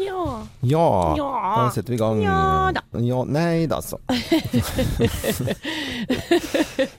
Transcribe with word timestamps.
Ja. 0.00 0.42
Ja, 0.64 1.14
Ja. 1.16 1.30
da 1.56 1.70
setter 1.74 1.92
vi 1.92 1.98
i 1.98 2.00
gang. 2.00 2.22
Ja 2.24 2.72
da. 2.72 2.80
Ja, 3.04 3.22
nei 3.28 3.66
da, 3.70 3.80
så. 3.84 3.98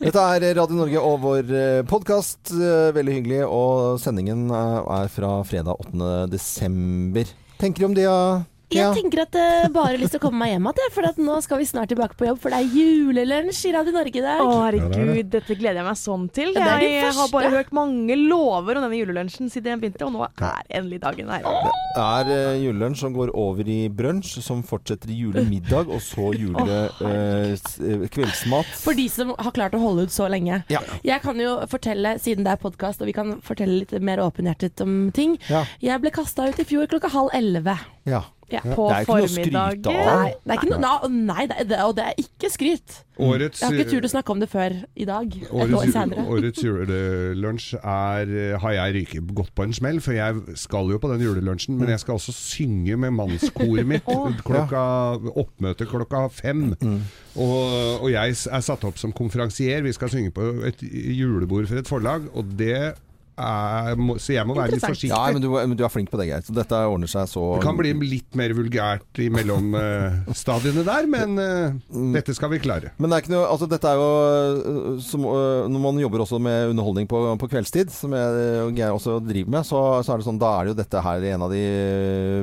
Dette 0.01 0.21
er 0.21 0.45
Radio 0.57 0.77
Norge 0.77 1.01
og 1.01 1.17
vår 1.23 1.51
podkast. 1.89 2.51
Veldig 2.95 3.15
hyggelig. 3.19 3.41
Og 3.47 3.99
sendingen 4.03 4.47
eh, 4.53 4.79
er 5.01 5.11
fra 5.13 5.33
fredag 5.47 5.81
8. 5.87 6.11
desember. 6.31 7.25
Tenker 7.61 7.83
du 7.83 7.89
om 7.91 7.97
det, 7.97 8.05
ja? 8.07 8.19
Jeg 8.71 8.79
Ja. 8.85 8.93
tenker 8.95 9.21
at 9.23 9.33
jeg 9.35 9.71
bare 9.73 9.87
har 9.91 9.97
lyst 9.99 10.11
til 10.15 10.19
å 10.21 10.23
komme 10.23 10.39
meg 10.39 10.51
hjem 10.53 10.67
igjen, 10.71 10.91
for 10.95 11.03
at 11.09 11.17
nå 11.19 11.41
skal 11.43 11.57
vi 11.59 11.65
snart 11.67 11.89
tilbake 11.91 12.15
på 12.15 12.25
jobb, 12.29 12.39
for 12.39 12.49
det 12.53 12.59
er 12.61 12.69
julelunsj 12.71 13.65
i 13.67 13.73
Radio 13.75 13.91
Norge 13.91 14.15
i 14.15 14.21
dag. 14.23 14.39
Å, 14.39 14.53
herregud, 14.63 15.29
dette 15.29 15.55
gleder 15.59 15.81
jeg 15.81 15.87
meg 15.89 15.99
sånn 15.99 16.29
til. 16.31 16.53
Ja, 16.55 16.77
er 16.77 16.85
jeg 16.87 17.13
har 17.13 17.27
bare 17.33 17.49
hørt 17.51 17.71
mange 17.75 18.15
lover 18.15 18.77
om 18.79 18.85
denne 18.87 18.95
julelunsjen 18.95 19.51
siden 19.51 19.73
jeg 19.75 19.81
begynte, 19.81 20.05
og 20.07 20.13
nå 20.15 20.23
er 20.23 20.63
endelig 20.79 21.01
dagen 21.03 21.27
her. 21.27 21.43
Det 21.43 21.99
er 21.99 22.31
uh, 22.31 22.63
julelunsj 22.63 22.99
som 23.03 23.13
går 23.13 23.33
over 23.35 23.67
i 23.67 23.89
brunsj, 23.89 24.39
som 24.41 24.63
fortsetter 24.63 25.11
i 25.11 25.19
julemiddag, 25.19 25.89
og 25.91 25.99
så 25.99 26.31
julekveldsmat. 26.31 27.01
eh, 27.03 28.03
eh, 28.03 28.07
kveldsmat. 28.15 28.65
For 28.85 28.93
de 28.95 29.07
som 29.11 29.35
har 29.37 29.51
klart 29.51 29.75
å 29.75 29.79
holde 29.83 30.03
ut 30.07 30.15
så 30.15 30.29
lenge. 30.31 30.63
Ja. 30.71 30.79
Jeg 31.03 31.21
kan 31.21 31.35
jo 31.35 31.57
fortelle, 31.67 32.15
siden 32.23 32.45
det 32.47 32.53
er 32.55 32.61
podkast, 32.63 33.01
og 33.03 33.07
vi 33.11 33.13
kan 33.13 33.41
fortelle 33.43 33.81
litt 33.83 33.91
mer 34.01 34.23
åpenhjertet 34.23 34.79
om 34.81 35.11
ting. 35.11 35.37
Ja. 35.49 35.65
Jeg 35.83 35.99
ble 36.01 36.11
kasta 36.11 36.47
ut 36.47 36.59
i 36.59 36.63
fjor 36.63 36.87
klokka 36.87 37.09
halv 37.11 37.29
elleve. 37.35 37.77
ja. 38.05 38.23
Ja. 38.51 38.59
På 38.75 38.89
Det 38.89 38.95
er 38.97 39.05
ikke 39.05 39.15
noe 39.15 39.27
å 39.27 39.31
skryte 39.31 39.61
av. 39.61 40.09
Nei, 40.11 40.33
det 40.43 40.51
er 40.51 40.57
ikke 40.59 40.69
noe, 40.73 40.81
na- 40.83 41.07
nei 41.33 41.45
det, 41.47 41.55
er- 41.61 41.67
det, 41.71 41.79
og 41.85 41.95
det 41.95 42.05
er 42.09 42.19
ikke 42.19 42.49
skryt. 42.51 42.97
Årets, 43.21 43.59
Jeg 43.61 43.67
har 43.69 43.75
ikke 43.77 43.91
turt 43.91 44.05
å 44.07 44.09
snakke 44.11 44.31
om 44.33 44.39
det 44.41 44.47
før 44.49 44.73
i 44.97 45.05
dag. 45.05 45.35
Et 45.37 45.51
år 45.53 45.73
årets, 45.77 45.93
senere. 45.93 46.23
årets 46.25 46.63
julelunsj 46.65 47.75
er 47.77 48.57
Har 48.63 48.71
jeg 48.73 48.95
ryket 48.95 49.33
godt 49.37 49.51
på 49.55 49.63
en 49.67 49.73
smell, 49.77 49.99
for 50.01 50.15
jeg 50.17 50.57
skal 50.57 50.89
jo 50.89 50.97
på 51.01 51.11
den 51.11 51.21
julelunsjen, 51.27 51.77
men 51.77 51.89
jeg 51.93 51.99
skal 52.01 52.15
også 52.17 52.33
synge 52.33 52.97
med 52.97 53.13
mannskoret 53.13 53.85
mitt 53.87 54.05
klokka 54.47 54.83
oppmøte 55.37 55.85
klokka 55.89 56.25
fem. 56.33 56.71
Og, 57.35 58.01
og 58.01 58.09
jeg 58.11 58.35
er 58.51 58.61
satt 58.65 58.83
opp 58.87 58.97
som 58.99 59.13
konferansier. 59.15 59.83
Vi 59.85 59.93
skal 59.95 60.09
synge 60.11 60.33
på 60.35 60.49
et 60.67 60.81
julebord 60.81 61.67
for 61.69 61.77
et 61.79 61.87
forlag, 61.87 62.27
og 62.33 62.57
det 62.59 62.95
Så 63.35 64.33
jeg 64.35 64.45
må 64.47 64.55
være 64.57 64.75
litt 64.75 64.83
forsiktig. 64.85 65.11
Ja, 65.13 65.23
men 65.33 65.41
du, 65.43 65.49
men 65.53 65.77
du 65.77 65.83
er 65.85 65.91
flink 65.93 66.11
på 66.11 66.19
det, 66.19 66.27
Geir. 66.29 66.43
Så 66.45 66.55
dette 66.55 66.77
ordner 66.87 67.09
seg 67.09 67.29
så 67.31 67.45
Det 67.55 67.63
kan 67.65 67.77
bli 67.79 67.93
litt 68.11 68.35
mer 68.37 68.53
vulgært 68.57 69.21
i 69.23 69.29
uh, 69.31 70.33
stadiene 70.43 70.83
der, 70.87 71.07
men 71.09 71.39
uh, 71.39 72.11
dette 72.15 72.35
skal 72.37 72.51
vi 72.53 72.61
klare. 72.63 72.93
Men 73.01 73.11
det 73.11 73.17
er 73.17 73.25
ikke 73.25 73.35
noe, 73.35 73.47
altså 73.49 73.69
dette 73.71 73.87
er 73.89 73.99
jo 73.99 74.09
øh, 74.11 74.99
som, 75.03 75.25
Når 75.71 75.83
man 75.83 75.99
jobber 76.01 76.23
også 76.25 76.39
med 76.43 76.71
underholdning 76.73 77.07
på, 77.09 77.23
på 77.41 77.49
kveldstid, 77.51 77.91
som 77.93 78.13
jeg 78.17 78.81
jeg 78.81 78.93
også 78.95 79.17
driver 79.23 79.51
med, 79.57 79.67
så, 79.67 79.79
så 80.05 80.13
er 80.13 80.21
det 80.21 80.27
sånn, 80.27 80.39
da 80.41 80.51
er 80.57 80.67
det 80.67 80.73
jo 80.73 80.79
dette 80.81 81.03
her 81.05 81.25
en 81.31 81.45
av 81.45 81.53
de 81.53 81.63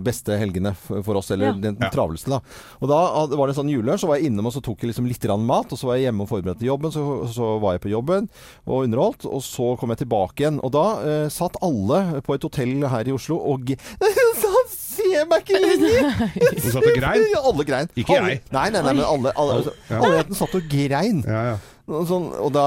beste 0.05 0.37
helgene 0.41 0.73
for, 0.79 1.19
oss, 1.21 1.31
eller 1.35 1.51
Ja. 1.53 1.57
den 1.69 1.79
Ja. 1.81 1.91
travleste, 1.95 2.31
da. 2.33 2.41
Og 2.83 2.91
da 2.91 3.01
var 3.37 3.47
det 3.49 3.55
en 3.57 3.61
sånn 3.63 3.73
julelunsj, 3.73 4.03
så 4.05 4.11
var 4.11 4.19
jeg 4.19 4.31
innom 4.31 4.49
og 4.51 4.55
så 4.55 4.63
tok 4.65 4.83
jeg 4.83 4.93
liksom 4.93 5.09
litt 5.09 5.27
mat, 5.45 5.73
og 5.73 5.79
så 5.79 5.89
var 5.89 5.99
jeg 5.99 6.09
hjemme 6.09 6.25
og 6.25 6.31
forberedte 6.31 6.67
jobben, 6.67 6.93
så, 6.95 7.03
så 7.33 7.59
var 7.63 7.77
jeg 7.77 7.85
på 7.87 7.93
jobben 7.93 8.29
og 8.67 8.85
underholdt, 8.87 9.27
og 9.29 9.43
så 9.45 9.75
kom 9.79 9.93
jeg 9.95 10.03
tilbake 10.05 10.45
igjen. 10.45 10.61
Og 10.65 10.73
da 10.75 10.78
øh, 11.05 11.31
satt 11.33 11.57
alle 11.65 12.23
på 12.27 12.37
et 12.37 12.45
hotell 12.47 12.85
her 12.93 13.09
i 13.09 13.15
Oslo 13.15 13.39
og 13.53 13.73
Han 14.03 14.69
ser 14.99 15.25
meg 15.31 15.45
ikke 15.47 15.61
lenger! 15.63 16.13
Du 16.59 16.71
satt 16.71 16.85
og 16.85 16.97
grein? 16.99 17.25
Ja, 17.33 17.43
alle 17.51 17.67
grein. 17.69 17.91
Ikke 17.97 18.19
alle, 18.19 18.35
jeg. 18.37 18.45
Nei, 18.55 18.69
nei, 18.75 18.83
nei, 18.83 18.95
men 18.99 19.05
alle, 19.07 19.33
alle, 19.39 19.59
alle, 19.59 19.75
Ja. 19.89 19.99
Allmennheten 20.03 20.39
satt 20.39 20.57
og 20.59 20.71
grein. 20.73 21.25
Ja, 21.27 21.43
ja. 21.53 21.59
Sånn, 21.89 22.27
og 22.37 22.51
da 22.53 22.65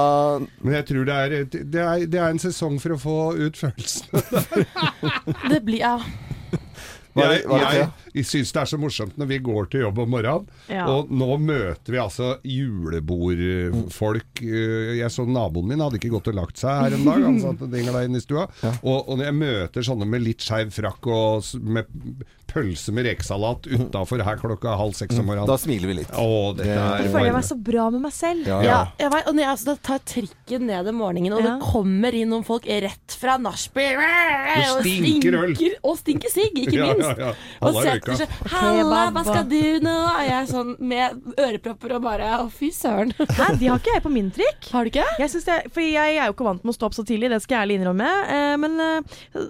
Men 0.64 0.72
jeg 0.80 0.86
tror 0.88 1.04
det 1.06 1.14
er, 1.14 1.34
det, 1.46 1.78
er, 1.78 2.06
det 2.10 2.18
er 2.18 2.32
en 2.34 2.40
sesong 2.42 2.80
for 2.82 2.96
å 2.96 2.98
få 2.98 3.16
ut 3.38 3.60
følelsene. 3.60 4.22
Det 5.52 5.60
blir 5.62 5.84
Ja. 5.84 5.96
Var 7.14 7.28
det- 7.28 7.40
Jeg, 7.42 7.48
var 7.48 7.58
det 7.60 7.76
jeg, 7.78 7.88
jeg 8.14 8.24
syns 8.24 8.52
det 8.52 8.60
er 8.62 8.66
så 8.70 8.78
morsomt 8.80 9.18
når 9.20 9.26
vi 9.28 9.38
går 9.44 9.66
til 9.70 9.80
jobb 9.84 9.98
om 9.98 10.08
morgenen, 10.14 10.46
Ja. 10.72 10.86
og 10.88 11.10
nå 11.12 11.36
møter 11.38 11.92
vi 11.92 11.98
altså 12.00 12.38
julebordfolk. 12.42 14.42
Eh, 14.42 14.96
Jeg 15.02 15.10
så 15.10 15.26
naboen 15.28 15.66
min 15.68 15.80
hadde 15.80 15.98
ikke 15.98 16.10
gått 16.12 16.28
og 16.32 16.38
lagt 16.38 16.56
seg 16.60 16.70
her 16.82 16.94
en 16.96 17.04
dag, 17.04 17.22
han 17.26 17.40
satt 17.42 17.62
og 17.62 17.70
dingla 17.72 18.04
inn 18.06 18.16
i 18.16 18.20
stua. 18.22 18.46
Og, 18.82 19.08
og 19.08 19.18
når 19.18 19.24
jeg 19.28 19.34
møter 19.40 19.82
sånne 19.86 20.06
med 20.08 20.22
litt 20.24 20.40
skeiv 20.44 20.72
frakk 20.74 21.06
og 21.06 21.44
med 21.62 21.86
pølse 22.52 22.92
med 22.94 23.06
rekesalat 23.08 23.66
utafor 23.66 24.22
her 24.24 24.36
klokka 24.40 24.76
halv 24.78 24.94
seks 24.98 25.18
om 25.18 25.26
morgenen. 25.30 25.48
Da 25.50 25.56
smiler 25.60 25.88
vi 25.90 25.94
litt. 26.02 26.12
Å, 26.12 26.54
dette 26.56 26.68
Det- 26.68 26.78
er 26.78 27.02
Jeg 27.06 27.12
føler 27.14 27.32
meg 27.32 27.44
så 27.48 27.56
bra 27.62 27.88
med 27.90 28.00
meg 28.04 28.12
selv. 28.12 28.46
Ja, 28.46 28.60
Ja, 28.62 28.70
ja. 28.70 28.80
jeg 28.98 29.10
vet, 29.12 29.26
og 29.28 29.34
når 29.34 29.42
jeg 29.42 29.50
altså, 29.52 29.64
da 29.64 29.74
tar 29.82 29.98
trikken 30.12 30.66
ned 30.68 30.88
om 30.92 30.96
morgenen, 31.02 31.32
og 31.32 31.42
Ja. 31.42 31.56
det 31.58 31.66
kommer 31.66 32.14
inn 32.14 32.28
noen 32.30 32.44
folk 32.44 32.64
rett 32.66 33.16
fra 33.18 33.36
nachspiel 33.38 33.96
og 33.98 34.82
stinker 34.84 35.38
øl. 35.42 35.54
Og 35.84 35.96
stinker 35.98 36.30
sigg, 36.30 36.52
ikke 36.54 36.78
minst. 36.78 37.18
ja, 37.18 37.28
ja. 37.28 37.32
Og 37.62 37.74
setter 37.82 38.14
seg 38.22 38.28
Halla, 38.52 39.10
hva 39.10 39.24
skal 39.24 39.44
du 39.48 39.80
nå? 39.80 39.96
Er 40.20 40.28
jeg 40.28 40.48
sånn 40.52 40.76
med 40.80 41.22
ørepropper 41.38 41.96
og 41.96 42.02
bare 42.02 42.22
Å, 42.42 42.50
fy 42.52 42.70
søren. 42.70 43.12
Nei, 43.18 43.56
de 43.58 43.66
har 43.68 43.78
ikke 43.78 43.94
jeg 43.94 44.02
på 44.02 44.10
min 44.12 44.30
trikk. 44.30 44.70
Har 44.72 44.84
du 44.84 44.90
ikke? 44.90 45.04
Jeg, 45.18 45.30
synes 45.30 45.44
det, 45.44 45.72
for 45.72 45.80
jeg 45.80 46.16
er 46.18 46.26
jo 46.26 46.32
ikke 46.34 46.44
vant 46.46 46.64
med 46.64 46.72
å 46.74 46.76
stå 46.76 46.86
opp 46.86 46.94
så 46.94 47.04
tidlig, 47.06 47.28
det 47.32 47.42
skal 47.42 47.58
jeg 47.58 47.66
ærlig 47.68 47.80
innrømme. 47.80 48.10
Eh, 48.36 48.56
men 48.62 48.80
eh, 48.80 49.00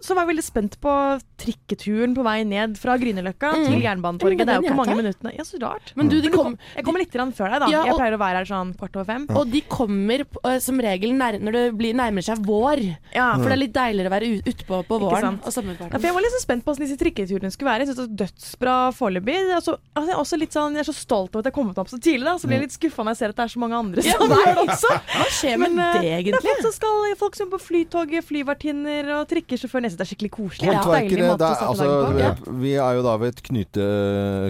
så 0.00 0.14
var 0.14 0.24
jeg 0.26 0.32
veldig 0.36 0.44
spent 0.46 0.80
på 0.82 0.94
trikketuren 1.42 2.14
på 2.16 2.24
vei 2.26 2.42
ned 2.48 2.76
fra 2.80 2.91
Grünerløkka 3.00 3.52
til 3.64 3.80
Jernbanetorget. 3.82 4.42
Det 4.46 4.54
er 4.54 4.60
jo 4.60 4.66
ikke 4.66 4.78
mange 4.78 4.96
minuttene. 4.98 5.32
Ja, 5.36 5.46
så 5.46 5.60
rart. 5.62 5.92
Men 5.98 6.10
du, 6.10 6.18
de 6.22 6.30
kom, 6.32 6.56
Jeg 6.76 6.84
kommer 6.86 7.02
litt 7.02 7.12
før 7.12 7.52
deg, 7.52 7.60
da. 7.64 7.68
Ja, 7.72 7.84
Jeg 7.88 7.96
pleier 7.98 8.16
å 8.16 8.20
være 8.20 8.42
her 8.42 8.48
sånn 8.48 8.72
kvart 8.78 8.96
over 8.98 9.08
fem. 9.08 9.26
og 9.30 9.50
de 9.52 9.62
kommer 9.68 10.24
eh, 10.24 10.58
som 10.62 10.80
regel 10.80 11.14
nær, 11.16 11.38
når 11.40 11.58
det 11.58 11.64
blir, 11.78 11.94
nærmer 11.94 12.24
seg 12.24 12.42
vår. 12.46 12.82
Ja, 13.14 13.32
For 13.36 13.48
det 13.48 13.56
er 13.56 13.62
litt 13.62 13.74
deiligere 13.76 14.10
å 14.10 14.14
være 14.16 14.30
ut- 14.36 14.50
utpå 14.52 14.82
på 14.88 15.00
våren. 15.02 15.38
sant? 15.42 15.46
Og 15.46 15.90
Ja, 15.92 15.98
for 15.98 16.06
jeg 16.08 16.14
var 16.14 16.26
litt 16.26 16.36
så 16.36 16.42
spent 16.42 16.64
på 16.64 16.72
hvordan 16.72 16.86
disse 16.86 16.98
trikketurene 17.00 17.52
skulle 17.52 17.70
være. 17.70 17.86
Jeg 17.86 17.92
synes 17.92 18.00
det 18.00 18.06
var 18.08 18.20
dødsbra 18.22 18.76
foreløpig. 18.96 19.38
Altså, 19.56 19.76
altså, 19.94 20.10
jeg, 20.12 20.18
er 20.36 20.42
litt 20.44 20.56
sånn, 20.58 20.78
jeg 20.78 20.84
er 20.84 20.90
så 20.90 20.96
stolt 20.96 21.34
over 21.34 21.42
at 21.44 21.50
jeg 21.50 21.56
kom 21.58 21.72
opp 21.72 21.88
så 21.88 21.98
tidlig, 22.00 22.26
da. 22.28 22.36
Så 22.38 22.48
blir 22.48 22.60
jeg 22.60 22.68
litt 22.68 22.76
skuffa 22.78 23.04
når 23.06 23.16
jeg 23.16 23.20
ser 23.22 23.34
at 23.34 23.40
det 23.40 23.44
er 23.46 23.52
så 23.54 23.62
mange 23.62 23.76
andre 23.78 24.02
som 24.02 24.10
ja, 24.12 24.38
gjør 24.42 24.54
det 24.58 24.64
også. 24.66 24.92
Hva 25.16 25.28
skjer 25.30 25.58
med 25.58 25.72
Men, 25.72 25.78
det, 25.78 25.92
det, 25.92 26.02
Det 26.02 26.12
er 26.12 26.18
egentlig? 26.22 26.42
folk 26.48 26.66
som 26.66 26.76
skal 26.78 27.00
Folk 27.22 27.36
som 27.36 27.46
er 27.46 27.52
på 27.52 27.60
Flytoget, 27.62 28.24
flyvertinner 28.26 29.10
og 29.18 29.28
trikkesjåføren. 29.30 29.86
Jeg 29.86 29.98
det 29.98 30.04
er 30.06 30.10
skikkelig 30.10 30.32
koselig. 30.32 30.66
Ja, 30.68 30.80
deilig 30.82 31.12
Håndverkere 31.12 31.28
måte 31.28 31.38
det 31.38 31.46
å 31.46 31.52
er, 31.52 31.58
starte 31.58 31.72
altså, 31.72 31.86
dagen 32.02 32.38
på. 32.42 32.54
Vi 32.62 32.72
er 32.84 32.96
jo 32.98 33.02
da 33.06 33.14
ved 33.22 33.32
et 33.34 33.42
knute, 33.46 33.84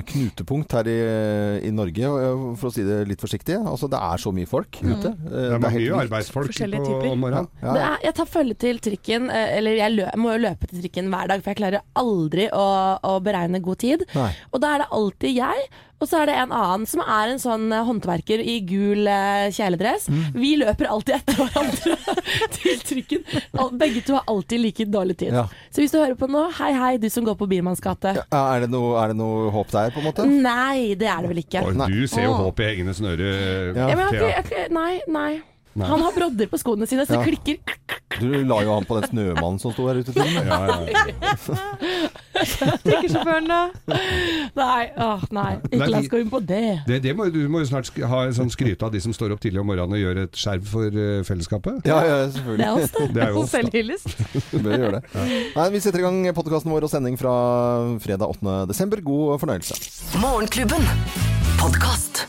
knutepunkt 0.08 0.74
her 0.76 0.88
i, 0.90 0.96
i 1.68 1.72
Norge, 1.74 2.10
for 2.60 2.70
å 2.70 2.72
si 2.74 2.84
det 2.86 3.02
litt 3.10 3.22
forsiktig. 3.22 3.56
Altså, 3.60 3.88
det 3.92 4.00
er 4.00 4.22
så 4.22 4.32
mye 4.34 4.48
folk 4.50 4.78
ute. 4.82 5.12
Eh, 5.12 5.30
Det 5.32 5.42
er 5.42 5.58
det 5.62 5.70
er 5.70 5.76
mye 5.76 6.00
arbeidsfolk 6.06 6.52
på 6.52 6.66
typer. 6.86 7.14
morgenen. 7.16 7.48
Ja. 7.62 7.74
er, 7.76 7.98
jeg 8.08 8.14
tar 8.18 8.30
følge 8.32 8.58
til 8.66 8.80
trikken, 8.84 9.30
eh, 9.30 9.56
eller 9.58 9.78
jeg 9.80 9.96
lø, 9.96 10.08
må 10.20 10.34
jo 10.36 10.42
løpe 10.46 10.68
til 10.70 10.82
trikken 10.82 11.10
hver 11.12 11.30
dag, 11.32 11.42
for 11.44 11.52
jeg 11.54 11.60
klarer 11.62 11.86
aldri 11.98 12.48
å, 12.52 12.66
å 13.12 13.16
beregne 13.24 13.62
god 13.64 13.82
tid. 13.84 14.04
Nei. 14.16 14.30
Og 14.52 14.62
da 14.64 14.74
er 14.76 14.84
det 14.84 14.90
alltid 14.98 15.36
jeg, 15.38 15.66
og 16.02 16.08
så 16.10 16.22
er 16.22 16.30
det 16.30 16.36
en 16.42 16.54
annen 16.56 16.86
som 16.90 17.02
er 17.04 17.32
en 17.32 17.40
sånn 17.42 17.68
eh, 17.72 17.84
håndverker 17.86 18.42
i 18.42 18.56
gul 18.66 19.06
eh, 19.06 19.46
kjeledress. 19.54 20.08
Mm. 20.10 20.24
Vi 20.34 20.52
løper 20.60 20.90
alltid 20.90 21.20
etter 21.20 21.38
hverandre 21.38 22.16
til 22.56 22.82
trikken. 22.88 23.22
Begge 23.78 24.02
to 24.06 24.18
har 24.18 24.26
alltid 24.32 24.64
like 24.64 24.88
dårlig 24.90 25.18
tid. 25.22 25.36
Ja. 25.38 25.46
Så 25.70 25.84
hvis 25.84 25.94
du 25.94 26.00
hører 26.00 26.18
på 26.18 26.28
nå, 26.30 26.48
hei 26.58 26.72
hei, 26.74 26.92
du 27.02 27.08
som 27.12 27.26
går 27.26 27.38
på 27.38 27.48
Biermanns 27.50 27.82
gate. 27.84 28.16
Ja, 28.18 28.26
Er, 28.32 28.66
er 28.66 28.66
det 28.66 29.16
noe 29.20 29.52
håp 29.54 29.70
der, 29.72 29.94
på 29.94 30.02
en 30.02 30.08
måte? 30.10 30.26
Nei, 30.26 30.92
det 30.98 31.08
er 31.12 31.22
det 31.22 31.32
vel 31.32 31.44
ikke. 31.44 31.64
Og 31.68 31.78
du 31.86 32.02
ser 32.10 32.26
jo 32.26 32.36
håp 32.42 32.60
i 32.62 32.68
hengende 32.72 32.96
snøre, 32.98 33.32
Ja. 33.78 33.88
Nei, 34.72 34.92
nei. 35.08 35.32
Nei. 35.74 35.88
Han 35.88 36.02
har 36.04 36.12
brodder 36.12 36.48
på 36.52 36.58
skoene 36.60 36.86
sine, 36.88 37.06
så 37.08 37.16
Ja. 37.16 37.22
det 37.24 37.38
klikker. 37.40 37.78
Du 38.20 38.28
la 38.44 38.58
jo 38.60 38.74
han 38.74 38.84
på 38.84 39.00
den 39.00 39.08
snømannen 39.08 39.58
som 39.60 39.72
sto 39.72 39.86
her 39.88 39.96
ute. 40.02 40.12
Til. 40.12 40.22
Ja, 40.22 40.58
ja, 40.68 41.06
ja. 41.16 41.32
Trikkesjåføren, 42.82 43.46
da. 43.48 43.60
Nei, 44.58 44.82
åh, 45.00 45.22
nei. 45.32 45.52
Ikke 45.70 45.88
la 45.88 46.00
oss 46.02 46.10
gå 46.12 46.20
inn 46.20 46.30
på 46.32 46.40
det. 46.44 46.82
Det, 46.88 46.98
det 47.04 47.14
må, 47.16 47.28
du 47.32 47.40
må 47.52 47.62
jo 47.62 47.70
snart 47.70 47.88
ha 48.10 48.24
en 48.26 48.36
sånn 48.36 48.52
skryte 48.52 48.84
av 48.84 48.92
de 48.92 49.00
som 49.04 49.14
står 49.16 49.32
opp 49.36 49.40
tidlig 49.44 49.62
om 49.62 49.70
morgenen 49.70 49.96
og 49.96 50.02
gjør 50.02 50.22
et 50.26 50.42
skjerv 50.42 50.68
for 50.74 50.98
uh, 50.98 51.22
fellesskapet. 51.28 51.88
Ja, 51.88 52.02
ja, 52.04 52.18
Det 52.28 52.58
er 52.58 52.76
oss, 52.76 52.92
det. 52.98 53.08
Det 53.16 53.24
er 53.24 53.32
jo 53.32 53.44
oss. 53.44 53.54
Selvhyllest. 53.54 54.12
Vi 54.52 54.62
bør 54.66 54.76
gjøre 54.76 55.00
det. 55.00 55.24
Nei, 55.56 55.66
vi 55.72 55.80
setter 55.84 56.02
i 56.02 56.04
gang 56.04 56.20
podkasten 56.36 56.72
vår 56.72 56.88
og 56.88 56.92
sending 56.92 57.16
fra 57.20 57.32
fredag 58.02 58.36
8. 58.36 58.58
desember. 58.70 59.00
God 59.04 59.40
fornøyelse. 59.42 59.80
Morgenklubben. 60.20 60.84
Podkast. 61.60 62.26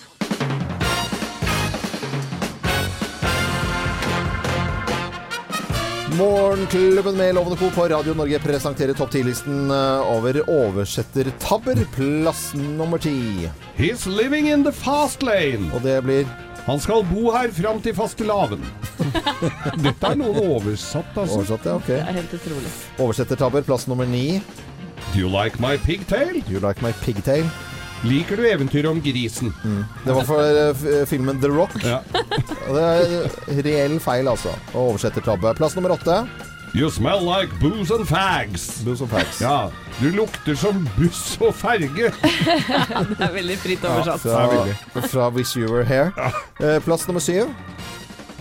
Morgenklubben 6.18 7.18
med 7.18 7.36
Lovende 7.36 7.57
Co. 7.57 7.69
på 7.75 7.88
Radio 7.88 8.13
Norge 8.13 8.39
presenterer 8.39 8.94
topp 8.94 9.13
10-listen 9.13 9.71
over 10.06 10.38
oversettertabber. 10.50 11.75
Plass 11.95 12.54
nummer 12.54 12.98
ti. 12.98 13.50
He's 13.77 14.06
living 14.07 14.50
in 14.51 14.63
the 14.63 14.71
fast 14.71 15.24
lane. 15.24 15.71
Og 15.74 15.81
det 15.81 16.01
blir 16.06 16.27
Han 16.68 16.80
skal 16.80 17.01
bo 17.10 17.31
her 17.33 17.50
fram 17.51 17.81
til 17.83 17.95
fastelavn. 17.98 18.62
Dette 19.83 20.13
er 20.13 20.15
noe 20.21 20.45
oversatt, 20.54 21.10
altså. 21.18 21.42
oversatt, 21.42 21.65
ja. 21.68 21.74
Ok. 21.75 21.89
Det 21.89 21.98
er 22.00 22.19
helt 22.21 22.38
utrolig. 22.38 22.71
Oversettertabber. 23.04 23.66
Plass 23.68 23.88
nummer 23.89 24.06
ni. 24.07 24.39
Do 25.12 25.19
you 25.19 25.27
like 25.33 25.59
my 25.59 25.75
pigtail? 25.77 26.39
Do 26.45 26.54
You 26.56 26.62
like 26.63 26.81
my 26.86 26.94
pigtail. 27.04 27.50
Liker 28.04 28.40
du 28.40 28.48
eventyret 28.50 28.90
om 28.92 29.00
grisen? 29.02 29.54
Det 30.04 30.16
var 30.16 30.26
for 30.28 30.42
eh, 30.44 31.06
filmen 31.08 31.40
The 31.42 31.52
Rock. 31.52 31.78
Ja. 31.84 32.02
Det 32.74 32.84
er 32.84 33.62
reell 33.64 34.00
feil, 34.04 34.28
altså. 34.28 34.52
Og 34.74 34.94
oversettertabbe. 34.94 35.54
Plass 35.60 35.76
nummer 35.78 35.96
åtte. 35.96 36.24
You 36.74 36.90
smell 36.90 37.22
like 37.22 37.54
booze 37.62 37.94
and 37.94 38.08
fags. 38.10 38.82
Booze 38.84 39.04
and 39.06 39.12
fags. 39.12 39.42
Ja, 39.42 39.70
du 40.00 40.10
lukter 40.10 40.56
som 40.58 40.88
buss 40.98 41.38
og 41.40 41.54
ferge. 41.56 42.10
Det 43.14 43.20
er 43.22 43.36
veldig 43.36 43.58
fritt 43.62 43.86
oversatt. 43.86 44.26
Fra, 44.26 45.04
fra 45.06 45.28
Wish 45.36 45.54
You 45.60 45.70
Were 45.70 45.86
Here. 45.86 46.10
Eh, 46.60 46.80
plass 46.84 47.06
nummer 47.08 47.22
syv. 47.22 47.52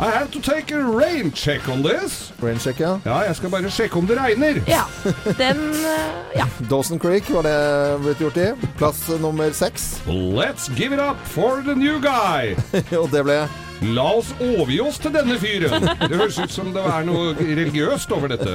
I 0.02 0.10
have 0.10 0.32
to 0.32 0.40
take 0.40 0.72
a 0.75 0.82
rain 0.82 1.31
check 1.31 1.69
on 1.69 1.82
this. 1.84 2.32
Raincheck, 2.43 2.81
ja. 2.81 2.99
Ja, 3.04 3.19
jeg 3.20 3.37
skal 3.37 3.50
bare 3.50 3.70
sjekke 3.70 3.96
om 4.00 4.06
det 4.06 4.16
regner. 4.19 4.58
Ja. 4.66 4.82
Den 5.38 5.60
eh, 5.70 6.08
Ja. 6.34 6.46
Dawson 6.70 6.99
Creek 6.99 7.31
var 7.31 7.46
det 7.46 7.54
blitt 8.02 8.19
gjort 8.19 8.37
i. 8.37 8.49
Plass 8.81 9.04
nummer 9.22 9.52
seks. 9.54 10.02
Let's 10.08 10.66
give 10.75 10.93
it 10.93 10.99
up 11.00 11.22
for 11.25 11.62
the 11.62 11.76
new 11.78 12.00
guy. 12.02 12.56
Og 13.00 13.12
det 13.14 13.22
ble 13.28 13.38
La 13.82 14.05
oss 14.14 14.29
overgi 14.38 14.79
oss 14.84 14.99
til 15.02 15.11
denne 15.14 15.34
fyren. 15.43 15.87
Det 15.99 16.14
høres 16.14 16.37
ut 16.38 16.52
som 16.55 16.69
det 16.75 16.82
er 16.87 17.06
noe 17.08 17.32
religiøst 17.38 18.12
over 18.14 18.31
dette. 18.31 18.52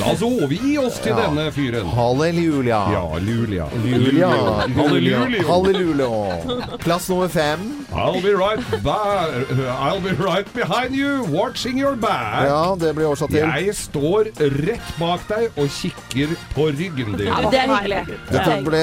La 0.00 0.08
oss 0.10 0.22
overgi 0.26 0.74
oss 0.82 0.98
til 1.04 1.12
Ja. 1.14 1.20
denne 1.28 1.44
fyren. 1.54 1.86
Halleluja. 1.94 2.80
Ja, 2.94 3.04
Lulia. 3.22 3.68
Lulia. 3.84 4.30
Halleluja. 4.74 5.44
Halleluja. 5.46 6.78
Plass 6.82 7.08
nummer 7.08 7.28
fem. 7.28 7.86
I'll 7.94 8.20
be 8.20 8.34
right 8.34 8.58
I'll 8.84 10.00
be 10.00 10.12
right 10.18 10.48
behind 10.54 10.94
you, 10.96 11.22
watching 11.30 11.78
your 11.78 11.94
back. 11.94 12.48
Ja, 12.48 12.74
det 12.78 12.94
blir 12.96 13.06
oversatt 13.12 13.30
til. 13.30 13.44
Jeg 13.46 13.74
står 13.78 14.32
rett 14.66 14.90
bak 14.98 15.22
deg 15.28 15.50
og 15.56 15.68
kikker 15.70 16.34
på 16.54 16.66
ryggen 16.74 17.14
din. 17.18 17.26
ja, 17.28 17.38
det 17.50 17.60
er 17.60 17.70
hyggelig. 17.76 18.18
Dette 18.32 18.58
ble, 18.66 18.82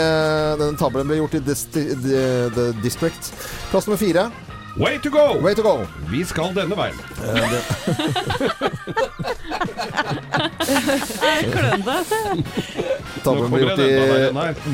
denne 0.61 0.77
tabelen 0.79 1.07
ble 1.11 1.19
gjort 1.19 1.35
i 1.35 1.43
the 1.43 2.73
District. 2.83 3.33
Plass 3.71 3.87
nummer 3.87 3.99
fire. 3.99 4.29
Way 4.77 4.97
to 5.03 5.09
go! 5.09 5.39
Way 5.41 5.53
to 5.55 5.61
go. 5.63 5.85
Vi 6.09 6.23
skal 6.25 6.53
denne 6.55 6.75
veien. 6.77 6.95
Klønete. 11.51 12.43
Ble 13.21 13.23
kommer 13.23 13.59
gjort 13.61 13.79
i. 13.83 13.85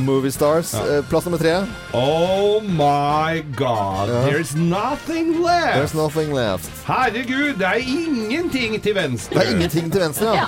Movie 0.05 0.31
Stars. 0.31 0.73
Ja. 0.77 1.01
Plass 1.09 1.25
nummer 1.27 1.37
tre. 1.41 1.55
Oh 1.93 2.61
my 2.63 3.41
god, 3.55 4.09
Ja. 4.09 4.21
there's 4.29 4.55
nothing 4.55 5.41
left! 5.43 5.75
There's 5.77 5.93
nothing 5.97 6.33
left. 6.35 6.69
Herregud, 6.87 7.53
det 7.59 7.67
er 7.67 7.73
ingenting 7.87 8.81
til 8.83 8.95
venstre. 8.95 9.39
Det 9.39 9.47
er 9.47 9.51
ingenting 9.55 9.91
til 9.91 10.01
venstre, 10.01 10.35
ja. 10.35 10.45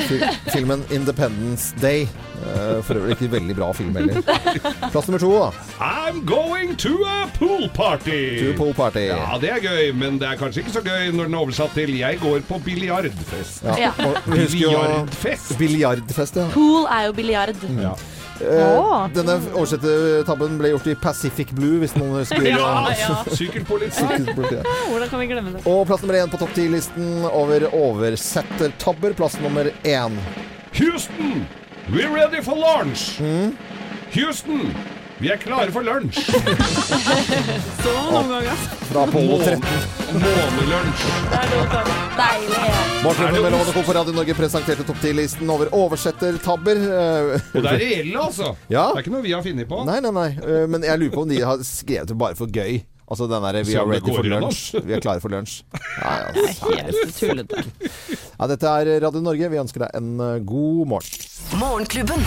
Fil- 0.00 0.28
Filmen 0.52 0.84
Independence 0.90 1.74
Day. 1.82 2.06
Eh, 2.40 2.82
For 2.86 3.00
øvrig 3.00 3.16
ikke 3.16 3.30
veldig 3.34 3.56
bra 3.58 3.72
film 3.76 3.96
heller. 3.96 4.20
Plass 4.90 5.08
nummer 5.08 5.18
to, 5.22 5.32
da. 5.34 5.50
I'm 5.84 6.22
going 6.26 6.76
to 6.84 6.92
a 7.06 7.26
pool 7.38 7.68
party. 7.74 8.20
To 8.40 8.54
Pool 8.56 8.72
Party. 8.74 9.06
Ja, 9.10 9.38
det 9.40 9.50
er 9.50 9.60
gøy, 9.64 9.90
men 9.96 10.18
det 10.20 10.28
er 10.28 10.38
kanskje 10.40 10.64
ikke 10.64 10.76
så 10.78 10.84
gøy 10.84 11.10
når 11.14 11.28
den 11.28 11.34
er 11.34 11.42
oversatt 11.44 11.74
til 11.74 11.92
'Jeg 11.98 12.20
går 12.22 12.40
på 12.48 12.60
biljardfest'. 12.64 13.66
Ja. 13.78 13.92
Biljardfest! 14.26 15.58
Biljardfest, 15.58 16.36
ja. 16.36 16.48
Pool 16.54 16.86
er 16.86 17.06
jo 17.06 17.12
biljard. 17.12 17.54
Ja. 17.78 17.94
Uh. 18.40 19.04
Denne 19.12 19.36
oversettertabben 19.52 20.56
ble 20.60 20.70
gjort 20.72 20.86
i 20.88 20.94
Pacific 20.96 21.50
Blue, 21.52 21.76
hvis 21.82 21.92
noen 21.98 22.22
husker. 22.22 22.46
Ja, 22.48 22.88
ja. 22.96 23.18
Sykkelpoliti. 23.28 24.00
Hvordan 24.90 25.08
kan 25.10 25.20
vi 25.20 25.26
glemme 25.28 25.52
det? 25.56 25.64
Og 25.68 25.84
plass 25.90 26.00
nummer 26.04 26.16
én 26.22 26.32
på 26.32 26.40
topp 26.40 26.54
ti-listen 26.56 27.26
over 27.28 27.68
oversettertabber. 27.68 29.12
Plass 29.18 29.36
nummer 29.44 29.68
én. 29.84 30.16
Houston, 30.78 31.44
we're 31.88 32.12
ready 32.14 32.42
for 32.42 32.56
lunch. 32.56 33.18
Mm. 33.20 33.56
Houston, 34.12 34.74
vi 35.20 35.30
er 35.30 35.36
klare 35.38 35.70
for 35.72 35.82
lunsj. 35.86 36.18
Så 37.82 37.92
noen 38.10 38.28
ganger. 38.32 38.62
Fra 38.90 39.04
Apollo 39.06 39.36
13. 39.38 39.64
Månelunsj. 40.20 41.04
Deilig. 42.20 42.62
Morten 43.04 43.32
med 43.32 43.40
Lovende 43.46 43.72
Co. 43.72 43.82
på 43.86 43.94
Radio 43.96 44.12
Norge 44.16 44.34
presenterte 44.36 44.84
topp 44.84 44.98
10-listen 45.04 45.50
over 45.52 45.70
oversettertabber. 45.76 46.80
Eh, 46.84 47.50
Og 47.54 47.62
det 47.64 47.70
er 47.70 47.78
reelle, 47.80 48.16
altså. 48.26 48.50
Ja. 48.68 48.88
Det 48.90 48.98
er 49.00 49.04
ikke 49.06 49.14
noe 49.14 49.24
vi 49.24 49.32
har 49.36 49.44
funnet 49.46 49.70
på. 49.70 49.82
Nei, 49.88 50.00
nei, 50.04 50.12
nei. 50.16 50.28
Eh, 50.42 50.66
Men 50.70 50.84
jeg 50.88 51.00
lurer 51.04 51.14
på 51.14 51.22
om 51.26 51.30
de 51.32 51.38
har 51.46 51.62
skrevet 51.66 52.10
det 52.12 52.18
bare 52.20 52.36
for 52.38 52.50
gøy. 52.52 52.80
Altså 53.10 53.26
den 53.26 53.42
derre 53.42 53.64
Vi 53.66 53.72
Se 53.72 53.78
are 53.80 53.88
det 53.90 53.96
ready 53.96 54.12
for 54.14 54.26
gjennom. 54.28 54.44
lunch. 54.44 54.60
Vi 54.86 54.94
er 54.94 55.00
klare 55.02 55.22
for 55.22 55.32
lunsj. 55.32 55.56
Ja, 55.98 56.10
ja, 56.20 56.28
Helt 56.84 57.16
tullete. 57.18 57.64
ja, 58.38 58.46
dette 58.52 58.74
er 58.82 58.92
Radio 59.06 59.22
Norge. 59.24 59.48
Vi 59.50 59.58
ønsker 59.64 59.86
deg 59.86 59.96
en 59.98 60.12
eh, 60.26 60.36
god 60.46 60.84
morgen. 60.92 61.26
Morgenklubben. 61.60 62.22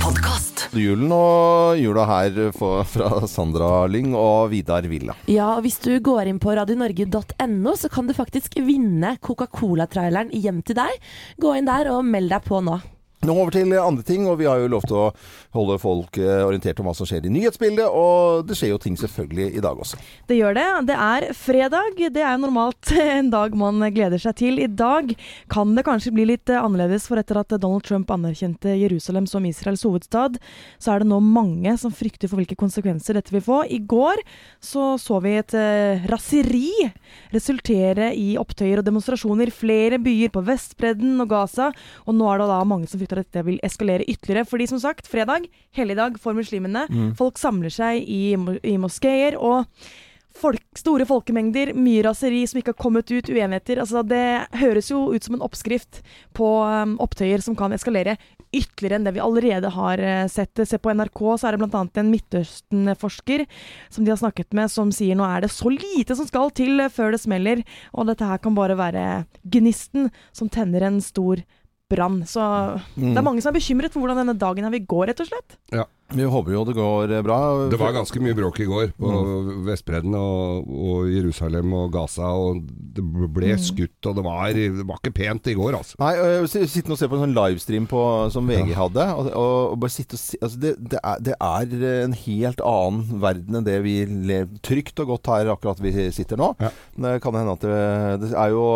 Podcast. 0.00 0.62
Julen 0.72 1.10
og 1.12 1.76
jula 1.76 2.06
her 2.08 2.38
for, 2.56 2.80
fra 2.88 3.26
Sandra 3.28 3.82
Lyng 3.92 4.14
og 4.16 4.54
Vidar 4.54 4.86
Villa. 4.88 5.12
Ja, 5.28 5.50
og 5.58 5.66
hvis 5.66 5.76
du 5.84 5.90
går 6.00 6.30
inn 6.30 6.40
på 6.40 6.54
radionorge.no, 6.56 7.74
så 7.76 7.92
kan 7.92 8.08
du 8.08 8.14
faktisk 8.16 8.56
vinne 8.64 9.18
Coca-Cola-traileren 9.20 10.32
hjem 10.32 10.64
til 10.64 10.80
deg. 10.80 10.96
Gå 11.36 11.52
inn 11.58 11.68
der 11.68 11.92
og 11.92 12.08
meld 12.08 12.32
deg 12.32 12.48
på 12.48 12.64
nå. 12.64 12.80
Nå 13.24 13.32
over 13.32 13.54
til 13.54 13.72
andre 13.80 14.04
ting, 14.04 14.26
og 14.28 14.36
vi 14.36 14.44
har 14.44 14.60
jo 14.60 14.68
lov 14.68 14.82
til 14.84 14.98
å 15.00 15.04
holde 15.54 15.78
folk 15.80 16.18
eh, 16.20 16.42
orientert 16.44 16.80
om 16.82 16.88
hva 16.90 16.92
som 16.96 17.08
skjer 17.08 17.24
i 17.24 17.30
nyhetsbildet. 17.32 17.86
Og 17.88 18.44
det 18.44 18.56
skjer 18.58 18.74
jo 18.74 18.80
ting 18.82 18.98
selvfølgelig 19.00 19.46
i 19.56 19.62
dag 19.64 19.78
også. 19.80 19.96
Det 20.28 20.36
gjør 20.36 20.56
det. 20.58 20.66
Det 20.90 20.98
er 21.06 21.26
fredag. 21.38 22.02
Det 22.12 22.20
er 22.20 22.42
normalt 22.42 22.92
en 23.00 23.30
dag 23.32 23.56
man 23.56 23.80
gleder 23.94 24.20
seg 24.20 24.36
til. 24.42 24.60
I 24.60 24.68
dag 24.68 25.14
kan 25.52 25.72
det 25.72 25.86
kanskje 25.86 26.12
bli 26.12 26.26
litt 26.34 26.52
eh, 26.52 26.60
annerledes, 26.60 27.06
for 27.08 27.20
etter 27.20 27.40
at 27.40 27.54
Donald 27.56 27.86
Trump 27.88 28.12
anerkjente 28.12 28.74
Jerusalem 28.76 29.28
som 29.30 29.48
Israels 29.48 29.86
hovedstad, 29.88 30.36
så 30.76 30.92
er 30.92 31.00
det 31.00 31.08
nå 31.08 31.22
mange 31.24 31.72
som 31.80 31.94
frykter 31.96 32.28
for 32.28 32.42
hvilke 32.42 32.58
konsekvenser 32.60 33.16
dette 33.16 33.32
vil 33.32 33.44
få. 33.46 33.62
I 33.64 33.80
går 33.80 34.20
så 34.60 34.98
så 35.00 35.22
vi 35.24 35.32
et 35.38 35.56
eh, 35.56 36.04
raseri 36.12 36.90
resultere 37.32 38.12
i 38.12 38.34
opptøyer 38.40 38.82
og 38.82 38.86
demonstrasjoner 38.90 39.48
i 39.48 39.56
flere 39.64 40.02
byer 40.02 40.32
på 40.34 40.44
Vestbredden 40.44 41.16
og 41.24 41.32
Gaza, 41.32 41.72
og 42.04 42.20
nå 42.20 42.28
er 42.28 42.44
det 42.44 42.52
da 42.52 42.60
mange 42.68 42.90
som 42.90 43.00
frykter 43.00 43.13
at 43.14 43.30
dette 43.30 43.44
vil 43.46 43.60
eskalere 43.66 44.06
ytterligere. 44.06 44.48
Fordi 44.48 44.66
som 44.70 44.80
sagt, 44.82 45.10
fredag, 45.10 45.46
helligdag 45.76 46.18
for 46.22 46.36
muslimene. 46.36 46.86
Folk 47.18 47.38
samler 47.40 47.72
seg 47.72 48.02
i, 48.02 48.34
i 48.34 48.76
moskeer. 48.80 49.38
og 49.38 49.64
folk, 50.34 50.62
store 50.78 51.06
folkemengder, 51.06 51.72
mye 51.78 52.02
raseri 52.06 52.42
som 52.48 52.60
ikke 52.60 52.74
har 52.74 52.80
kommet 52.82 53.10
ut, 53.12 53.30
uenigheter. 53.30 53.80
Altså, 53.82 54.02
det 54.06 54.24
høres 54.58 54.90
jo 54.90 55.06
ut 55.14 55.26
som 55.26 55.36
en 55.36 55.44
oppskrift 55.46 56.02
på 56.36 56.48
um, 56.66 56.96
opptøyer 57.02 57.44
som 57.44 57.56
kan 57.58 57.74
eskalere 57.76 58.16
ytterligere 58.54 59.00
enn 59.00 59.06
det 59.06 59.14
vi 59.16 59.22
allerede 59.22 59.70
har 59.74 59.98
eh, 59.98 60.26
sett. 60.30 60.60
Se 60.62 60.78
på 60.78 60.92
NRK, 60.94 61.22
så 61.40 61.48
er 61.48 61.56
det 61.56 61.64
bl.a. 61.64 61.80
en 61.98 62.12
Midtøsten-forsker 62.12 63.42
som 63.90 64.06
de 64.06 64.12
har 64.12 64.20
snakket 64.20 64.54
med, 64.54 64.70
som 64.70 64.92
sier 64.94 65.18
nå 65.18 65.26
er 65.26 65.42
det 65.42 65.50
så 65.50 65.72
lite 65.72 66.14
som 66.14 66.28
skal 66.28 66.52
til 66.54 66.84
før 66.94 67.16
det 67.16 67.22
smeller, 67.24 67.64
og 67.90 68.06
dette 68.10 68.28
her 68.28 68.38
kan 68.42 68.54
bare 68.54 68.78
være 68.78 69.24
gnisten 69.56 70.06
som 70.30 70.50
tenner 70.52 70.86
en 70.86 71.00
stor 71.02 71.42
brann. 71.94 72.22
Så 72.28 72.44
det 72.98 73.14
er 73.14 73.26
mange 73.26 73.44
som 73.44 73.52
er 73.52 73.60
bekymret 73.60 73.94
for 73.94 74.04
hvordan 74.04 74.24
denne 74.24 74.38
dagen 74.38 74.66
her 74.66 74.74
vil 74.74 74.88
gå, 74.90 75.04
rett 75.08 75.22
og 75.24 75.30
slett. 75.30 75.58
Vi 76.12 76.26
håper 76.28 76.52
jo 76.52 76.62
det 76.68 76.74
går 76.76 77.12
eh, 77.16 77.22
bra. 77.24 77.38
Det 77.72 77.78
var 77.80 77.94
ganske 77.96 78.20
mye 78.22 78.36
bråk 78.36 78.60
i 78.62 78.66
går 78.68 78.92
på 79.00 79.12
Vestbredden 79.66 80.14
og, 80.18 80.68
og 80.68 81.08
Jerusalem 81.10 81.72
og 81.74 81.88
Gaza, 81.94 82.28
og 82.36 82.60
det 82.94 83.04
ble 83.34 83.54
skutt, 83.58 83.98
og 84.10 84.18
det 84.18 84.24
var, 84.26 84.52
det 84.54 84.84
var 84.84 85.00
ikke 85.00 85.14
pent 85.16 85.50
i 85.50 85.56
går, 85.58 85.78
altså. 85.80 85.98
Nei, 86.02 86.12
øh, 86.20 86.46
sitter 86.50 86.70
sitte 86.70 86.94
og 86.94 87.00
se 87.00 87.08
på 87.10 87.18
en 87.18 87.24
sånn 87.24 87.36
livestream 87.36 87.88
på, 87.90 88.02
som 88.34 88.50
VG 88.50 88.74
hadde, 88.78 89.08
og, 89.16 89.30
og, 89.32 89.56
og 89.72 89.80
bare 89.82 89.96
sitte 89.96 90.18
og 90.18 90.22
si 90.22 90.38
altså 90.44 90.60
det, 90.60 90.74
det, 90.92 91.00
er, 91.00 91.24
det 91.24 91.38
er 91.40 92.04
en 92.04 92.18
helt 92.24 92.62
annen 92.68 93.24
verden 93.24 93.58
enn 93.58 93.66
det 93.66 93.78
vi 93.86 93.96
lever 94.04 94.60
trygt 94.64 95.00
og 95.02 95.14
godt 95.14 95.32
her 95.32 95.54
akkurat 95.54 95.80
vi 95.82 95.94
sitter 96.14 96.38
nå. 96.40 96.52
Ja. 96.62 96.70
Det 97.06 97.16
kan 97.24 97.40
hende 97.40 97.56
at 97.56 97.64
det, 97.64 97.80
det 98.26 98.34
er 98.36 98.54
jo 98.54 98.66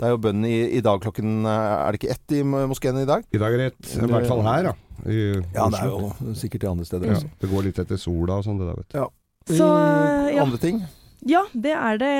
det 0.00 0.06
er 0.08 0.14
jo 0.14 0.20
bønn 0.24 0.44
i, 0.48 0.56
i 0.78 0.80
dag 0.84 1.00
klokken 1.04 1.44
Er 1.44 1.92
det 1.92 2.00
ikke 2.00 2.14
ett 2.14 2.32
i 2.38 2.42
moskeen 2.44 3.02
i 3.02 3.08
dag? 3.08 3.26
I 3.36 3.40
dag 3.42 3.52
er 3.52 3.60
det 3.60 3.66
ett. 3.74 3.90
i 4.00 4.08
hvert 4.08 4.28
fall 4.30 4.40
her, 4.46 4.70
da. 4.70 4.76
I 5.04 5.18
Ja, 5.54 5.66
det 5.72 5.80
er 5.82 5.90
jo 5.92 6.34
sikkert 6.40 6.64
i 6.64 6.70
andre 6.70 6.86
steder 6.88 7.10
Ja, 7.12 7.18
også. 7.18 7.28
det 7.40 7.50
går 7.52 7.66
litt 7.68 7.78
etter 7.84 8.00
sola 8.00 8.38
og 8.40 8.46
sånn, 8.48 8.58
det 8.60 8.70
der, 8.70 8.80
vet 8.80 8.96
du. 8.96 9.56
Så, 9.56 9.68
ja. 10.32 10.42
Andre 10.44 10.60
ting? 10.62 10.80
Ja, 11.28 11.42
det 11.52 11.72
er 11.76 11.98
det. 12.00 12.14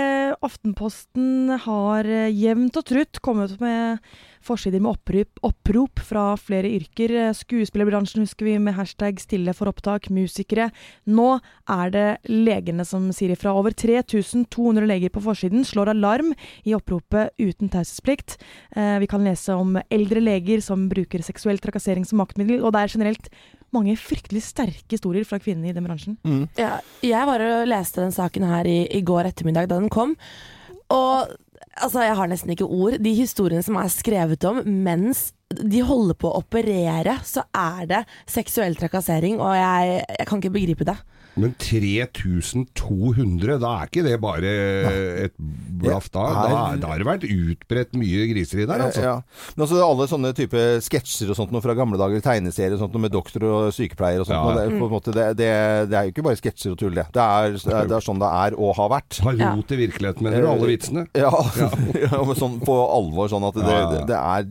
Aftenposten 0.45 1.55
har 1.65 2.05
eh, 2.05 2.29
jevnt 2.37 2.77
og 2.77 2.85
trutt 2.89 3.21
kommet 3.25 3.55
med 3.63 4.01
forsider 4.45 4.83
med 4.83 4.95
opprop, 4.95 5.41
opprop 5.47 6.03
fra 6.05 6.25
flere 6.41 6.71
yrker. 6.71 7.13
Eh, 7.13 7.35
Skuespillerbransjen 7.37 8.25
husker 8.25 8.49
vi 8.49 8.59
med 8.59 8.75
hashtag 8.75 9.21
'stille 9.21 9.55
for 9.55 9.71
opptak', 9.71 10.11
musikere. 10.11 10.71
Nå 11.07 11.41
er 11.69 11.91
det 11.91 12.19
legene 12.29 12.85
som 12.85 13.11
sier 13.13 13.33
ifra. 13.37 13.55
Over 13.55 13.71
3200 13.73 14.87
leger 14.87 15.11
på 15.11 15.23
forsiden 15.23 15.65
slår 15.65 15.91
alarm 15.95 16.35
i 16.65 16.75
oppropet 16.75 17.31
uten 17.39 17.69
taushetsplikt. 17.69 18.39
Eh, 18.77 18.99
vi 18.99 19.07
kan 19.07 19.25
lese 19.25 19.51
om 19.55 19.77
eldre 19.91 20.21
leger 20.21 20.61
som 20.61 20.89
bruker 20.89 21.23
seksuell 21.23 21.59
trakassering 21.59 22.07
som 22.07 22.19
maktmiddel, 22.19 22.63
og 22.63 22.73
det 22.73 22.81
er 22.81 22.99
generelt 22.99 23.29
mange 23.73 23.97
fryktelig 23.97 24.43
sterke 24.43 24.97
historier 24.97 25.25
fra 25.25 25.39
kvinnene 25.39 25.71
i 25.71 25.73
den 25.77 25.87
bransjen. 25.87 26.17
Mm. 26.25 26.49
Ja, 26.59 26.81
jeg 27.03 27.27
var 27.27 27.41
og 27.41 27.69
leste 27.71 28.03
den 28.03 28.13
saken 28.13 28.43
her 28.43 28.67
i, 28.67 28.87
i 28.91 29.03
går 29.03 29.31
ettermiddag 29.31 29.69
da 29.71 29.79
den 29.79 29.93
kom. 29.93 30.17
Og 30.91 31.31
altså, 31.77 32.03
jeg 32.05 32.17
har 32.19 32.31
nesten 32.31 32.55
ikke 32.55 32.69
ord. 32.69 32.99
De 33.03 33.13
historiene 33.17 33.65
som 33.67 33.79
er 33.81 33.93
skrevet 33.93 34.45
om 34.49 34.63
mens 34.65 35.31
de 35.51 35.83
holder 35.83 36.17
på 36.19 36.31
å 36.31 36.43
operere, 36.43 37.17
så 37.27 37.45
er 37.57 37.89
det 37.91 38.03
seksuell 38.31 38.77
trakassering, 38.79 39.41
og 39.43 39.57
jeg, 39.59 40.05
jeg 40.19 40.29
kan 40.31 40.43
ikke 40.43 40.55
begripe 40.55 40.87
det. 40.89 40.97
Men 41.39 41.53
3200, 41.61 43.59
da 43.63 43.71
er 43.83 43.89
ikke 43.91 44.03
det 44.07 44.17
bare 44.23 44.51
et 45.27 45.35
blaff 45.81 46.09
da? 46.13 46.25
Da, 46.81 46.89
har 46.91 47.01
det 47.01 47.07
vært 47.07 47.27
utbredt 47.31 47.95
mye 47.99 48.27
griseri 48.33 48.67
der, 48.69 48.83
altså. 48.89 49.03
Ja. 49.05 49.15
Men 49.57 49.65
også 49.67 49.81
alle 49.85 50.07
sånne 50.11 50.33
type 50.37 50.65
sketsjer 50.85 51.31
og 51.33 51.39
sånt 51.39 51.53
noe 51.55 51.63
fra 51.65 51.77
gamle 51.79 52.01
dager, 52.01 52.23
tegneserier 52.25 52.75
og 52.77 52.83
sånt 52.85 52.97
noe 52.97 53.05
med 53.07 53.15
doktor 53.15 53.47
og 53.49 53.71
sykepleier 53.77 54.23
og 54.23 54.29
sånt 54.29 54.37
Ja. 54.37 54.43
noe, 54.45 54.57
det, 54.59 54.79
på 54.81 54.89
en 54.89 54.95
måte, 54.95 55.15
det, 55.17 55.27
det, 55.39 55.51
det 55.93 55.99
er 56.01 56.09
jo 56.09 56.15
ikke 56.15 56.27
bare 56.27 56.41
sketsjer 56.41 56.75
og 56.75 56.81
tull, 56.83 56.95
det. 56.99 57.07
Det 57.15 57.23
er, 57.25 57.57
det 57.89 57.97
er 58.01 58.07
sånn 58.07 58.21
det 58.23 58.31
er 58.43 58.59
og 58.59 58.75
har 58.81 58.91
vært. 58.97 59.21
Har 59.25 59.39
Ja. 59.41 59.53
til 59.71 59.79
virkeligheten, 59.85 60.23
mener 60.27 60.43
du? 60.45 60.51
Alle 60.51 60.69
vitsene? 60.71 61.07
Ja, 61.17 61.31
ja. 62.05 62.23
men 62.27 62.37
sånn 62.39 62.59
på 62.65 62.75
alvor. 62.85 63.31
Sånn 63.33 63.47
at 63.49 63.55
det, 63.57 63.65
Ja, 63.71 63.79
ja. 63.81 63.91
det, 63.95 64.03
det 64.11 64.19
er 64.19 64.43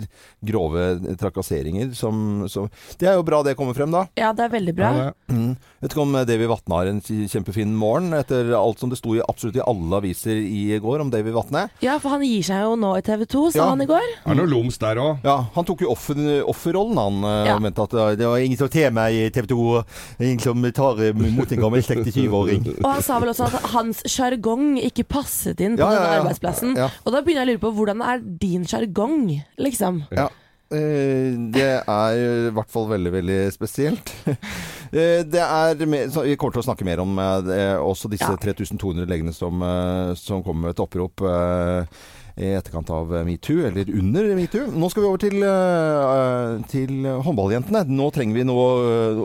grove 0.50 1.16
trakasseringer 1.20 1.92
som, 1.98 2.46
som 2.48 2.70
Det 3.00 3.10
er 3.12 3.18
jo 3.20 3.26
bra 3.28 3.42
det 3.44 3.56
kommer 3.60 3.76
frem, 3.78 3.92
da. 3.92 4.06
Ja, 4.20 4.32
det 4.34 4.48
er 4.48 4.54
veldig 4.56 4.76
bra. 4.78 4.90
Ja, 4.96 5.10
det. 5.10 5.36
Mm. 5.36 5.54
Vet 5.84 5.94
ikke 5.94 6.04
om 6.06 6.16
Davy 6.30 6.48
Vatne 6.50 6.69
har 6.72 6.88
en 6.88 7.02
kjempefin 7.02 7.74
morgen, 7.76 8.14
etter 8.14 8.52
alt 8.58 8.80
som 8.80 8.90
det 8.92 8.98
sto 9.00 9.16
i 9.16 9.22
absolutt 9.28 9.56
i 9.60 9.64
alle 9.66 9.98
aviser 10.00 10.36
i 10.40 10.78
går 10.80 11.02
om 11.02 11.10
Davy 11.14 11.32
Vatne. 11.36 11.68
Ja, 11.82 11.98
for 12.00 12.10
han 12.16 12.22
gir 12.24 12.44
seg 12.44 12.62
jo 12.66 12.76
nå 12.80 12.94
i 12.98 13.02
TV 13.06 13.26
2, 13.26 13.52
sa 13.52 13.60
Ja. 13.60 13.70
han 13.70 13.82
i 13.82 13.88
går. 13.90 14.06
Det 14.26 14.32
er 14.32 14.36
noe 14.36 14.46
loms 14.52 14.78
der 14.78 14.96
òg. 14.98 15.20
Ja, 15.24 15.38
Han 15.56 15.66
tok 15.66 15.82
jo 15.82 15.92
offer, 15.92 16.16
offerrollen, 16.48 16.98
han. 16.98 17.24
eh, 17.24 17.46
Ja. 17.50 17.56
og 17.56 17.62
mente 17.62 17.82
at 17.84 17.94
eh, 17.94 18.16
det 18.16 18.28
var 18.28 18.38
ingen 18.38 18.58
som 18.58 18.70
tar 18.70 18.92
meg 18.92 19.14
i 19.14 19.30
TV 19.30 19.48
2. 19.48 19.84
Ingen 20.20 20.40
som 20.40 20.62
tar 20.72 20.96
mot 21.14 21.52
en 21.52 21.60
gammel 21.60 21.82
67-åring. 21.82 22.68
Og 22.84 22.92
han 22.94 23.02
sa 23.02 23.20
vel 23.20 23.30
også 23.30 23.46
at 23.48 23.62
hans 23.74 24.04
sjargong 24.06 24.78
ikke 24.84 25.04
passet 25.08 25.60
inn 25.62 25.76
på 25.78 25.82
Ja, 25.84 25.92
ja, 25.94 26.00
denne 26.00 26.22
arbeidsplassen. 26.24 26.76
Ja. 26.78 26.90
Og 27.06 27.12
da 27.14 27.22
begynner 27.22 27.46
jeg 27.46 27.58
å 27.58 27.60
lure 27.60 27.64
på 27.70 27.76
hvordan 27.76 28.02
er 28.06 28.20
din 28.20 28.66
sjargong, 28.66 29.44
liksom? 29.60 30.04
Ja. 30.12 30.30
Eh, 30.72 31.34
Det 31.52 31.82
er 31.88 32.14
i 32.14 32.52
hvert 32.54 32.70
fall 32.70 32.88
veldig, 32.88 33.12
veldig 33.12 33.40
spesielt. 33.56 34.14
Eh, 34.92 35.22
Det 35.26 35.42
er 35.42 35.76
Vi 35.78 36.36
kommer 36.36 36.56
til 36.56 36.64
å 36.64 36.66
snakke 36.66 36.86
mer 36.88 37.02
om 37.04 37.20
eh, 37.20 37.78
også 37.78 38.10
disse 38.10 38.30
3200 38.42 39.06
legene 39.10 39.34
som, 39.34 39.62
eh, 39.62 40.14
som 40.18 40.44
kommer 40.44 40.70
med 40.70 40.76
et 40.76 40.84
opprop 40.84 41.26
i 42.40 42.54
etterkant 42.56 42.90
av 42.96 43.10
metoo, 43.28 43.66
eller 43.68 43.90
under 44.00 44.30
metoo. 44.38 44.68
Nå 44.72 44.88
skal 44.92 45.04
vi 45.04 45.08
over 45.10 45.20
til, 45.20 45.36
eh, 45.44 46.64
til 46.72 47.04
håndballjentene. 47.26 47.82
Nå 47.92 48.08
trenger 48.16 48.38
vi 48.40 48.46
noe 48.48 48.68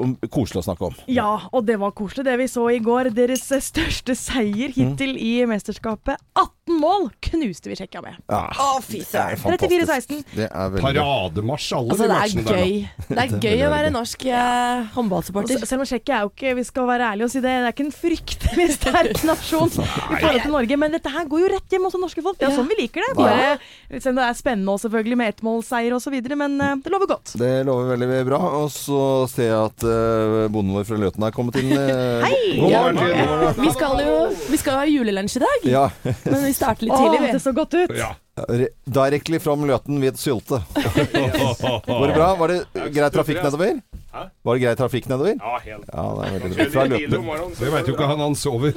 eh, 0.03 0.29
koselig 0.35 0.63
å 0.63 0.67
snakke 0.67 0.89
om. 0.89 0.97
Ja, 1.07 1.29
og 1.55 1.65
det 1.69 1.77
var 1.79 1.95
koselig 1.97 2.25
det 2.27 2.35
vi 2.41 2.49
så 2.51 2.67
i 2.75 2.81
går. 2.83 3.13
Deres 3.15 3.47
største 3.69 4.17
seier 4.19 4.75
hittil 4.75 5.15
i 5.21 5.37
mesterskapet. 5.47 6.19
18 6.35 6.79
mål 6.81 7.11
knuste 7.23 7.69
vi 7.71 7.77
Tsjekkia 7.79 8.01
med. 8.03 8.17
Ja, 8.33 8.49
Å, 8.51 8.81
fy 8.83 9.03
søren. 9.05 9.39
fantastisk. 9.39 9.85
34-16. 9.85 10.25
Er 10.49 10.71
veldig. 10.75 10.83
Parademarsj, 10.85 11.71
alle 11.77 11.95
Altså, 11.95 12.05
de 12.05 12.09
det 12.09 12.17
er 12.17 12.49
der. 12.49 12.59
gøy. 12.59 12.75
Det 13.09 13.19
er 13.25 13.35
gøy 13.47 13.65
å 13.69 13.71
være 13.75 13.91
norsk 13.95 14.27
eh, 14.27 14.85
håndballsupporter. 14.97 15.67
Selv 15.69 15.85
om 15.85 15.89
Tsjekkia 15.91 16.19
er 16.19 16.27
jo 16.27 16.33
ikke 16.33 16.55
Vi 16.59 16.65
skal 16.67 16.89
være 16.89 17.11
ærlige 17.13 17.29
og 17.29 17.33
si 17.35 17.43
det, 17.45 17.53
det 17.53 17.69
er 17.69 17.75
ikke 17.77 17.87
en 17.87 17.95
fryktelig 18.01 18.69
sterk 18.79 19.23
nasjon 19.31 19.71
i 19.71 19.79
forhold 19.79 20.41
til 20.47 20.55
Norge. 20.57 20.79
Men 20.81 20.97
dette 20.97 21.13
her 21.15 21.29
går 21.31 21.45
jo 21.45 21.53
rett 21.55 21.77
hjem 21.77 21.85
hos 21.87 21.95
det 21.99 22.03
norske 22.07 22.25
folk. 22.25 22.39
Det 22.41 22.49
er 22.49 22.55
Ja. 22.55 22.59
sånn 22.59 22.71
vi 22.73 22.81
liker 22.81 23.04
det. 23.04 23.04
Bare, 23.19 23.59
selv 24.01 24.13
om 24.15 24.19
det 24.21 24.25
er 24.29 24.37
spennende 24.39 24.73
også, 24.75 24.87
selvfølgelig 24.89 25.19
med 25.21 25.33
ettmålseier 25.35 25.95
osv., 25.97 26.17
men 26.41 26.57
uh, 26.61 26.75
det 26.83 26.93
lover 26.95 27.11
godt. 27.15 27.35
Det 27.41 27.53
lover 27.69 27.93
veldig 27.95 28.21
bra. 28.31 28.41
Og 28.63 28.71
så 28.75 29.01
ser 29.31 29.51
jeg 29.51 29.61
at 29.71 29.87
uh, 29.87 30.49
bonden 30.53 30.75
vår 30.79 30.87
fra 30.89 30.99
Løten 31.05 31.27
er 31.29 31.35
kommet 31.37 31.61
inn. 31.63 31.73
Uh, 31.77 32.25
Hei! 32.25 32.59
God 32.59 32.71
morgen. 32.71 33.01
Ja. 33.15 33.53
Vi 33.61 33.71
skal 33.77 34.05
jo 34.07 34.19
vi 34.51 34.61
skal 34.61 34.81
ha 34.81 34.85
julelunsj 34.89 35.37
i 35.39 35.45
dag, 35.45 35.67
Ja. 35.71 35.87
men 36.05 36.45
vi 36.45 36.53
starter 36.57 36.87
litt 36.89 36.95
Åh, 36.97 37.05
tidlig. 37.07 37.21
det 37.29 37.33
Vi. 37.39 37.43
så 37.47 37.53
godt 37.57 37.75
ut. 37.79 37.95
Ja. 37.99 38.13
Re- 38.49 38.73
Directly 38.85 39.39
from 39.39 39.63
Løten 39.69 40.01
with 40.03 40.19
sylte. 40.19 40.59
Går 41.87 42.07
det 42.09 42.15
bra? 42.17 42.33
Var 42.41 42.49
det 42.51 42.63
grei 42.95 43.11
trafikk 43.15 43.43
nedover? 43.45 43.79
Var 44.15 44.55
det 44.55 44.63
grei 44.63 44.75
trafikk 44.79 45.09
nedover? 45.11 45.35
Ja, 45.41 45.59
helt. 45.65 45.89
Ja, 45.91 46.05
det 46.15 46.27
er 46.27 46.35
veldig 46.35 46.51
bra. 46.55 47.23
Fra. 47.25 47.49
Det 47.59 47.73
veit 47.75 47.89
jo 47.89 47.95
ikke 47.97 48.11
han 48.13 48.23
han 48.23 48.37
sover. 48.39 48.77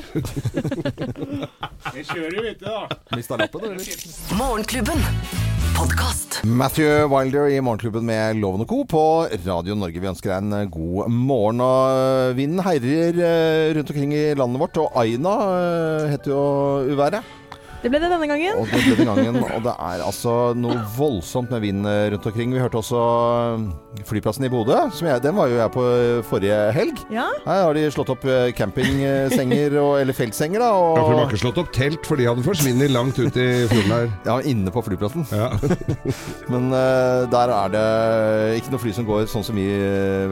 Vi 1.96 2.06
kjører 2.10 2.40
jo 2.40 2.48
ikke, 2.54 2.66
da. 2.66 2.80
Mista 3.14 3.38
lappen, 3.40 3.70
eller? 3.70 4.08
Morgenklubben. 4.40 5.06
Podcast. 5.78 6.40
Matthew 6.44 7.06
Wilder 7.12 7.52
i 7.54 7.60
Morgenklubben 7.62 8.06
med 8.10 8.40
Loven 8.42 8.64
og 8.66 8.70
Co. 8.72 8.82
på 8.90 9.04
Radio 9.46 9.76
Norge. 9.78 10.02
Vi 10.02 10.10
ønsker 10.10 10.32
deg 10.34 10.48
en 10.48 10.56
eh, 10.58 10.70
god 10.74 11.12
morgen. 11.14 11.62
Og 11.62 11.92
eh, 11.94 12.38
vinden 12.40 12.64
herjer 12.66 13.20
eh, 13.22 13.74
rundt 13.78 13.92
omkring 13.94 14.16
i 14.18 14.24
landet 14.34 14.64
vårt, 14.64 14.80
og 14.82 14.98
Aina 14.98 15.36
heter 16.10 16.34
jo 16.34 16.42
uværet. 16.96 17.22
Det 17.88 17.94
ble 17.94 18.02
det 18.04 18.08
denne 18.12 18.28
gangen. 18.28 18.58
Og 18.60 18.68
det 18.68 18.82
ble 18.84 18.96
den 19.00 19.08
gangen, 19.08 19.38
og 19.48 19.62
det 19.64 19.74
er 19.80 20.02
altså 20.04 20.32
noe 20.60 20.76
voldsomt 20.98 21.54
med 21.54 21.62
vind 21.64 21.88
eh, 21.88 22.10
rundt 22.12 22.26
omkring. 22.28 22.52
Vi 22.52 22.60
hørte 22.60 22.82
også 22.82 23.04
eh, 23.56 24.02
flyplassen 24.10 24.44
i 24.44 24.50
Bodø. 24.52 24.76
Som 24.92 25.08
jeg, 25.08 25.22
den 25.24 25.38
var 25.38 25.48
jo 25.48 25.56
jeg 25.56 25.72
på 25.72 25.86
eh, 25.88 26.20
forrige 26.28 26.58
helg. 26.76 27.00
Ja. 27.16 27.30
Her 27.46 27.62
har 27.64 27.78
de 27.78 27.86
slått 27.96 28.12
opp 28.12 28.26
campingsenger, 28.58 29.78
og, 29.80 29.94
eller 30.02 30.18
feltsenger, 30.18 30.60
da. 30.66 30.68
Ja, 30.68 31.06
for 31.06 31.14
de 31.14 31.22
har 31.22 31.32
ikke 31.32 31.40
slått 31.46 31.62
opp 31.64 31.72
telt, 31.78 32.02
for 32.10 32.20
de 32.20 32.28
hadde 32.28 32.44
forsvunnet 32.44 32.92
langt 32.92 33.22
ut 33.22 33.40
i 33.40 33.48
fjorden 33.72 33.96
her. 33.96 34.12
ja, 34.28 34.36
inne 34.52 34.76
på 34.76 34.84
flyplassen. 34.90 35.24
Ja. 35.32 35.48
Men 36.52 36.68
uh, 36.76 37.24
der 37.32 37.56
er 37.56 37.72
det 37.72 37.88
ikke 38.60 38.76
noe 38.76 38.84
fly 38.84 38.98
som 39.00 39.08
går 39.08 39.32
sånn 39.32 39.48
som 39.48 39.56
vi 39.56 39.70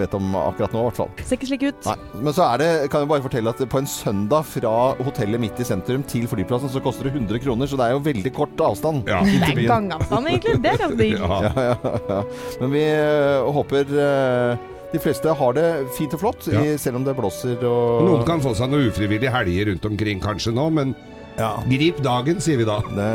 vet 0.01 0.19
om 0.19 0.35
akkurat 0.41 0.75
nå, 0.75 0.83
i 0.83 0.89
hvert 0.89 1.00
fall. 1.00 1.15
Ser 1.24 1.39
ikke 1.39 1.51
slik 1.53 1.67
ut. 1.69 1.88
Nei. 1.88 1.95
Men 2.19 2.35
så 2.35 2.50
er 2.50 2.65
det, 2.65 2.69
kan 2.91 3.05
jeg 3.05 3.13
bare 3.15 3.24
fortelle 3.29 3.55
at 3.55 3.63
på 3.71 3.79
en 3.79 3.88
søndag 3.88 4.43
fra 4.51 4.75
hotellet 5.00 5.47
midt 5.47 5.63
i 5.63 5.71
sentrum 5.71 6.03
til 6.03 6.27
flyplassen, 6.27 6.75
så 6.75 6.83
koster 6.83 7.07
det 7.07 7.15
100 7.15 7.39
kroner, 7.39 7.44
så 7.45 7.77
det 7.79 7.85
er 7.85 7.91
jo 7.93 7.99
veldig 8.05 8.31
kort 8.33 8.61
avstand. 8.65 9.07
Ja. 9.09 9.21
Det 9.23 9.51
er 9.53 9.67
gangavstand, 9.69 10.27
egentlig. 10.27 10.55
Det 10.63 10.71
er 10.71 10.77
ganske 10.81 10.97
digg. 10.97 11.17
Ja. 11.19 11.41
Ja, 11.45 11.51
ja, 11.61 11.99
ja. 12.09 12.21
Men 12.61 12.71
vi 12.73 12.81
eh, 12.89 13.45
håper 13.55 13.91
eh, 14.05 14.57
de 14.93 14.99
fleste 15.03 15.33
har 15.35 15.53
det 15.57 15.65
fint 15.97 16.13
og 16.15 16.21
flott, 16.21 16.47
Ja. 16.51 16.61
i, 16.61 16.77
selv 16.81 16.95
om 16.99 17.03
det 17.05 17.15
blåser 17.17 17.59
og 17.67 18.05
Noen 18.05 18.23
kan 18.27 18.41
få 18.43 18.53
seg 18.57 18.69
noen 18.71 18.89
ufrivillige 18.89 19.31
helger 19.33 19.71
rundt 19.71 19.85
omkring 19.89 20.21
kanskje 20.23 20.53
nå, 20.55 20.69
men 20.73 20.95
Ja, 21.37 21.57
grip 21.67 21.99
dagen, 22.03 22.39
sier 22.41 22.57
vi 22.61 22.65
da. 22.67 22.79
det, 22.97 23.09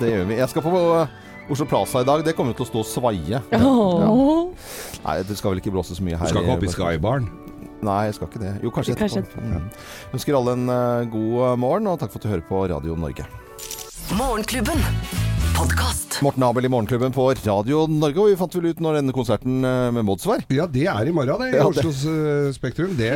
det 0.00 0.10
gjør 0.10 0.24
vi. 0.32 0.40
Jeg 0.40 0.50
skal 0.50 0.64
på 0.66 0.74
eh, 1.00 1.16
Oslo 1.54 1.66
Plaza 1.70 2.02
i 2.02 2.08
dag. 2.08 2.24
Det 2.26 2.34
kommer 2.34 2.56
til 2.58 2.66
å 2.66 2.70
stå 2.72 2.82
og 2.82 2.88
svaie. 2.90 3.42
Åh. 3.54 4.70
Nei, 5.06 5.18
det 5.28 5.36
skal 5.38 5.54
vel 5.54 5.62
ikke 5.62 5.74
blåse 5.76 5.94
så 5.94 6.02
mye 6.02 6.18
her. 6.18 6.26
Du 6.26 6.34
skal 6.34 6.42
ikke 6.42 6.56
opp 6.58 6.66
i 6.66 6.72
Skybaren. 6.74 7.28
Nei, 7.84 8.00
jeg 8.08 8.16
skal 8.16 8.30
ikke 8.30 8.42
det. 8.42 8.54
Jo, 8.64 8.72
kanskje 8.72 8.96
Kanskje 8.98 9.24
etterpå. 9.24 9.44
Mm. 9.44 9.68
Ønsker 10.16 10.38
alle 10.38 10.56
en 10.56 10.72
eh, 10.72 11.10
god 11.12 11.60
morgen, 11.60 11.90
og 11.92 12.00
takk 12.00 12.14
for 12.14 12.22
at 12.22 12.28
du 12.28 12.32
hører 12.32 12.48
på 12.48 12.64
Radio 12.72 12.96
Norge. 12.96 13.28
Morgenklubben. 14.16 14.80
Podkast. 15.56 16.05
Morten 16.24 16.42
Abel 16.46 16.64
i 16.64 16.68
Morgenklubben 16.72 17.12
på 17.12 17.26
Radio 17.44 17.82
Norge, 17.90 18.20
og 18.22 18.30
vi 18.30 18.36
fant 18.40 18.54
vel 18.56 18.70
ut 18.72 18.78
når 18.80 18.98
denne 19.00 19.12
konserten 19.14 19.58
eh, 19.66 19.88
med 19.92 20.06
Mods 20.08 20.24
var. 20.28 20.40
Ja, 20.54 20.64
det 20.70 20.86
er 20.88 21.10
i 21.10 21.12
morgen, 21.14 21.42
det. 21.42 21.50
I 21.52 21.58
Ja, 21.60 21.66
Oslos 21.68 22.00
det. 22.06 22.54
Spektrum. 22.56 22.94
Det, 22.96 23.10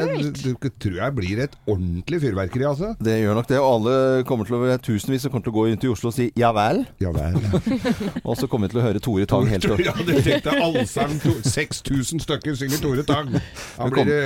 det 0.60 0.72
tror 0.82 0.98
jeg 0.98 1.16
blir 1.16 1.40
et 1.46 1.56
ordentlig 1.64 2.20
fyrverkeri, 2.26 2.66
altså. 2.68 2.92
Det 3.00 3.16
gjør 3.22 3.38
nok 3.40 3.48
det, 3.48 3.60
og 3.62 3.70
alle 3.78 3.94
kommer 4.28 4.48
til 4.48 4.58
å 4.58 4.62
være 4.66 4.82
tusenvis 4.84 5.24
som 5.24 5.32
kommer 5.32 5.46
til 5.48 5.54
å 5.54 5.56
gå 5.56 5.66
rundt 5.70 5.86
i 5.88 5.92
Oslo 5.94 6.12
og 6.12 6.16
si 6.18 6.28
ja 6.38 6.52
vel. 6.56 6.82
Ja 7.00 7.12
vel. 7.16 7.38
Og 8.28 8.36
så 8.38 8.46
kommer 8.50 8.68
vi 8.68 8.74
til 8.74 8.82
å 8.82 8.84
høre 8.84 9.00
Tore 9.02 9.26
Tang 9.30 9.48
helt 9.48 9.64
til 9.64 9.80
Ja, 9.86 9.94
du 9.96 10.12
tenkte 10.20 10.54
allsang 10.60 11.16
6000 11.20 12.20
stykker 12.26 12.56
synger 12.58 12.82
Tore 12.84 13.04
Tang. 13.08 13.32
Da 13.78 13.88
blir 13.90 14.08
det, 14.10 14.20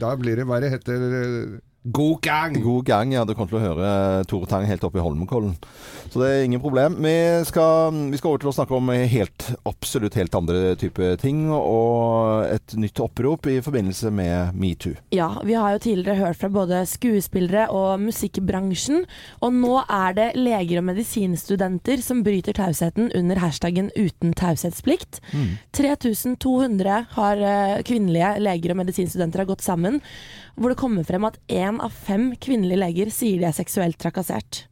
da 0.00 0.14
blir 0.18 0.40
det 0.40 0.46
hva 0.48 0.60
det 0.64 0.72
heter 0.72 1.04
eh, 1.20 1.56
God 1.92 2.20
gang. 2.20 2.56
God 2.62 2.84
gang, 2.84 3.12
ja. 3.14 3.22
Du 3.24 3.34
kommer 3.36 3.52
til 3.52 3.60
å 3.60 3.62
høre 3.62 3.90
Tore 4.26 4.48
Tang 4.50 4.64
helt 4.66 4.82
oppe 4.86 4.98
i 4.98 5.04
Holmenkollen. 5.04 5.54
Så 6.10 6.18
det 6.18 6.30
er 6.30 6.44
ingen 6.46 6.62
problem. 6.62 6.96
Vi 7.04 7.14
skal, 7.46 7.94
vi 8.10 8.18
skal 8.18 8.32
over 8.32 8.42
til 8.42 8.50
å 8.50 8.54
snakke 8.56 8.74
om 8.74 8.90
helt, 8.90 9.46
absolutt 9.68 10.16
helt 10.18 10.34
andre 10.38 10.74
type 10.80 11.12
ting, 11.22 11.44
og 11.52 12.46
et 12.50 12.74
nytt 12.78 12.98
opprop 13.04 13.46
i 13.50 13.58
forbindelse 13.62 14.10
med 14.14 14.56
metoo. 14.58 14.96
Ja, 15.14 15.28
vi 15.46 15.54
har 15.54 15.76
jo 15.76 15.82
tidligere 15.84 16.18
hørt 16.24 16.40
fra 16.40 16.50
både 16.52 16.82
skuespillere 16.90 17.68
og 17.74 18.02
musikkbransjen, 18.02 19.04
og 19.42 19.54
nå 19.54 19.76
er 19.84 20.16
det 20.18 20.28
leger 20.38 20.82
og 20.82 20.88
medisinstudenter 20.90 22.02
som 22.02 22.24
bryter 22.26 22.56
tausheten 22.56 23.12
under 23.14 23.42
hashtaggen 23.42 23.92
uten 23.94 24.34
taushetsplikt. 24.38 25.20
3200 25.76 26.98
har 27.14 27.46
eh, 27.46 27.84
kvinnelige 27.86 28.34
leger 28.42 28.74
og 28.74 28.82
medisinstudenter 28.82 29.44
har 29.44 29.50
gått 29.52 29.66
sammen, 29.66 30.00
hvor 30.56 30.72
det 30.72 30.78
kommer 30.80 31.04
frem 31.06 31.26
at 31.28 31.38
én 31.52 31.80
av 31.84 31.92
fem 31.92 32.30
kvinnelige 32.40 32.80
leger 32.80 33.12
sier 33.14 33.42
de 33.42 33.48
er 33.50 33.56
seksuelt 33.56 33.98
trakassert. 34.00 34.64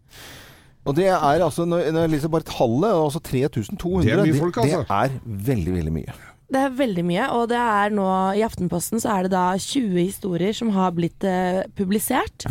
Og 0.84 0.96
det 0.98 1.06
er 1.08 1.40
altså, 1.40 1.64
når 1.68 1.90
når 1.94 2.06
jeg 2.06 2.12
leser 2.12 2.32
bare 2.32 2.44
tallet, 2.48 2.90
altså 2.92 3.20
3200, 3.24 4.04
Det 4.04 4.12
er 4.12 4.24
mye 4.26 4.40
folk, 4.40 4.56
altså. 4.60 4.82
det 4.84 4.98
er 4.98 5.18
veldig, 5.50 5.74
veldig 5.78 5.92
mye. 5.92 6.16
Det 6.52 6.60
er 6.60 6.74
veldig 6.76 7.02
mye, 7.08 7.26
og 7.32 7.46
det 7.48 7.56
er 7.58 7.92
nå 7.96 8.06
i 8.36 8.42
Aftenposten 8.44 9.00
så 9.00 9.14
er 9.14 9.26
det 9.26 9.32
da 9.32 9.44
20 9.56 9.96
historier 9.96 10.52
som 10.56 10.68
har 10.74 10.92
blitt 10.96 11.24
eh, 11.24 11.62
publisert. 11.78 12.44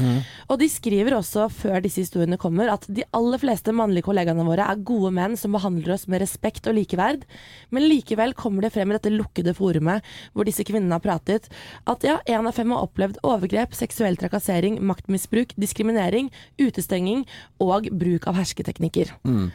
Og 0.49 0.57
de 0.59 0.69
skriver 0.71 1.13
også 1.13 1.45
før 1.53 1.83
disse 1.83 2.01
historiene 2.01 2.39
kommer 2.41 2.71
at 2.73 2.87
de 2.89 3.05
aller 3.13 3.41
fleste 3.41 3.75
mannlige 3.75 4.07
kollegaene 4.07 4.45
våre 4.47 4.65
er 4.65 4.81
gode 4.81 5.13
menn 5.13 5.37
som 5.39 5.53
behandler 5.53 5.93
oss 5.95 6.07
med 6.09 6.23
respekt 6.23 6.67
og 6.69 6.77
likeverd, 6.79 7.27
men 7.69 7.85
likevel 7.85 8.33
kommer 8.37 8.65
det 8.65 8.73
frem 8.73 8.91
i 8.91 8.97
dette 8.97 9.13
lukkede 9.13 9.53
forumet 9.57 10.01
hvor 10.33 10.49
disse 10.49 10.65
kvinnene 10.65 10.97
har 10.97 11.03
pratet, 11.03 11.49
at 11.89 12.07
ja, 12.07 12.17
én 12.25 12.49
av 12.49 12.57
fem 12.57 12.73
har 12.73 12.87
opplevd 12.87 13.21
overgrep, 13.21 13.77
seksuell 13.77 14.17
trakassering, 14.19 14.79
maktmisbruk, 14.81 15.53
diskriminering, 15.59 16.31
utestenging 16.61 17.27
og 17.63 17.91
bruk 17.93 18.25
av 18.29 18.41
hersketeknikker. 18.41 19.13
Mm. 19.27 19.47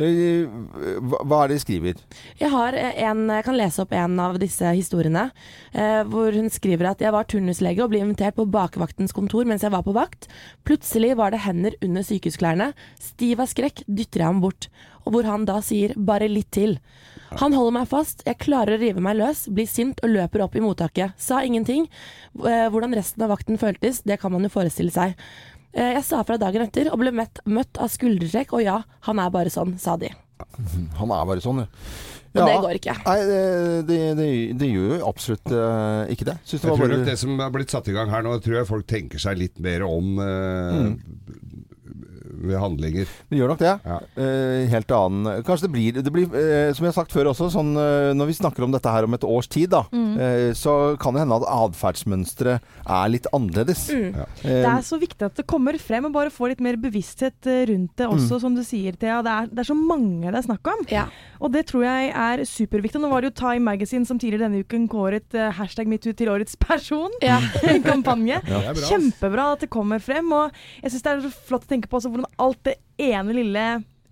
Hva 0.00 1.20
hva 1.26 1.44
er 1.44 1.50
det 1.50 1.58
de 1.58 1.62
skriver? 1.64 2.00
Jeg 2.40 2.50
har 2.52 2.76
eh, 2.78 3.02
en, 3.06 3.24
jeg 3.30 3.44
kan 3.46 3.56
lese 3.58 3.79
opp 3.82 3.92
en 3.96 4.18
av 4.22 4.38
disse 4.42 4.70
historiene, 4.76 5.30
eh, 5.72 6.02
hvor 6.04 6.32
hun 6.36 6.50
skriver 6.52 6.90
at 6.90 7.00
jeg 7.04 7.12
var 7.14 7.24
turnuslege 7.24 7.82
og 7.84 7.90
ble 7.92 8.02
invitert 8.04 8.36
på 8.36 8.48
bakvaktens 8.50 9.12
kontor 9.16 9.48
mens 9.48 9.62
jeg 9.66 9.72
var 9.74 9.82
på 9.86 9.94
vakt. 9.96 10.28
Plutselig 10.64 11.16
var 11.16 11.30
det 11.34 11.42
hender 11.46 11.76
under 11.82 12.02
sykehusklærne. 12.06 12.72
Stiv 13.00 13.40
av 13.40 13.50
skrekk 13.50 13.84
dytter 13.88 14.22
jeg 14.24 14.30
ham 14.30 14.40
bort, 14.44 14.68
og 15.04 15.14
hvor 15.14 15.24
han 15.24 15.44
da 15.48 15.60
sier 15.64 15.94
'bare 15.96 16.28
litt 16.28 16.50
til'. 16.50 16.78
Han 17.38 17.52
holder 17.52 17.72
meg 17.72 17.88
fast, 17.88 18.22
jeg 18.26 18.38
klarer 18.38 18.76
å 18.76 18.80
rive 18.80 19.00
meg 19.00 19.16
løs, 19.16 19.46
blir 19.48 19.66
sint 19.66 20.00
og 20.02 20.10
løper 20.10 20.42
opp 20.42 20.56
i 20.56 20.60
mottaket. 20.60 21.12
Sa 21.16 21.40
ingenting. 21.42 21.88
Eh, 22.44 22.68
Hvordan 22.70 22.94
resten 22.94 23.22
av 23.22 23.30
vakten 23.30 23.56
føltes, 23.58 24.02
det 24.02 24.18
kan 24.20 24.32
man 24.32 24.42
jo 24.42 24.48
forestille 24.48 24.90
seg. 24.90 25.14
Eh, 25.72 25.94
Jeg 25.94 26.04
sa 26.04 26.22
fra 26.24 26.36
dagen 26.36 26.62
etter 26.62 26.90
og 26.90 26.98
ble 26.98 27.12
møtt, 27.12 27.38
møtt 27.46 27.78
av 27.78 27.88
skuldertrekk, 27.88 28.52
og 28.52 28.64
ja, 28.64 28.82
han 29.06 29.18
er 29.20 29.30
bare 29.30 29.50
sånn, 29.50 29.78
sa 29.78 29.96
de. 29.96 30.10
Han 30.98 31.10
er 31.12 31.26
bare 31.26 31.40
sånn, 31.40 31.58
ja. 31.58 31.66
Og 32.30 32.46
det 32.46 32.56
går 32.62 32.76
ikke. 32.78 32.94
Nei, 33.06 33.16
det, 33.26 33.40
det, 33.88 34.26
det, 34.60 34.68
gjør 34.70 34.92
jo 35.00 35.06
absolutt 35.08 35.50
eh, 35.50 36.12
ikke 36.14 36.28
det. 36.28 36.36
Det 36.46 36.52
Jeg 36.54 36.60
var 36.62 36.76
tror 36.76 36.84
bare 36.84 36.98
nok 37.00 37.08
det 37.10 37.18
som 37.18 37.40
er 37.42 37.54
blitt 37.56 37.74
satt 37.74 37.90
i 37.90 37.96
gang 37.96 38.12
her 38.12 38.22
nå, 38.26 38.36
tror 38.44 38.60
jeg 38.60 38.68
folk 38.70 38.86
tenker 38.90 39.18
seg 39.22 39.40
litt 39.40 39.58
mer 39.64 39.82
om 39.88 40.20
eh, 40.22 40.84
ved 42.40 42.56
handlinger. 42.56 43.08
Det 43.28 43.36
gjør 43.36 43.50
nok 43.52 43.58
det. 43.60 43.72
Ja. 43.84 43.96
Eh, 44.16 44.62
helt 44.72 44.92
annen 44.96 45.42
Kanskje 45.44 45.66
det 45.66 45.72
blir, 45.74 45.98
det 46.00 46.12
blir 46.14 46.30
eh, 46.40 46.70
Som 46.72 46.86
jeg 46.86 46.92
har 46.94 46.96
sagt 46.96 47.12
før 47.12 47.28
også, 47.34 47.50
sånn, 47.52 47.74
når 48.16 48.30
vi 48.30 48.36
snakker 48.38 48.64
om 48.64 48.72
dette 48.72 48.88
her 48.94 49.04
om 49.04 49.16
et 49.18 49.26
års 49.28 49.48
tid, 49.50 49.68
da, 49.74 49.82
Mm. 49.90 50.14
eh, 50.22 50.52
så 50.56 50.96
kan 51.02 51.14
det 51.14 51.24
hende 51.24 51.36
at 51.36 51.44
atferdsmønsteret 51.50 52.62
er 52.86 53.10
litt 53.12 53.26
annerledes. 53.36 53.88
Mm. 53.92 54.14
Ja. 54.22 54.26
Det 54.40 54.70
er 54.70 54.86
så 54.86 54.98
viktig 55.02 55.26
at 55.26 55.36
det 55.36 55.46
kommer 55.50 55.76
frem, 55.82 56.06
og 56.08 56.14
bare 56.14 56.32
får 56.32 56.54
litt 56.54 56.64
mer 56.64 56.78
bevissthet 56.80 57.50
rundt 57.68 57.92
det 58.00 58.08
også, 58.08 58.40
som 58.40 58.54
du 58.56 58.62
sier, 58.66 58.96
Thea. 58.96 59.20
Det 59.26 59.34
er, 59.34 59.50
det 59.50 59.64
er 59.64 59.68
så 59.72 59.76
mange 59.76 60.30
det 60.30 60.38
er 60.40 60.46
snakk 60.46 60.70
om. 60.72 60.86
Ja. 60.90 61.08
Og 61.40 61.52
det 61.54 61.64
tror 61.70 61.84
jeg 61.86 62.10
er 62.12 62.42
superviktig. 62.44 63.00
Nå 63.00 63.08
var 63.10 63.24
det 63.24 63.30
jo 63.30 63.38
Time 63.40 63.64
Magazine 63.64 64.04
som 64.08 64.18
tidligere 64.20 64.46
denne 64.46 64.60
uken 64.64 64.86
kåret 64.92 65.36
uh, 65.36 65.48
hashtag 65.56 65.88
metoo 65.88 66.12
til 66.16 66.28
årets 66.32 66.58
person. 66.60 67.12
Ja. 67.24 67.38
En 67.70 67.84
kampanje. 67.84 68.40
Bra. 68.44 68.74
Kjempebra 68.76 69.46
at 69.54 69.64
det 69.64 69.70
kommer 69.72 70.02
frem. 70.04 70.28
Og 70.36 70.52
jeg 70.82 70.92
syns 70.92 71.06
det 71.06 71.12
er 71.14 71.24
så 71.24 71.32
flott 71.48 71.64
å 71.64 71.72
tenke 71.72 71.88
på 71.88 72.00
også 72.00 72.12
hvordan 72.12 72.28
alt 72.44 72.60
det 72.68 72.76
ene 73.00 73.36
lille 73.36 73.66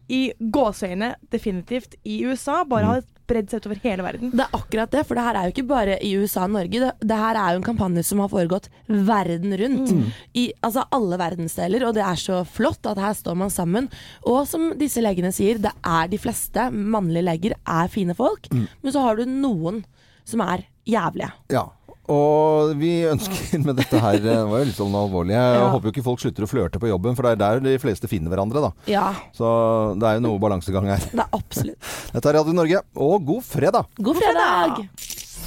i 0.08 0.22
gåseøyne 0.40 1.12
definitivt 1.32 1.98
i 2.08 2.22
USA 2.24 2.62
bare 2.68 2.92
har 2.94 3.06
spredd 3.28 3.50
seg 3.52 3.60
utover 3.60 3.80
hele 3.84 4.04
verden. 4.06 4.32
Det 4.32 4.44
er 4.46 4.56
akkurat 4.56 4.92
det, 4.94 5.04
for 5.06 5.18
det 5.18 5.26
her 5.26 5.38
er 5.38 5.48
jo 5.48 5.54
ikke 5.54 5.66
bare 5.68 5.98
i 6.04 6.14
USA 6.16 6.46
og 6.46 6.54
Norge. 6.56 6.80
Det, 6.80 6.90
det 7.12 7.20
her 7.20 7.38
er 7.38 7.52
jo 7.52 7.60
en 7.60 7.66
kampanje 7.68 8.04
som 8.08 8.22
har 8.24 8.32
foregått 8.32 8.70
verden 8.88 9.52
rundt. 9.60 9.92
I 10.38 10.48
altså 10.64 10.86
alle 10.96 11.20
verdensdeler, 11.20 11.84
og 11.88 11.96
det 11.98 12.04
er 12.06 12.20
så 12.20 12.40
flott 12.48 12.88
at 12.88 13.00
her 13.02 13.16
står 13.18 13.36
man 13.44 13.52
sammen. 13.52 13.90
Og 14.24 14.46
som 14.48 14.70
disse 14.80 15.04
legene 15.04 15.32
sier, 15.36 15.60
det 15.60 15.74
er 15.84 16.08
de 16.08 16.20
fleste 16.20 16.68
mannlige 16.72 17.26
leger 17.28 17.56
er 17.60 17.92
fine 17.92 18.16
folk, 18.16 18.48
men 18.54 18.94
så 18.94 19.04
har 19.04 19.20
du 19.20 19.28
noen 19.28 19.84
som 20.28 20.42
er 20.44 20.64
jævlige. 20.88 21.30
Ja. 21.52 21.66
Og 22.08 22.72
vi 22.80 23.02
ønsker 23.10 23.60
med 23.64 23.76
dette 23.76 24.00
her 24.00 24.16
Det 24.24 24.36
var 24.48 24.62
jo 24.62 24.68
litt 24.70 24.78
sånn 24.78 24.94
alvorlig. 24.96 25.34
Jeg 25.36 25.58
Ja. 25.58 25.68
håper 25.74 25.88
jo 25.90 25.92
ikke 25.92 26.04
folk 26.06 26.20
slutter 26.22 26.46
å 26.46 26.48
flørte 26.48 26.80
på 26.80 26.88
jobben, 26.88 27.14
for 27.14 27.22
det 27.22 27.32
er 27.32 27.36
der 27.42 27.60
de 27.60 27.78
fleste 27.78 28.08
finner 28.08 28.30
hverandre, 28.32 28.62
da. 28.64 28.70
Ja, 28.86 29.12
Så 29.36 29.94
det 29.98 30.08
er 30.08 30.14
jo 30.20 30.24
noe 30.28 30.38
balansegang 30.40 30.86
her. 30.88 30.98
det 31.12 31.20
er 31.20 31.28
absolutt. 31.32 31.78
Dette 32.14 32.26
er 32.32 32.38
Radio 32.40 32.52
Norge, 32.56 32.80
og 32.96 33.26
god 33.26 33.42
fredag! 33.44 33.86
God 34.00 34.16
fredag! 34.16 34.88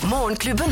Morgenklubben. 0.09 0.69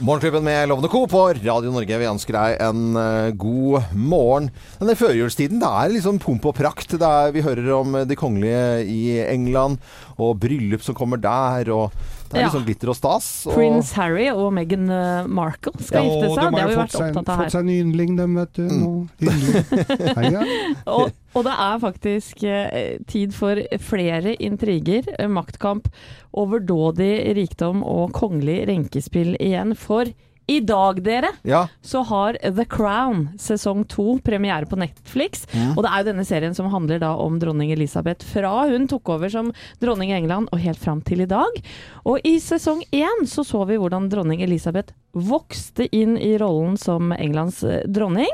Morgenklubben 0.00 0.42
med 0.46 0.68
Lovende 0.70 0.88
Co. 0.88 1.02
på 1.10 1.20
Radio 1.44 1.70
Norge. 1.74 1.98
Vi 2.00 2.06
ønsker 2.08 2.32
deg 2.32 2.60
en 2.64 2.96
uh, 2.96 3.30
god 3.36 3.90
morgen. 3.94 4.46
Denne 4.80 4.94
førjulstiden, 4.96 5.58
det 5.60 5.68
er 5.68 5.92
liksom 5.92 6.20
pomp 6.22 6.46
og 6.48 6.54
prakt. 6.56 6.94
Det 6.96 7.02
er, 7.04 7.32
vi 7.34 7.42
hører 7.44 7.68
om 7.76 7.92
de 8.08 8.16
kongelige 8.16 8.86
i 8.88 9.18
England, 9.28 9.76
og 10.16 10.38
bryllup 10.40 10.82
som 10.86 10.96
kommer 10.96 11.20
der, 11.20 11.68
og 11.74 11.92
det 12.28 12.36
er 12.36 12.42
Ja. 12.42 12.48
liksom 12.50 12.64
glitter 12.66 12.90
og 12.92 12.96
stas. 12.98 13.28
Og, 13.46 13.54
Prins 13.56 13.92
Harry 13.96 14.28
og 14.28 14.52
Meghan 14.52 14.90
eh, 14.92 15.26
Markle 15.26 15.72
skal 15.80 16.04
ja, 16.04 16.10
gifte 16.10 16.28
de 16.28 16.34
seg. 16.34 16.52
Det 16.52 16.60
har 16.60 16.68
vi 16.68 16.76
vært 16.76 16.98
opptatt 17.00 17.32
av 17.32 17.42
fått 17.42 17.54
seg 17.54 17.64
en 17.64 17.72
yndling, 17.72 18.16
dem, 18.18 18.34
vet 18.36 18.52
du. 18.52 18.62
Mm. 18.68 19.08
Yndling. 19.22 20.32
ja. 20.36 20.44
Og, 20.92 21.10
og 21.34 21.44
det 21.48 21.56
er 21.64 21.82
faktisk 21.86 22.44
eh, 22.44 22.98
tid 23.08 23.34
for 23.36 23.62
flere 23.80 24.36
intriger, 24.36 25.08
eh, 25.18 25.28
maktkamp, 25.28 25.88
overdådig 26.36 27.12
rikdom 27.38 27.82
og 27.82 28.12
kongelig 28.16 28.66
renkespill 28.68 29.34
igjen. 29.40 29.74
For 29.78 30.12
i 30.48 30.60
dag, 30.64 31.02
dere, 31.04 31.28
ja, 31.42 31.66
så 31.84 32.00
har 32.08 32.38
The 32.42 32.64
Crown 32.64 33.26
sesong 33.38 33.84
to 33.84 34.16
premiere 34.24 34.66
på 34.66 34.78
Netflix. 34.80 35.44
Og 35.76 35.82
det 35.84 35.90
er 35.90 36.00
jo 36.00 36.08
denne 36.08 36.24
serien 36.24 36.56
som 36.56 36.70
handler 36.72 37.02
da 37.02 37.10
om 37.20 37.36
dronning 37.40 37.72
Elisabeth 37.74 38.24
fra 38.24 38.52
hun 38.70 38.88
tok 38.88 39.12
over 39.12 39.28
som 39.32 39.52
dronning 39.82 40.12
i 40.12 40.16
England 40.16 40.48
og 40.52 40.62
helt 40.64 40.80
fram 40.80 41.02
til 41.04 41.20
i 41.24 41.28
dag. 41.28 41.60
Og 42.08 42.24
i 42.24 42.38
sesong 42.40 42.80
én 42.96 43.28
så 43.28 43.44
så 43.44 43.66
vi 43.68 43.76
hvordan 43.76 44.08
dronning 44.08 44.42
Elisabeth 44.44 44.96
vokste 45.12 45.88
inn 45.92 46.16
i 46.16 46.38
rollen 46.40 46.76
som 46.80 47.12
Englands 47.12 47.62
eh, 47.62 47.84
dronning. 47.84 48.32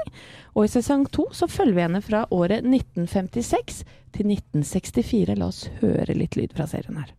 Og 0.55 0.69
i 0.69 0.71
sesong 0.71 1.09
to 1.11 1.27
så 1.35 1.51
følger 1.51 1.75
vi 1.75 1.87
henne 1.89 2.03
fra 2.05 2.25
året 2.31 2.63
1956 2.63 3.83
til 4.15 4.35
1964. 4.39 5.35
La 5.35 5.51
oss 5.51 5.67
høre 5.83 6.15
litt 6.15 6.39
lyd 6.39 6.55
fra 6.55 6.71
serien 6.71 7.03
her. 7.03 7.11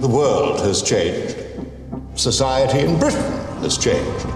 The 0.00 0.10
world 0.10 0.58
has 0.66 0.82
changed. 0.82 1.53
Society 2.14 2.80
in 2.80 2.98
Britain 2.98 3.32
has 3.62 3.76
changed. 3.76 4.26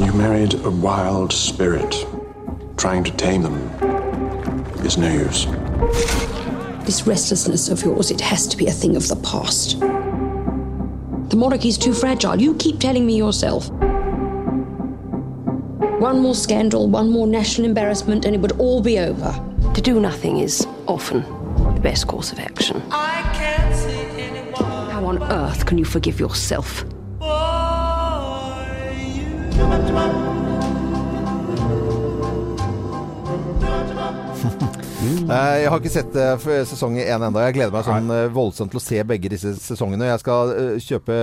You 0.00 0.12
married 0.14 0.54
a 0.64 0.70
wild 0.70 1.32
spirit. 1.32 2.06
Trying 2.76 3.04
to 3.04 3.10
tame 3.12 3.42
them 3.42 3.56
is 4.84 4.96
no 4.98 5.12
use. 5.12 5.46
This 6.84 7.06
restlessness 7.06 7.68
of 7.68 7.82
yours, 7.82 8.10
it 8.10 8.20
has 8.20 8.46
to 8.48 8.56
be 8.56 8.66
a 8.66 8.72
thing 8.72 8.96
of 8.96 9.06
the 9.06 9.16
past. 9.16 9.78
The 9.80 11.36
monarchy's 11.36 11.78
too 11.78 11.94
fragile. 11.94 12.40
You 12.40 12.54
keep 12.56 12.80
telling 12.80 13.06
me 13.06 13.16
yourself. 13.16 13.70
One 16.00 16.18
more 16.18 16.34
scandal, 16.34 16.88
one 16.88 17.10
more 17.10 17.26
national 17.26 17.66
embarrassment, 17.68 18.24
and 18.24 18.34
it 18.34 18.40
would 18.40 18.58
all 18.58 18.82
be 18.82 18.98
over. 18.98 19.32
To 19.74 19.80
do 19.80 20.00
nothing 20.00 20.38
is 20.38 20.66
often 20.88 21.22
the 21.74 21.80
best 21.80 22.08
course 22.08 22.32
of 22.32 22.40
action. 22.40 22.82
On 25.12 25.22
earth 25.24 25.66
can 25.66 25.76
you 25.76 25.84
forgive 25.84 26.18
yourself? 26.18 26.86
Jeg 35.32 35.68
har 35.68 35.76
ikke 35.76 35.92
sett 35.92 36.16
eh, 36.16 36.46
sesong 36.64 36.96
én 36.96 37.20
ennå. 37.26 37.40
Jeg 37.44 37.58
gleder 37.58 37.74
meg 37.74 37.84
sånn 37.84 38.08
eh, 38.12 38.30
voldsomt 38.32 38.72
til 38.72 38.80
å 38.80 38.84
se 38.84 39.04
begge 39.04 39.28
disse 39.32 39.52
sesongene. 39.60 40.08
Jeg 40.14 40.22
skal 40.24 40.52
eh, 40.54 40.80
kjøpe 40.80 41.16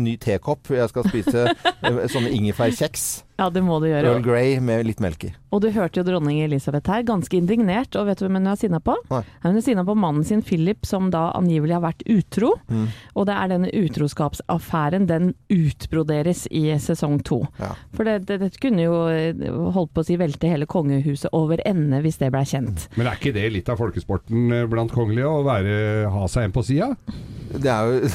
ny 0.00 0.16
tekopp. 0.20 0.72
Jeg 0.72 0.88
skal 0.92 1.04
spise 1.10 1.44
sånne 2.14 2.32
ingefærkjeks. 2.38 3.04
Ja, 3.34 3.48
det 3.50 3.64
må 3.66 3.80
du 3.82 3.88
gjøre. 3.88 4.06
Earl 4.12 4.22
Grey 4.22 4.58
med 4.62 4.84
litt 4.86 5.00
melk 5.02 5.24
i. 5.26 5.30
Og 5.54 5.62
du 5.62 5.68
hørte 5.74 6.00
jo 6.00 6.04
dronning 6.06 6.40
Elisabeth 6.44 6.90
her, 6.90 7.02
ganske 7.06 7.34
indignert. 7.34 7.96
Og 7.98 8.06
vet 8.08 8.20
du 8.20 8.26
hvem 8.26 8.38
hun 8.38 8.50
er 8.50 8.58
sinna 8.58 8.78
på? 8.82 8.94
Nei. 9.10 9.22
Hun 9.42 9.58
er 9.58 9.64
sinna 9.64 9.84
på 9.86 9.96
mannen 9.98 10.26
sin 10.26 10.42
Philip, 10.46 10.86
som 10.86 11.10
da 11.14 11.28
angivelig 11.34 11.76
har 11.76 11.82
vært 11.84 12.04
utro. 12.10 12.52
Mm. 12.70 12.86
Og 13.14 13.28
det 13.28 13.36
er 13.38 13.50
denne 13.50 13.72
utroskapsaffæren, 13.74 15.08
den 15.10 15.32
utbroderes 15.50 16.46
i 16.54 16.66
sesong 16.82 17.20
to. 17.26 17.42
Ja. 17.58 17.72
For 17.94 18.06
det, 18.06 18.20
det, 18.30 18.40
det 18.44 18.52
kunne 18.62 18.86
jo 18.86 19.04
eh, 19.10 19.46
holdt 19.74 19.94
på 19.94 20.04
å 20.04 20.08
si 20.08 20.18
velte 20.20 20.50
hele 20.50 20.70
kongehuset 20.70 21.34
over 21.34 21.62
ende 21.66 22.02
hvis 22.04 22.22
det 22.22 22.30
blei 22.34 22.46
kjent. 22.48 22.88
Men 22.98 23.10
er 23.10 23.18
ikke 23.18 23.34
det 23.34 23.48
litt 23.54 23.70
av 23.70 23.82
folkesporten 23.82 24.60
eh, 24.60 24.68
blant 24.70 24.94
kongelige, 24.94 25.30
å 25.30 25.46
være, 25.46 25.78
ha 26.14 26.30
seg 26.30 26.48
en 26.48 26.54
på 26.54 26.66
sida? 26.66 26.94
Det 27.44 27.68
er 27.70 27.88
jo 27.90 28.08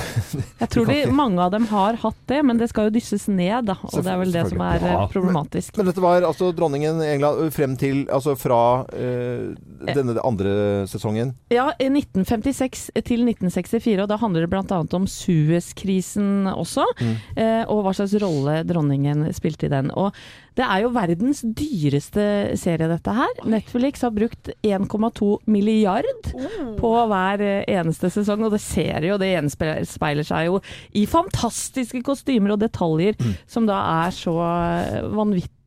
Jeg 0.59 0.69
tror 0.73 0.87
de, 0.89 0.97
mange 1.21 1.41
av 1.43 1.51
dem 1.53 1.65
har 1.69 1.97
hatt 2.01 2.17
det, 2.31 2.39
men 2.45 2.57
det 2.57 2.69
skal 2.71 2.87
jo 2.89 2.93
dysses 2.97 3.27
ned, 3.29 3.67
da. 3.69 3.75
Og 3.85 3.99
det 4.03 4.09
er 4.13 4.17
vel 4.23 4.33
det 4.33 4.45
som 4.49 4.63
er 4.65 4.81
eh, 4.81 4.93
Ja, 4.95 5.03
problematisk. 5.11 5.77
Men 5.77 5.89
dette 5.91 6.01
var 6.03 6.25
altså 6.27 6.49
dronningen 6.57 7.01
England 7.05 7.53
frem 7.55 7.75
til 7.79 8.01
Altså 8.09 8.33
fra 8.39 8.59
eh, 8.93 9.53
denne 9.93 10.17
andre 10.25 10.53
sesongen. 10.89 11.35
Ja, 11.53 11.69
i 11.79 11.87
1956 11.91 12.89
til 13.05 13.23
1964, 13.27 14.01
og 14.03 14.09
da 14.11 14.17
handler 14.21 14.45
det 14.45 14.51
bl.a. 14.51 14.81
om 14.97 15.07
Suez-krisen 15.09 16.47
også, 16.51 16.85
Mm. 16.99 17.15
eh, 17.37 17.63
og 17.69 17.83
hva 17.85 17.93
slags 17.95 18.13
rolle 18.21 18.63
dronningen 18.67 19.27
spilte 19.35 19.67
i 19.67 19.69
den. 19.71 19.91
Og 19.95 20.13
det 20.57 20.65
er 20.65 20.81
jo 20.83 20.89
verdens 20.95 21.41
dyreste 21.43 22.55
serie, 22.59 22.87
dette 22.89 23.13
her. 23.15 23.33
Netflix 23.47 24.01
har 24.03 24.11
brukt 24.15 24.49
1,2 24.65 25.29
milliard 25.47 26.31
på 26.79 26.91
hver 27.11 27.43
eh, 27.45 27.63
eneste 27.79 28.09
sesong, 28.13 28.43
og 28.47 28.51
det 28.55 28.61
ser 28.63 29.05
jo, 29.07 29.17
det 29.21 29.31
gjenspeiler 29.35 30.27
seg 30.27 30.49
jo 30.49 30.59
i 30.99 31.05
fantastiske 31.09 32.01
kostymer 32.05 32.55
og 32.57 32.63
detaljer, 32.65 33.15
Mm. 33.19 33.33
som 33.47 33.65
da 33.67 33.77
er 34.07 34.11
så 34.15 34.33
eh, 34.39 35.01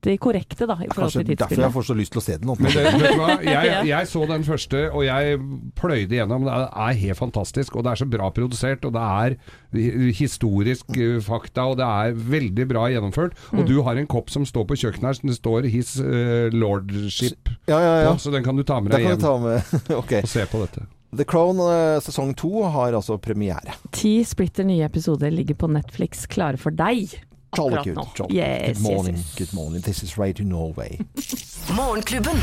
vanvittig 0.02 0.18
korrekte, 0.20 0.66
da, 0.66 0.74
i 0.82 0.88
forhold 0.90 1.12
Kanskje 1.12 1.22
til 1.24 1.36
derfor 1.38 1.62
jeg 1.62 1.72
får 1.72 1.84
så 1.86 1.94
lyst 1.96 2.12
til 2.12 2.20
å 2.20 2.24
se 2.24 2.36
den. 2.38 2.48
Men 2.58 2.72
det, 2.72 2.82
vet 2.84 3.12
du 3.14 3.20
hva? 3.20 3.36
Jeg, 3.42 3.86
jeg 3.92 4.06
så 4.10 4.26
den 4.26 4.44
første, 4.44 4.80
og 4.92 5.04
jeg 5.06 5.38
pløyde 5.78 6.16
gjennom. 6.18 6.44
Det 6.46 6.56
er 6.86 6.98
helt 7.02 7.18
fantastisk, 7.18 7.76
og 7.76 7.84
det 7.86 7.92
er 7.92 8.00
så 8.02 8.08
bra 8.10 8.30
produsert, 8.34 8.84
og 8.84 8.92
det 8.96 9.02
er 9.02 10.12
historisk 10.18 10.90
eh, 10.98 11.18
fakta, 11.22 11.68
og 11.72 11.78
det 11.80 11.86
er 11.86 12.16
veldig 12.32 12.66
bra 12.70 12.86
gjennomført. 12.92 13.36
Og 13.52 13.62
Mm. 13.62 13.66
du 13.68 13.82
har 13.82 13.96
en 13.96 14.06
kopp 14.10 14.30
som 14.30 14.44
står 14.44 14.66
på 14.66 14.74
kjøkkenet 14.76 15.06
her, 15.06 15.12
som 15.14 15.28
det 15.28 15.36
står 15.38 15.62
'His 15.70 15.98
eh, 16.00 16.50
Lordship' 16.50 17.48
Ja, 17.68 17.78
ja, 17.78 18.02
ja. 18.02 18.12
på, 18.12 18.18
så 18.18 18.32
den 18.32 18.42
kan 18.42 18.56
du 18.56 18.62
ta 18.64 18.80
med 18.80 18.90
deg 18.92 19.02
kan 19.06 19.10
hjem 19.10 19.18
vi 19.18 19.22
ta 19.22 19.38
med 19.38 19.96
Ok. 20.02 20.12
og 20.22 20.28
se 20.28 20.46
på 20.46 20.60
dette. 20.66 20.86
The 21.14 21.24
Crown 21.24 21.58
eh, 21.60 22.00
sesong 22.00 22.34
to 22.34 22.62
har 22.64 22.92
altså 22.92 23.18
premiere. 23.20 23.74
Ti 23.92 24.24
splitter 24.24 24.64
nye 24.64 24.82
episoder 24.84 25.30
ligger 25.30 25.54
på 25.54 25.68
Netflix 25.70 26.26
klare 26.26 26.56
for 26.56 26.70
deg 26.72 27.20
Jolly 27.56 27.76
akkurat 27.76 27.84
good. 27.84 27.96
nå. 27.96 28.08
Jolly. 28.16 28.36
Yes, 28.36 28.78
good 28.78 28.82
morning. 28.82 29.16
yes, 29.16 29.26
yes. 29.26 29.38
Good 29.38 29.52
morning. 29.54 29.80
This 29.82 30.02
is 30.02 30.16
Radio 30.18 30.46
Norway. 30.46 30.98
Morgenklubben. 31.76 32.36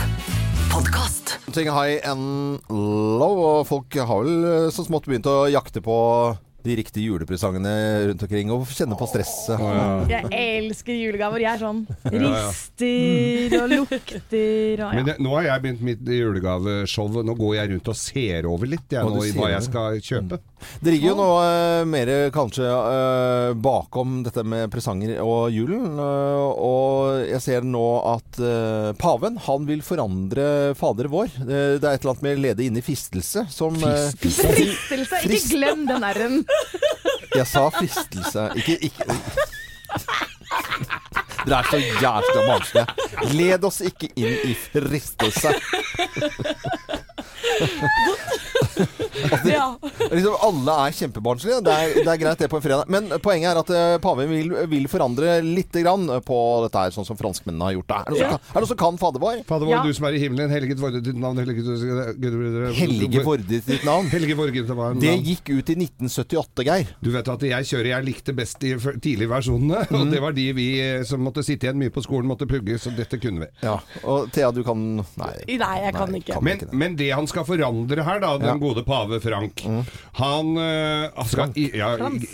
Podkast. 0.72 1.40
Ting 1.54 1.68
high 1.68 2.00
and 2.06 2.60
low, 2.70 3.40
og 3.60 3.68
folk 3.68 3.96
har 3.98 4.22
vel 4.24 4.46
eh, 4.46 4.70
så 4.72 4.86
smått 4.86 5.10
begynt 5.10 5.26
å 5.26 5.48
jakte 5.50 5.82
på 5.82 5.96
de 6.70 6.78
riktige 6.80 7.10
julepresangene 7.10 7.74
rundt 8.12 8.26
omkring 8.26 8.54
og 8.54 8.68
kjenne 8.70 8.98
på 9.00 9.08
stresset. 9.10 9.64
Jeg 10.14 10.30
elsker 10.30 10.96
julegaver. 10.96 11.44
Jeg 11.44 11.52
er 11.56 11.64
sånn 11.64 11.82
Ja, 12.10 12.20
ja. 12.20 12.44
rister 12.50 13.56
og 13.60 13.74
lukter 13.74 14.84
og 14.86 14.96
Men 15.00 15.10
det, 15.10 15.18
nå 15.24 15.34
har 15.38 15.48
jeg 15.50 15.64
begynt 15.66 15.84
mitt 15.86 16.14
julegaveshow. 16.20 17.22
Nå 17.26 17.36
går 17.40 17.56
jeg 17.58 17.72
rundt 17.74 17.92
og 17.92 17.98
ser 18.00 18.48
over 18.50 18.70
litt 18.70 18.94
jeg, 18.94 19.06
nå, 19.06 19.26
i 19.26 19.34
hva 19.36 19.52
jeg 19.54 19.66
skal 19.68 20.00
kjøpe. 20.04 20.40
Det 20.84 20.92
ligger 20.92 21.14
jo 21.14 21.18
noe 21.20 21.44
uh, 21.44 21.84
mer 21.88 22.12
kanskje 22.36 22.68
uh, 22.68 23.52
bakom 23.56 24.20
dette 24.26 24.44
med 24.44 24.68
presanger 24.74 25.18
og 25.24 25.48
julen. 25.56 26.00
Uh, 26.00 26.50
og 26.60 27.30
jeg 27.30 27.42
ser 27.44 27.68
nå 27.68 27.86
at 28.10 28.40
eh, 28.44 28.90
paven 29.00 29.38
han 29.46 29.66
vil 29.68 29.82
forandre 29.86 30.46
Fader 30.80 31.10
vår. 31.12 31.32
Det, 31.40 31.60
det 31.82 31.88
er 31.88 31.98
et 31.98 32.04
eller 32.04 32.14
annet 32.14 32.26
med 32.26 32.42
lede 32.44 32.66
inn 32.66 32.80
i 32.80 32.84
fistelse 32.86 33.46
som 33.52 33.76
eh, 33.86 34.10
Fristelse! 34.20 35.22
Ikke 35.30 35.54
glem 35.56 35.86
den 35.90 36.06
r-en. 36.10 36.40
Jeg 37.36 37.48
sa 37.48 37.70
fristelse, 37.70 38.50
ikke, 38.56 38.78
ikke 38.90 39.04
Dere 41.46 41.60
er 41.60 41.68
så 41.70 41.78
jævla 41.80 42.42
barnslige. 42.48 42.86
Led 43.34 43.64
oss 43.64 43.80
ikke 43.86 44.10
inn 44.20 44.36
i 44.52 44.56
fristelse. 44.60 45.54
Ja. 49.46 49.66
Liksom, 50.12 50.36
alle 50.46 50.74
er 50.88 50.94
kjempebarnslige. 50.96 51.60
Det 51.66 51.74
er, 51.74 51.94
det 52.06 52.12
er 52.14 52.20
greit 52.22 52.40
det 52.42 52.48
på 52.52 52.60
en 52.60 52.64
fredag. 52.64 52.90
Men 52.92 53.10
poenget 53.24 53.52
er 53.52 53.60
at 53.60 53.72
eh, 53.76 53.96
paven 54.04 54.30
vil, 54.32 54.54
vil 54.72 54.86
forandre 54.92 55.40
lite 55.44 55.82
grann 55.84 56.06
på 56.26 56.38
dette 56.66 56.84
her, 56.86 56.94
sånn 56.96 57.08
som 57.08 57.18
franskmennene 57.20 57.68
har 57.68 57.76
gjort 57.76 57.90
det. 57.92 58.00
Er 58.00 58.16
det 58.16 58.20
noen 58.20 58.40
som 58.40 58.54
kan, 58.54 58.68
som 58.72 58.80
kan 58.80 59.00
fadervår? 59.02 59.42
vår? 59.42 59.44
Fader 59.50 59.68
vår, 59.70 59.74
Ja. 59.76 59.82
du 59.86 59.94
som 59.98 60.08
er 60.10 60.16
i 60.18 60.22
himmelen, 60.24 60.52
Helget 60.54 60.80
vorde 60.82 61.02
ditt 61.04 61.20
navn, 61.20 61.38
helliget 61.42 62.76
Hellige 62.80 63.24
Vorde 63.26 63.60
sitt 63.66 63.84
navn. 63.88 64.08
Helge 64.14 64.38
Vorge, 64.40 64.64
det 64.70 64.78
var 64.78 64.96
Det 65.00 65.16
gikk 65.28 65.52
ut 65.58 65.74
i 65.74 65.76
1978, 65.84 66.66
Geir. 66.70 66.94
Du 67.04 67.12
vet 67.14 67.28
at 67.36 67.46
jeg 67.50 67.70
kjører 67.74 67.92
jeg 67.94 68.08
likte 68.08 68.36
best 68.38 68.60
de 68.64 68.74
tidlige 69.04 69.30
versjonene, 69.32 69.84
og 69.92 70.00
Mm. 70.00 70.12
det 70.14 70.20
var 70.24 70.32
de 70.34 70.46
vi 70.56 70.68
eh, 70.80 71.04
som 71.06 71.20
måtte 71.26 71.44
sitte 71.44 71.68
igjen 71.68 71.78
mye 71.82 71.92
på 71.94 72.02
skolen, 72.06 72.30
måtte 72.30 72.48
pugge, 72.50 72.78
så 72.80 72.92
dette 72.96 73.20
kunne 73.22 73.44
vi. 73.44 73.50
Ja. 73.68 73.76
Og 74.08 74.30
Thea, 74.34 74.50
du 74.56 74.64
kan 74.64 74.80
Nei. 75.20 75.34
Nei, 75.60 75.76
jeg 75.84 75.94
kan 75.96 76.16
ikke. 76.16 76.40
Men, 76.46 76.62
men 76.72 76.96
det 77.00 77.10
han 77.12 77.28
skal 77.30 77.39
forandre 77.48 78.04
her, 78.06 78.20
da, 78.24 78.34
den. 78.42 78.50
Mm. 78.56 78.62
gode 78.64 78.84
pave 78.88 79.20
Frank 79.24 79.64
Han 80.20 80.52
uh, 80.58 81.10
han 81.16 81.30
skal 81.30 81.54
i, 81.60 81.70
ja, 81.80 81.92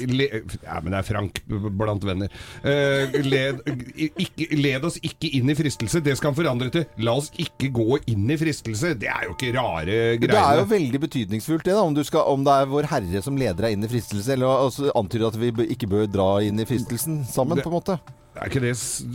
le, 0.09 0.27
ja, 0.63 0.79
men 0.81 0.91
det 0.93 0.99
er 0.99 1.07
Frank 1.07 1.41
blant 1.47 2.05
venner. 2.07 2.31
Uh, 2.65 3.15
led, 3.25 3.61
ikke, 3.95 4.49
led 4.57 4.87
oss 4.87 4.97
ikke 5.05 5.29
inn 5.37 5.49
i 5.51 5.57
fristelse. 5.57 6.01
Det 6.05 6.15
skal 6.17 6.31
han 6.33 6.39
forandre 6.39 6.71
til 6.73 6.85
la 7.05 7.15
oss 7.19 7.31
ikke 7.41 7.69
gå 7.75 7.99
inn 8.11 8.27
i 8.31 8.37
fristelse. 8.39 8.95
Det 8.99 9.09
er 9.11 9.27
jo 9.29 9.35
ikke 9.35 9.53
rare 9.55 9.99
Det 10.21 10.31
er 10.31 10.59
jo 10.61 10.67
veldig 10.69 11.01
betydningsfullt, 11.07 11.65
det, 11.65 11.73
da, 11.77 11.85
om, 11.85 11.95
du 11.95 12.03
skal, 12.07 12.25
om 12.31 12.45
det 12.45 12.53
er 12.61 12.69
Vår 12.71 12.89
Herre 12.91 13.21
som 13.25 13.37
leder 13.39 13.67
deg 13.67 13.77
inn 13.77 13.85
i 13.87 13.91
fristelse, 13.91 14.33
eller 14.35 14.65
altså, 14.67 14.89
antyder 14.97 15.29
at 15.31 15.39
vi 15.39 15.51
ikke 15.75 15.89
bør 15.91 16.07
dra 16.11 16.29
inn 16.45 16.59
i 16.61 16.67
fristelsen 16.67 17.23
sammen, 17.29 17.57
Det- 17.59 17.65
på 17.67 17.73
en 17.73 17.79
måte. 17.79 17.99
Er 18.36 18.50
ikke 18.50 18.62
det 18.65 18.74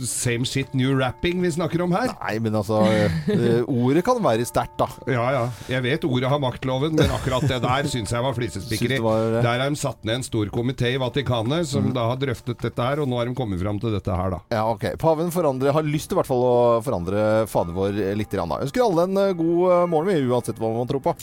same 0.09 0.47
shit 0.49 0.71
new 0.73 0.95
rapping 0.97 1.43
vi 1.43 1.51
snakker 1.53 1.83
om 1.85 1.91
her? 1.93 2.09
Nei, 2.23 2.37
men 2.41 2.55
altså 2.57 2.79
eh, 2.89 3.61
Ordet 3.69 4.01
kan 4.07 4.17
være 4.23 4.47
sterkt, 4.49 4.79
da. 4.81 4.87
Ja 5.11 5.27
ja, 5.35 5.43
jeg 5.69 5.85
vet 5.85 6.07
ordet 6.07 6.31
har 6.31 6.41
maktloven, 6.41 6.95
men 6.97 7.13
akkurat 7.13 7.45
det 7.45 7.59
der 7.61 7.89
syns 7.91 8.13
jeg 8.15 8.25
var 8.25 8.33
flisespikkeri. 8.37 8.97
Syns 8.97 9.37
Der 9.45 9.49
har 9.51 9.61
de 9.69 9.79
satt 9.79 10.01
ned 10.07 10.21
en 10.21 10.25
stor 10.25 10.49
komité 10.53 10.95
i 10.95 10.99
Vatikanet 11.01 11.69
som 11.69 11.91
da 11.93 12.07
har 12.09 12.19
drøftet 12.21 12.65
dette 12.65 12.87
her, 12.89 13.03
og 13.03 13.09
nå 13.11 13.21
har 13.21 13.29
de 13.29 13.37
kommet 13.37 13.61
fram 13.61 13.77
til 13.81 13.93
dette 13.93 14.17
her, 14.17 14.33
da. 14.33 14.41
Ja, 14.57 14.65
ok. 14.73 14.89
Paven 15.01 15.29
forandrer, 15.33 15.75
har 15.77 15.85
lyst 15.85 16.09
til 16.09 16.17
i 16.17 16.21
hvert 16.21 16.31
fall 16.31 16.45
å 16.47 16.55
forandre 16.85 17.25
Fader 17.51 17.77
vår 17.77 18.01
litt. 18.17 18.31
Grann, 18.31 18.47
da. 18.53 18.61
Ønsker 18.63 18.85
alle 18.85 19.03
en 19.09 19.17
eh, 19.19 19.33
god 19.35 19.63
eh, 19.75 19.87
morgen, 19.91 20.07
vi, 20.15 20.29
uansett 20.31 20.61
hva 20.61 20.69
man 20.71 20.87
tror 20.87 21.01
på. 21.03 21.15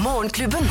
Morgenklubben. 0.00 0.64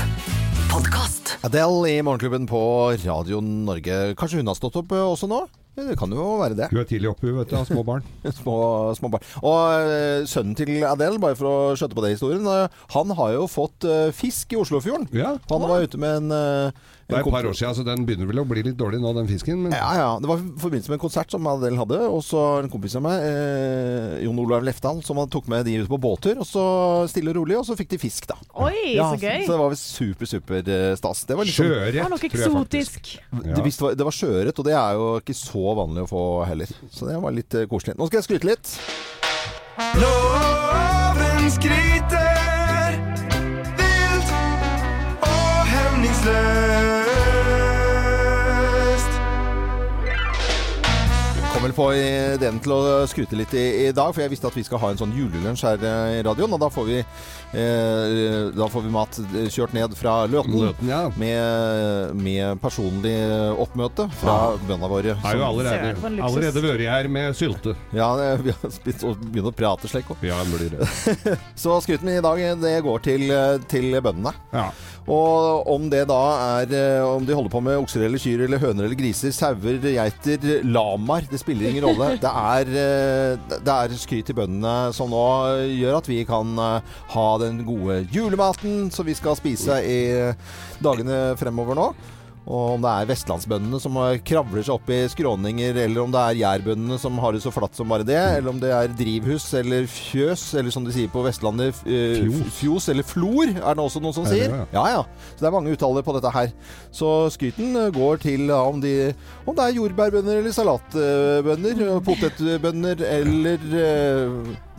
Podcast. 0.72 1.36
Adele 1.46 1.92
i 1.92 2.00
Morgenklubben 2.02 2.48
på 2.50 2.62
Radio 3.06 3.38
Norge. 3.46 4.16
Kanskje 4.18 4.42
hun 4.42 4.50
har 4.50 4.58
stått 4.58 4.80
opp 4.82 4.96
eh, 4.98 5.06
også 5.06 5.30
nå? 5.30 5.44
Det 5.76 5.98
kan 6.00 6.12
jo 6.16 6.26
være 6.40 6.56
det. 6.56 6.70
Du 6.72 6.80
er 6.80 6.88
tidlig 6.88 7.10
oppe, 7.12 7.34
vet 7.36 7.52
du, 7.52 7.56
av 7.60 7.66
små 7.68 7.84
barn. 7.84 8.06
små, 8.40 8.56
små 8.96 9.10
barn. 9.12 9.26
Og 9.44 9.92
eh, 9.92 10.24
sønnen 10.30 10.56
til 10.56 10.72
Adele, 10.88 11.20
bare 11.20 11.36
for 11.36 11.50
å 11.50 11.76
skjøtte 11.76 11.98
på 11.98 12.06
det 12.06 12.14
historien, 12.16 12.48
eh, 12.48 12.82
han 12.96 13.12
har 13.20 13.34
jo 13.36 13.48
fått 13.52 13.88
eh, 13.90 14.08
fisk 14.16 14.56
i 14.56 14.60
Oslofjorden. 14.62 15.10
Ja, 15.16 15.36
Han 15.52 15.68
var 15.68 15.84
ute 15.84 16.00
med 16.00 16.32
en, 16.32 16.72
det 17.06 17.14
er 17.14 17.22
et 17.22 17.30
par 17.36 17.46
år 17.46 17.54
siden, 17.54 17.76
så 17.78 17.84
den 17.86 18.06
begynner 18.08 18.26
vel 18.26 18.40
å 18.42 18.46
bli 18.50 18.64
litt 18.66 18.78
dårlig 18.80 18.98
nå, 19.04 19.12
den 19.14 19.28
fisken. 19.30 19.60
Men 19.62 19.76
Ja, 19.76 19.90
ja. 19.94 20.08
Det 20.20 20.26
var 20.32 20.40
i 20.42 20.48
forbindelse 20.64 20.90
med 20.90 20.98
en 20.98 21.04
konsert 21.04 21.30
som 21.30 21.46
Adel 21.52 21.78
hadde. 21.78 22.00
Og 22.10 22.24
så 22.26 22.42
en 22.64 22.70
kompis 22.74 22.96
av 22.98 23.04
meg, 23.06 23.22
eh, 23.22 24.24
Jon 24.26 24.40
Olav 24.42 24.64
Lefdal, 24.66 25.04
som 25.06 25.18
han 25.22 25.30
tok 25.30 25.46
med 25.54 25.66
de 25.70 25.76
ut 25.84 25.90
på 25.92 26.00
båttur. 26.02 26.40
Og 26.42 26.48
så 26.50 26.64
stille 27.12 27.30
og 27.30 27.38
rolig, 27.44 27.60
og 27.60 27.66
så 27.68 27.78
fikk 27.78 27.90
de 27.94 28.00
fisk, 28.02 28.26
da. 28.32 28.40
Oi, 28.66 28.96
Ja, 28.96 29.12
så 29.14 29.22
gøy! 29.22 29.46
Så 29.46 29.54
det 29.54 29.60
var 29.62 29.78
super, 29.78 30.26
super 30.34 30.56
eh, 30.66 30.96
stas. 30.98 31.24
Det 31.30 31.38
var 31.38 31.46
liksom 31.46 31.66
Det 31.70 31.76
sjøørret, 31.76 32.02
var 32.02 32.10
noe 32.10 32.18
tror 32.18 32.42
jeg 32.42 32.56
faktisk. 32.58 33.06
eksotisk. 33.06 33.54
det, 33.54 33.64
visst 33.70 33.82
var, 33.86 33.94
det 34.02 34.06
var 34.10 34.18
sjøørret, 34.22 34.60
og 34.60 34.66
det 34.66 34.74
er 34.74 34.92
jo 34.98 35.08
ikke 35.22 35.38
så 35.38 35.76
vanlig 35.78 36.08
å 36.08 36.10
få 36.10 36.24
heller. 36.50 36.74
Så 36.90 37.06
det 37.06 37.22
var 37.22 37.32
litt 37.38 37.54
eh, 37.54 37.70
koselig. 37.70 37.98
Nå 38.02 38.10
skal 38.10 38.24
jeg 38.24 38.30
skryte 38.32 38.50
litt. 38.50 38.78
Loven 40.02 41.52
skryter 41.54 42.25
vel 51.66 51.74
på 51.76 51.86
ideen 51.98 52.60
til 52.62 52.74
å 52.76 52.80
skryte 53.10 53.38
litt 53.38 53.54
i, 53.58 53.64
i 53.86 53.92
dag, 53.96 54.12
for 54.14 54.24
jeg 54.24 54.34
visste 54.34 54.50
at 54.50 54.58
vi 54.58 54.64
skal 54.66 54.82
ha 54.84 54.92
en 54.94 55.00
sånn 55.00 55.14
julelunsj 55.16 55.66
her 55.66 55.86
eh, 55.88 56.18
i 56.20 56.24
radioen. 56.26 56.54
Og 56.56 56.62
da 56.62 56.70
får 56.74 56.88
vi, 56.90 57.00
eh, 57.02 58.52
da 58.56 58.68
får 58.72 58.86
vi 58.86 58.94
mat 58.94 59.20
eh, 59.24 59.48
kjørt 59.54 59.76
ned 59.78 59.96
fra 59.98 60.18
Løten, 60.30 60.58
Løten, 60.62 60.92
ja. 60.92 61.02
med, 61.22 62.16
med 62.20 62.62
personlig 62.64 63.16
oppmøte 63.62 64.08
fra 64.22 64.38
bøndene 64.62 64.92
våre. 64.92 65.18
Har 65.26 65.40
jo 65.40 65.46
allerede, 65.48 65.94
allerede 66.30 66.66
vært 66.66 66.86
her 66.92 67.12
med 67.18 67.38
sylte. 67.38 67.76
Ja, 67.96 68.12
vi 68.42 68.54
har 68.56 68.74
spist 68.74 69.06
og 69.08 69.22
begynner 69.24 69.54
å 69.54 69.58
prate 69.58 69.90
slik 69.92 70.12
òg. 70.14 70.26
Ja. 70.26 70.42
Så 71.62 71.80
skryten 71.86 72.12
i 72.14 72.22
dag 72.24 72.44
det 72.62 72.76
går 72.86 73.08
til, 73.10 73.32
til 73.72 73.96
bøndene. 74.04 74.36
Ja. 74.54 74.70
Og 75.12 75.68
om 75.70 75.86
det 75.92 76.08
da 76.10 76.22
er 76.62 76.72
eh, 76.74 77.06
Om 77.06 77.26
de 77.26 77.36
holder 77.38 77.54
på 77.54 77.62
med 77.62 77.78
okser 77.78 78.08
eller 78.08 78.22
kyr 78.22 78.46
eller 78.48 78.62
høner 78.62 78.88
eller 78.88 78.98
griser, 78.98 79.34
sauer, 79.36 79.78
geiter, 79.84 80.48
lamaer 80.66 81.28
Det 81.30 81.38
spiller 81.42 81.55
ingen 81.62 81.86
rolle. 81.86 82.10
Det 82.22 82.32
er, 82.32 82.72
eh, 82.84 83.56
det 83.56 83.76
er 83.76 83.96
skryt 84.00 84.28
til 84.28 84.38
bøndene 84.38 84.92
som 84.96 85.10
nå 85.12 85.24
gjør 85.76 86.00
at 86.02 86.10
vi 86.10 86.24
kan 86.28 86.52
eh, 86.60 86.98
ha 87.16 87.28
den 87.42 87.64
gode 87.68 88.02
julematen 88.14 88.92
som 88.92 89.08
vi 89.08 89.16
skal 89.18 89.38
spise 89.40 89.80
i 89.86 90.00
dagene 90.84 91.38
fremover 91.40 91.80
nå. 91.80 91.90
Og 92.46 92.76
om 92.76 92.84
det 92.84 92.92
er 92.92 93.08
vestlandsbøndene 93.10 93.80
som 93.82 93.96
kravler 94.26 94.66
seg 94.66 94.76
opp 94.76 94.90
i 94.94 95.00
skråninger, 95.10 95.80
eller 95.86 96.04
om 96.04 96.12
det 96.14 96.22
er 96.22 96.40
jærbøndene 96.44 96.98
som 97.02 97.18
har 97.24 97.34
det 97.34 97.42
så 97.42 97.54
flatt 97.54 97.78
som 97.78 97.90
bare 97.90 98.06
det, 98.06 98.20
eller 98.38 98.52
om 98.52 98.60
det 98.62 98.70
er 98.70 98.94
drivhus 99.00 99.48
eller 99.58 99.88
fjøs, 99.90 100.44
eller 100.60 100.74
som 100.74 100.86
de 100.86 100.94
sier 100.94 101.10
på 101.10 101.24
Vestlandet, 101.26 101.82
eh, 101.90 102.30
Fjos. 102.54 102.90
eller 102.94 103.08
flor, 103.08 103.50
er 103.50 103.78
det 103.80 103.86
også 103.86 104.02
noen 104.04 104.14
som 104.14 104.28
Er 104.30 104.36
sier. 104.36 104.54
Ja, 104.76 104.86
ja. 104.94 105.02
Så 105.34 105.42
det 105.42 105.50
er 105.50 105.58
mange 105.58 105.74
uttaler 105.74 106.06
på 106.06 106.14
dette 106.18 106.34
her. 106.36 106.54
Så 106.94 107.10
skryten 107.34 107.74
eh, 107.82 107.90
går 107.96 108.22
til 108.22 108.46
ja, 108.54 108.62
om, 108.62 108.78
de, 108.84 109.14
om 109.46 109.58
det 109.58 109.66
er 109.66 109.80
jordbærbønder 109.80 110.44
eller 110.44 110.54
salatbønder, 110.54 111.84
eh, 111.90 112.00
potetbønder 112.06 113.02
eller 113.10 113.70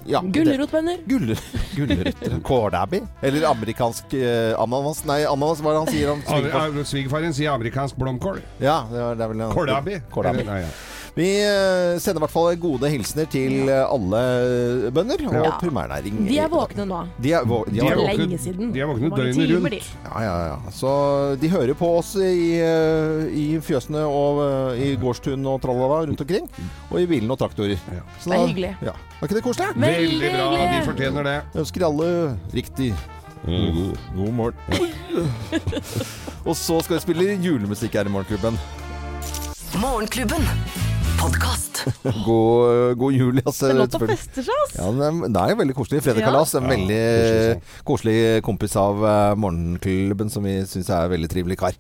ja, 0.09 0.21
Gulrotbønner. 0.23 1.01
Gulrøtter. 1.09 2.37
Kålrabi. 2.49 3.01
Eller 3.27 3.47
amerikansk 3.51 4.15
eh, 4.19 4.53
ananas. 4.61 5.05
Nei, 5.09 5.23
ananas, 5.29 5.63
hva 5.65 5.73
er 5.73 5.79
det 5.79 5.85
han 5.85 5.95
sier 5.95 6.13
om 6.15 6.23
svigerfar? 6.27 6.77
Svigerfaren 6.93 7.37
sier 7.37 7.55
amerikansk 7.55 7.99
blomkål. 8.01 8.43
Ja, 8.63 8.83
det 8.91 9.01
er, 9.03 9.19
det 9.19 9.27
er 9.27 9.35
vel 9.35 9.47
Kålrabi. 9.55 9.99
Kålrabi. 10.15 10.45
Eller- 10.45 10.53
nei, 10.53 10.61
ja. 10.67 10.75
Vi 11.17 11.27
eh, 11.41 11.97
sender 11.97 12.21
i 12.21 12.23
hvert 12.27 12.33
fall 12.35 12.57
gode 12.61 12.89
hilsener 12.93 13.25
til 13.33 13.71
eh, 13.73 13.87
alle 13.89 14.19
bønder 14.93 15.23
og 15.31 15.37
Ja. 15.47 15.53
primærnæring. 15.63 16.19
De 16.29 16.35
er 16.45 16.51
våkne 16.53 16.85
nå. 16.85 16.99
De 17.25 17.31
er, 17.33 17.47
vå- 17.49 17.63
de 17.65 17.73
De 17.73 17.81
er 17.87 17.97
våkne. 17.97 18.17
lenge 18.21 18.39
siden. 18.43 18.73
De 18.75 18.83
er 18.85 18.91
våkne 18.91 19.09
døgnet 19.17 19.55
rundt. 19.55 19.87
Ja, 20.05 20.21
ja, 20.27 20.35
ja. 20.51 20.59
Så 20.77 20.91
de 21.41 21.49
hører 21.49 21.73
på 21.81 21.89
oss 22.03 22.11
i, 22.21 22.61
eh, 22.61 23.25
i 23.33 23.47
fjøsene 23.65 24.05
og 24.05 24.77
i 24.77 24.91
gårdstun 25.01 25.41
og 25.49 25.63
tralala 25.65 26.03
rundt 26.05 26.21
omkring. 26.21 26.51
Og 26.93 27.01
i 27.01 27.07
bilene 27.09 27.33
og 27.33 27.39
traktorer. 27.41 27.81
Ja. 27.97 28.05
Så 28.21 28.31
Det 28.31 28.37
er 28.37 28.47
hyggelig. 28.53 28.77
Ja. 28.85 28.93
Var 29.21 29.29
ikke 29.31 29.39
det 29.41 29.45
koselig? 29.49 29.69
Veldig 29.73 30.21
Veldig 30.21 30.33
bra. 30.37 30.67
De 30.77 30.85
fortjener 30.93 31.25
det. 31.25 31.37
Jeg 31.55 31.61
ønsker 31.65 31.87
alle 31.89 32.39
riktig 32.53 32.93
god, 33.47 33.97
god 34.21 34.33
morgen. 34.33 34.55
og 36.49 36.53
så 36.55 36.83
skal 36.85 36.99
vi 36.99 37.01
spille 37.09 37.39
julemusikk 37.41 37.97
her 37.97 38.05
i 38.05 38.13
Morgenklubben. 38.13 38.61
Morgenklubben. 39.81 40.45
Podkast. 41.27 41.81
God, 42.27 42.95
god 43.01 43.15
jul, 43.17 43.41
altså. 43.43 43.67
Det 43.67 43.73
er 43.73 43.79
lov 43.81 43.89
til 43.91 44.05
å 44.05 44.09
feste 44.13 44.45
seg, 44.47 44.61
ass. 44.63 44.75
Ja, 44.79 44.91
det, 44.95 45.09
er, 45.27 45.51
er 45.57 45.59
veldig 45.59 45.75
koselig. 45.75 46.03
Fredrik 46.05 46.23
Ja. 46.23 46.29
Kalas 46.31 46.53
en 46.55 46.69
Ja, 46.69 46.71
veldig 46.71 47.01
koselig 47.83 47.87
koselig 47.89 48.45
kompis 48.47 48.77
av 48.79 49.03
eh, 49.03 49.33
Morgenklubben, 49.43 50.31
som 50.31 50.47
vi 50.47 50.61
syns 50.71 50.87
er 50.87 51.09
en 51.09 51.15
veldig 51.17 51.31
trivelig 51.33 51.59
kar. 51.59 51.75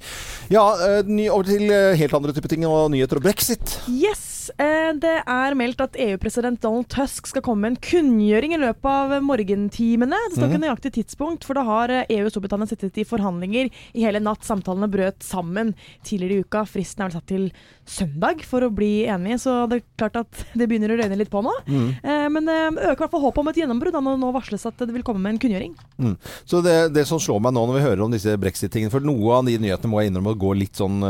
Ja, 0.51 0.65
eh, 0.89 0.99
ny, 1.07 1.29
over 1.31 1.47
til 1.47 1.71
eh, 1.71 1.95
helt 2.01 2.19
andre 2.19 2.35
typer 2.35 2.57
ting 2.57 2.67
og 2.67 2.89
nyheter 2.97 3.21
og 3.23 3.29
brexit. 3.29 3.79
Yes! 3.87 4.26
Eh, 4.55 4.93
det 5.01 5.15
er 5.23 5.57
meldt 5.59 5.83
at 5.85 5.97
EU-president 6.01 6.61
Donald 6.63 6.89
Tusk 6.93 7.29
skal 7.31 7.43
komme 7.45 7.65
med 7.65 7.75
en 7.75 7.83
kunngjøring 7.85 8.55
i 8.57 8.61
løpet 8.61 8.89
av 8.91 9.15
morgentimene. 9.25 10.19
Det 10.29 10.39
står 10.39 10.51
ikke 10.51 10.63
nøyaktig 10.63 10.93
tidspunkt, 10.99 11.47
for 11.47 11.59
da 11.59 11.65
har 11.67 11.93
eh, 11.93 12.13
EU 12.17 12.27
og 12.27 12.33
Storbritannia 12.35 12.71
sittet 12.71 13.01
i 13.01 13.07
forhandlinger 13.09 13.71
i 13.71 14.05
hele 14.05 14.23
natt. 14.23 14.47
Samtalene 14.47 14.89
brøt 14.93 15.25
sammen 15.27 15.75
tidligere 16.07 16.41
i 16.41 16.47
uka. 16.47 16.65
Fristen 16.69 17.05
er 17.05 17.11
vel 17.11 17.17
satt 17.19 17.29
til 17.31 17.49
søndag 17.87 18.43
for 18.47 18.67
å 18.67 18.73
bli 18.75 19.07
enige, 19.11 19.41
så 19.45 19.57
det 19.71 19.81
er 19.81 19.87
klart 19.99 20.21
at 20.23 20.45
det 20.59 20.69
begynner 20.69 20.95
å 20.95 21.01
røyne 21.01 21.19
litt 21.19 21.33
på 21.33 21.43
nå. 21.45 21.53
Mm. 21.67 21.87
men 22.33 22.47
det 22.47 22.57
øker 22.57 22.93
i 22.93 23.01
hvert 23.01 23.13
fall 23.13 23.23
håpet 23.23 23.41
om 23.41 23.49
et 23.51 23.59
gjennombrudd 23.61 23.97
når 23.97 24.17
det 24.17 24.21
nå 24.23 24.31
varsles 24.35 24.67
at 24.69 24.81
det 24.81 24.95
vil 24.95 25.05
komme 25.07 25.23
med 25.23 25.35
en 25.35 25.41
kunngjøring. 25.43 25.73
Mm. 26.03 26.15
Så 26.49 26.61
det, 26.65 26.75
det 26.95 27.07
som 27.09 27.21
slår 27.23 27.41
meg 27.45 27.55
nå 27.57 27.65
når 27.69 27.79
vi 27.79 27.85
hører 27.85 28.05
om 28.05 28.13
disse 28.13 28.35
brexit-tingene 28.41 28.93
For 28.93 29.05
noe 29.05 29.39
av 29.39 29.47
de 29.49 29.57
nyhetene 29.61 29.91
må 29.91 30.03
jeg 30.03 30.11
innrømme 30.11 30.35
å 30.35 30.41
gå 30.41 30.53
litt 30.59 30.79
sånn 30.79 31.01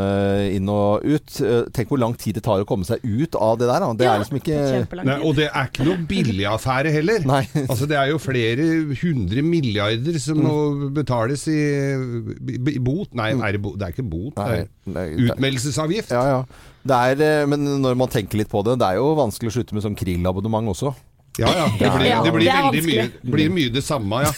inn 0.53 0.69
og 0.71 1.05
ut. 1.05 1.39
Tenk 1.75 1.91
hvor 1.91 2.01
lang 2.01 2.15
tid 2.19 2.37
det 2.37 2.45
tar 2.47 2.63
å 2.63 2.69
komme 2.69 2.87
seg 2.87 3.03
ut 3.03 3.26
av 3.35 3.57
det 3.59 3.67
der. 3.67 3.83
Da. 3.83 3.89
Det 3.97 4.05
Ja, 4.07 4.13
er 4.13 4.23
liksom 4.23 4.39
ikke 4.39 5.03
Nei, 5.07 5.17
og 5.25 5.35
det 5.35 5.49
er 5.49 5.67
ikke 5.67 5.87
noe 5.87 5.97
billig 6.07 6.45
affære 6.47 6.93
heller. 6.93 7.25
Nei. 7.27 7.41
Altså 7.65 7.87
Det 7.89 7.97
er 7.99 8.07
jo 8.13 8.17
flere 8.21 8.67
hundre 9.01 9.43
milliarder 9.43 10.19
som 10.23 10.39
må 10.45 10.55
betales 10.95 11.47
i, 11.51 11.59
i, 11.97 12.77
bot. 12.79 13.11
Nei, 13.17 13.33
er 13.35 13.57
det, 13.57 13.61
bo, 13.61 13.75
det 13.75 13.89
er 13.89 13.95
ikke 13.95 14.07
bot. 14.07 14.37
Nei, 14.39 14.63
Det 14.87 15.03
er 15.03 15.27
utmeldelsesavgift. 15.27 16.11
Ja, 16.15 16.23
ja. 16.37 16.41
Det 16.87 16.95
er, 16.95 17.25
eh, 17.41 17.45
men 17.49 17.65
når 17.83 17.97
man 17.99 18.07
tenker 18.13 18.39
litt 18.39 18.49
på 18.51 18.63
det, 18.63 18.77
det 18.79 18.93
er 18.93 19.01
jo 19.01 19.11
vanskelig 19.17 19.51
å 19.51 19.57
slutte 19.59 19.75
med 19.75 19.83
sånn 19.83 19.97
krill-abonnement 19.99 20.71
også. 20.71 20.93
Ja, 21.37 21.51
ja. 21.53 21.65
Det 21.77 21.91
blir, 21.93 22.23
det 22.23 22.31
blir 22.33 22.47
det 22.47 22.55
veldig 22.63 22.85
mye, 22.87 23.09
blir 23.35 23.51
mye 23.53 23.73
det 23.75 23.83
samme, 23.85 24.23
ja. 24.25 24.31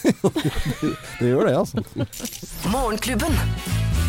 Det 1.21 1.29
gjør 1.29 1.47
det, 1.47 1.55
altså. 1.61 1.83
Morgenklubben. 2.73 3.39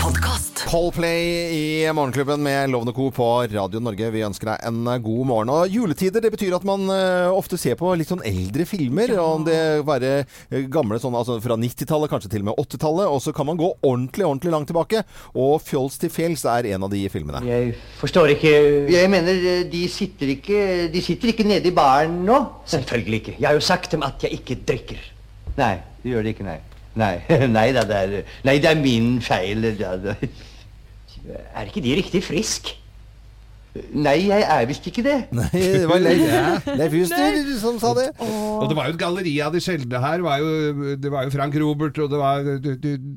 Podkast. 0.01 0.65
Coldplay 0.71 1.23
i 1.53 1.93
Morgenklubben 1.93 2.43
med 2.43 2.71
Lovende 2.71 2.93
Co. 2.93 3.11
på 3.11 3.43
Radio 3.53 3.81
Norge. 3.81 4.11
Vi 4.11 4.23
ønsker 4.25 4.49
deg 4.49 4.63
en 4.71 4.87
eh, 4.89 5.01
god 5.05 5.27
morgen. 5.29 5.51
Og 5.53 5.75
juletider, 5.75 6.23
det 6.25 6.31
betyr 6.33 6.55
at 6.57 6.65
man 6.65 6.87
eh, 6.95 7.29
ofte 7.29 7.59
ser 7.61 7.77
på 7.77 7.91
litt 8.01 8.09
sånn 8.09 8.23
eldre 8.25 8.65
filmer. 8.69 9.13
Om 9.21 9.45
det 9.45 9.59
være 9.85 10.13
eh, 10.23 10.65
gamle 10.73 10.97
sånn, 11.03 11.19
altså 11.19 11.37
fra 11.45 11.59
90-tallet, 11.61 12.13
kanskje 12.13 12.33
til 12.33 12.47
og 12.47 12.49
med 12.49 12.63
80-tallet. 12.65 13.13
Og 13.13 13.21
så 13.27 13.35
kan 13.37 13.51
man 13.51 13.61
gå 13.61 13.69
ordentlig, 13.77 14.25
ordentlig 14.25 14.55
langt 14.57 14.71
tilbake. 14.73 15.05
Og 15.37 15.61
Fjols 15.67 16.01
til 16.01 16.15
fjells 16.15 16.47
er 16.49 16.71
en 16.73 16.89
av 16.89 16.95
de 16.97 17.05
filmene. 17.13 17.45
Jeg 17.45 17.77
forstår 18.01 18.35
ikke 18.39 18.55
Jeg 18.95 19.13
mener, 19.13 19.45
de 19.69 19.85
sitter 19.93 20.33
ikke 20.39 20.63
De 20.95 21.05
sitter 21.05 21.35
ikke 21.35 21.45
nede 21.49 21.69
i 21.69 21.77
baren 21.77 22.23
nå? 22.25 22.41
Selvfølgelig 22.73 23.21
ikke. 23.21 23.39
Jeg 23.39 23.51
har 23.51 23.61
jo 23.61 23.69
sagt 23.69 23.93
dem 23.93 24.09
at 24.09 24.25
jeg 24.25 24.41
ikke 24.41 24.63
drikker. 24.65 25.07
Nei, 25.61 25.75
det 26.01 26.15
gjør 26.15 26.25
de 26.25 26.37
ikke, 26.39 26.49
nei. 26.49 26.61
Nei, 27.01 27.15
nei 27.57 27.71
da, 27.77 27.87
det 27.89 28.03
er 28.03 28.37
Nei, 28.47 28.59
det 28.63 28.71
er 28.73 28.83
min 28.83 29.17
feil. 29.25 29.65
Da, 29.79 29.97
da. 30.01 30.17
Er 31.31 31.71
ikke 31.71 31.83
de 31.85 31.97
riktig 32.01 32.23
frisk? 32.27 32.75
Nei, 33.95 34.17
jeg 34.27 34.43
er 34.43 34.65
visst 34.67 34.87
ikke 34.91 35.03
det. 35.07 35.17
Nei, 35.37 35.49
det 35.55 35.85
var 35.87 36.01
Leif, 36.03 36.71
Leif 36.81 36.95
Juster 36.99 37.37
som 37.61 37.77
sa 37.79 37.93
det. 37.95 38.09
Og 38.19 38.65
det 38.67 38.75
var 38.75 38.89
jo 38.89 38.97
et 38.97 39.03
galleri 39.03 39.37
av 39.47 39.55
de 39.55 39.63
sjeldne 39.63 40.01
her. 40.03 40.25
Var 40.27 40.41
jo, 40.43 40.97
det 40.99 41.13
var 41.13 41.29
jo 41.29 41.35
Frank 41.37 41.55
Robert, 41.63 42.01
og 42.03 42.11
det 42.11 42.19
var 42.19 42.51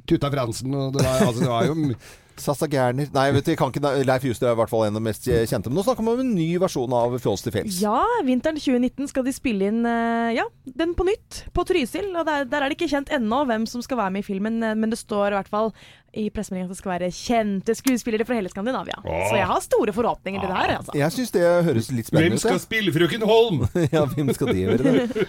Tutta 0.10 0.30
Fransen, 0.36 0.76
og 0.78 0.94
det 0.94 1.08
var, 1.08 1.26
altså, 1.26 1.42
det 1.42 1.50
var 1.50 1.72
jo 1.72 1.96
Sassa 2.42 2.68
Gerner 2.70 3.10
Nei, 3.14 3.28
vet 3.36 3.46
du, 3.48 3.54
kan 3.60 3.72
ikke, 3.72 3.92
Leif 4.08 4.26
Juster 4.28 4.50
er 4.50 4.56
i 4.56 4.60
hvert 4.60 4.72
fall 4.72 4.88
en 4.88 4.96
av 4.96 5.02
de 5.02 5.08
mest 5.08 5.28
kjente. 5.28 5.70
Men 5.70 5.80
nå 5.80 5.86
snakker 5.86 6.06
vi 6.06 6.14
om 6.14 6.24
en 6.24 6.34
ny 6.36 6.48
versjon 6.62 6.96
av 6.98 7.18
Fjols 7.22 7.46
til 7.46 7.54
fjells. 7.56 7.80
Ja, 7.84 8.00
vinteren 8.26 8.60
2019 8.60 9.12
skal 9.12 9.28
de 9.28 9.34
spille 9.36 9.70
inn 9.70 9.84
eh, 9.90 10.34
ja, 10.40 10.48
den 10.80 10.96
på 10.98 11.06
nytt, 11.08 11.44
på 11.54 11.66
Trysil. 11.70 12.10
Og 12.16 12.26
der, 12.30 12.48
der 12.50 12.64
er 12.64 12.72
det 12.72 12.80
ikke 12.80 12.92
kjent 12.96 13.14
ennå 13.14 13.44
hvem 13.50 13.68
som 13.70 13.84
skal 13.86 14.02
være 14.02 14.16
med 14.16 14.26
i 14.26 14.28
filmen, 14.28 14.62
eh, 14.66 14.78
men 14.78 14.94
det 14.94 15.02
står 15.02 15.34
i 15.34 15.40
hvert 15.40 15.52
fall 15.54 15.74
i 16.14 16.30
pressemeldingen 16.34 16.70
at 16.70 16.76
det 16.76 16.80
skal 16.80 16.94
være 16.94 17.10
kjente 17.16 17.76
skuespillere 17.78 18.26
fra 18.28 18.38
hele 18.38 18.52
Skandinavia. 18.52 19.00
Åh. 19.02 19.24
Så 19.30 19.38
jeg 19.40 19.48
har 19.50 19.64
store 19.66 19.96
forhåpninger 19.96 20.44
til 20.44 20.52
det 20.52 20.60
her. 20.60 20.76
Altså. 20.78 20.96
Jeg 21.00 21.16
syns 21.16 21.34
det 21.34 21.44
høres 21.70 21.90
litt 21.94 22.10
spennende 22.10 22.38
ut. 22.38 22.44
Hvem 22.44 22.44
skal 22.46 22.62
spille 22.62 22.94
Frøken 22.94 23.26
Holm? 23.28 23.66
ja, 23.96 24.06
hvem 24.14 24.30
skal 24.38 24.54
de 24.54 24.66
gjøre 24.66 24.84
det? 24.84 25.08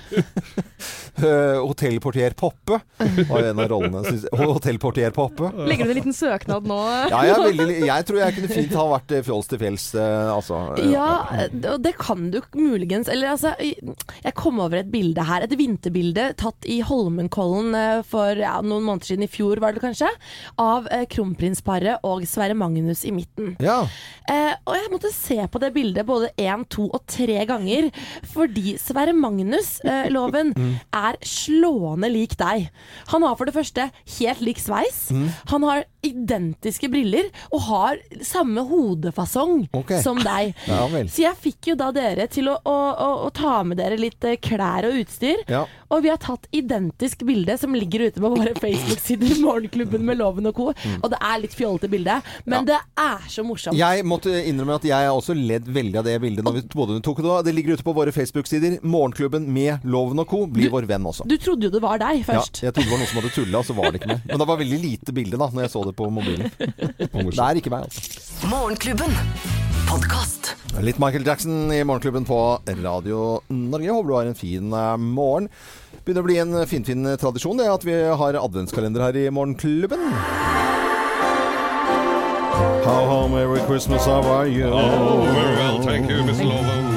Eh, 1.15 1.61
Hotellportier 1.63 2.35
Poppe 2.35 2.81
var 3.29 3.45
en 3.47 3.61
av 3.63 3.69
rollene. 3.71 4.01
Hotellportier 4.35 5.13
Poppe. 5.15 5.47
Legger 5.69 5.87
du 5.87 5.93
en 5.93 5.99
liten 6.01 6.17
søknad 6.17 6.67
nå? 6.67 6.79
Ja, 7.13 7.21
jeg, 7.29 7.53
veldig, 7.55 7.77
jeg 7.87 8.07
tror 8.09 8.19
jeg 8.19 8.35
kunne 8.35 8.51
fint 8.51 8.75
ha 8.75 8.87
vært 8.91 9.15
eh, 9.15 9.23
fjols 9.23 9.49
til 9.53 9.61
fjells, 9.63 9.85
eh, 9.95 10.33
altså. 10.35 10.59
Ja, 10.91 11.47
det 11.55 11.95
kan 12.01 12.27
du 12.35 12.41
muligens 12.59 13.07
Eller 13.13 13.31
altså, 13.31 13.55
jeg 13.63 14.35
kom 14.35 14.59
over 14.65 14.81
et 14.81 14.91
bilde 14.91 15.23
her. 15.29 15.47
Et 15.47 15.55
vinterbilde 15.55 16.27
tatt 16.41 16.67
i 16.67 16.81
Holmenkollen 16.85 17.79
for 18.11 18.35
ja, 18.35 18.57
noen 18.67 18.83
måneder 18.91 19.13
siden, 19.13 19.29
i 19.29 19.31
fjor 19.31 19.63
var 19.63 19.79
det 19.79 19.85
kanskje, 19.87 20.11
av 20.59 20.74
eh, 20.91 21.05
kronprinsparet 21.11 22.05
og 22.07 22.25
Sverre 22.29 22.57
Magnus 22.59 23.05
i 23.07 23.13
midten. 23.15 23.55
Ja. 23.63 23.83
Eh, 24.31 24.53
og 24.67 24.77
jeg 24.79 24.91
måtte 24.93 25.13
se 25.15 25.39
på 25.51 25.63
det 25.63 25.73
bildet 25.75 26.07
både 26.09 26.31
én, 26.41 26.65
to 26.71 26.89
og 26.89 27.05
tre 27.11 27.45
ganger, 27.49 27.91
fordi 28.33 28.77
Sverre 28.81 29.15
Magnus, 29.17 29.79
eh, 29.85 30.11
loven, 30.13 30.53
er 30.95 31.19
slående 31.25 32.11
lik 32.13 32.37
deg. 32.41 32.69
Han 33.13 33.27
har 33.27 33.37
for 33.39 33.49
det 33.49 33.57
første 33.57 33.89
helt 34.19 34.45
lik 34.45 34.63
sveis. 34.63 35.07
Han 35.53 35.67
har 35.67 35.85
identiske 36.05 36.91
briller 36.93 37.31
og 37.51 37.65
har 37.69 38.01
samme 38.25 38.65
hodefasong 38.69 39.67
okay. 39.73 40.03
som 40.05 40.21
deg. 40.23 40.55
Ja. 40.75 40.87
Så 41.11 41.23
jeg 41.23 41.37
fikk 41.41 41.69
jo 41.71 41.75
da 41.79 41.91
dere 41.95 42.25
til 42.31 42.49
å, 42.51 42.55
å, 42.67 42.75
å, 42.75 43.09
å 43.27 43.29
ta 43.35 43.61
med 43.67 43.79
dere 43.79 43.99
litt 44.01 44.25
eh, 44.27 44.37
klær 44.43 44.87
og 44.89 44.97
utstyr. 45.03 45.43
Ja. 45.51 45.65
Og 45.93 46.03
vi 46.05 46.11
har 46.11 46.19
tatt 46.21 46.49
identisk 46.55 47.23
bilde 47.27 47.57
som 47.61 47.75
ligger 47.77 48.09
ute 48.09 48.23
på 48.23 48.31
våre 48.33 48.55
Facebook-sider, 48.65 49.37
Morgenklubben 49.45 50.05
med 50.07 50.19
Loven 50.19 50.51
og 50.51 50.57
co. 50.57 50.67
Og 50.75 51.07
det 51.13 51.21
er 51.21 51.43
litt 51.43 51.55
fjollete 51.57 51.91
bilde, 51.93 52.17
men 52.51 52.67
det 52.69 52.79
er 53.01 53.29
så 53.31 53.45
morsomt. 53.47 53.79
Jeg 53.79 54.07
måtte 54.09 54.33
innrømme 54.43 54.79
at 54.81 54.89
jeg 54.89 55.09
har 55.09 55.15
også 55.15 55.37
ledd 55.37 55.69
veldig 55.71 56.01
av 56.01 56.09
det 56.09 56.17
bildet. 56.25 56.47
Når 56.47 56.59
vi 56.59 56.65
både 56.75 56.99
tok 57.05 57.23
det, 57.25 57.37
det 57.49 57.57
ligger 57.57 57.79
ute 57.79 57.87
på 57.87 57.95
våre 57.97 58.15
Facebook-sider. 58.15 58.81
Morgenklubben 58.83 59.47
med 59.55 59.85
Loven 59.87 60.25
og 60.25 60.31
co. 60.31 60.45
blir 60.51 60.73
vår 60.73 60.89
venn 60.91 61.07
også. 61.11 61.29
Du 61.29 61.37
trodde 61.41 61.69
jo 61.69 61.75
det 61.75 61.83
var 61.85 62.03
deg 62.03 62.25
først. 62.27 62.63
Ja, 62.63 62.71
jeg 62.71 62.77
trodde 62.77 62.89
det 62.89 62.95
var 62.95 63.03
noen 63.03 63.13
som 63.13 63.23
hadde 63.23 63.35
tulla, 63.37 63.61
og 63.61 63.69
så 63.69 63.79
var 63.79 63.93
det 63.93 64.03
ikke 64.03 64.13
mer. 64.15 64.23
Men 64.29 64.43
det 64.43 64.49
var 64.51 64.61
veldig 64.65 64.81
lite 64.83 65.17
bilde 65.17 65.41
da 65.41 65.51
når 65.55 65.67
jeg 65.67 65.75
så 65.75 65.85
det 65.89 65.94
på 65.99 66.11
mobilen. 66.11 66.51
Det 66.59 67.47
er 67.47 67.61
ikke 67.61 67.73
meg, 67.75 67.87
altså. 67.89 68.49
Morgenklubben. 68.51 69.15
Litt 70.83 70.99
Michael 70.99 71.27
Jackson 71.27 71.73
i 71.73 71.85
Morgenklubben 71.87 72.27
på 72.27 72.39
Radio 72.83 73.41
Norge. 73.49 73.91
Håper 73.95 74.09
du 74.09 74.15
har 74.17 74.31
en 74.31 74.39
fin 74.39 74.73
eh, 74.75 74.97
morgen. 74.99 75.49
Begynner 76.05 76.25
å 76.25 76.29
bli 76.29 76.41
en 76.43 76.57
finfin 76.69 77.07
tradisjon 77.21 77.61
det 77.61 77.69
er 77.69 77.77
at 77.77 77.87
vi 77.87 77.95
har 77.95 78.41
adventskalender 78.41 79.07
her 79.07 79.21
i 79.23 79.29
Morgenklubben. 79.33 80.11
How, 82.85 83.07
how, 83.07 83.29
merry 83.29 83.61
Christmas, 83.67 84.05
how 84.05 84.23
are 84.23 84.47
you? 84.47 84.67
Oh, 84.67 85.23
very 85.33 85.57
well, 85.57 85.83
thank 85.83 86.11
you, 86.11 86.23
Miss 86.23 86.41
Lovo. 86.41 86.94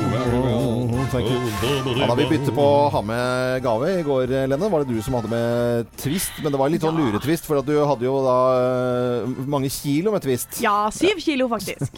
Da 1.17 2.05
har 2.05 2.15
vi 2.19 2.25
bytte 2.29 2.53
på 2.53 2.61
å 2.61 2.89
ha 2.93 3.01
med 3.05 3.63
gave 3.65 3.89
i 3.99 4.03
går, 4.05 4.33
Lenne. 4.51 4.69
Var 4.69 4.83
det 4.83 4.95
du 4.95 5.01
som 5.01 5.15
hadde 5.17 5.31
med 5.31 5.89
twist? 5.97 6.35
Men 6.43 6.53
det 6.53 6.59
var 6.61 6.71
litt 6.71 6.83
sånn 6.85 6.97
luretvist, 6.99 7.47
for 7.47 7.61
at 7.61 7.67
du 7.67 7.73
hadde 7.79 8.05
jo 8.05 8.17
da 8.25 8.37
eh, 8.57 9.39
mange 9.49 9.71
kilo 9.73 10.13
med 10.13 10.25
twist. 10.25 10.59
Ja, 10.63 10.89
syv 10.93 11.21
kilo 11.23 11.47
faktisk. 11.49 11.89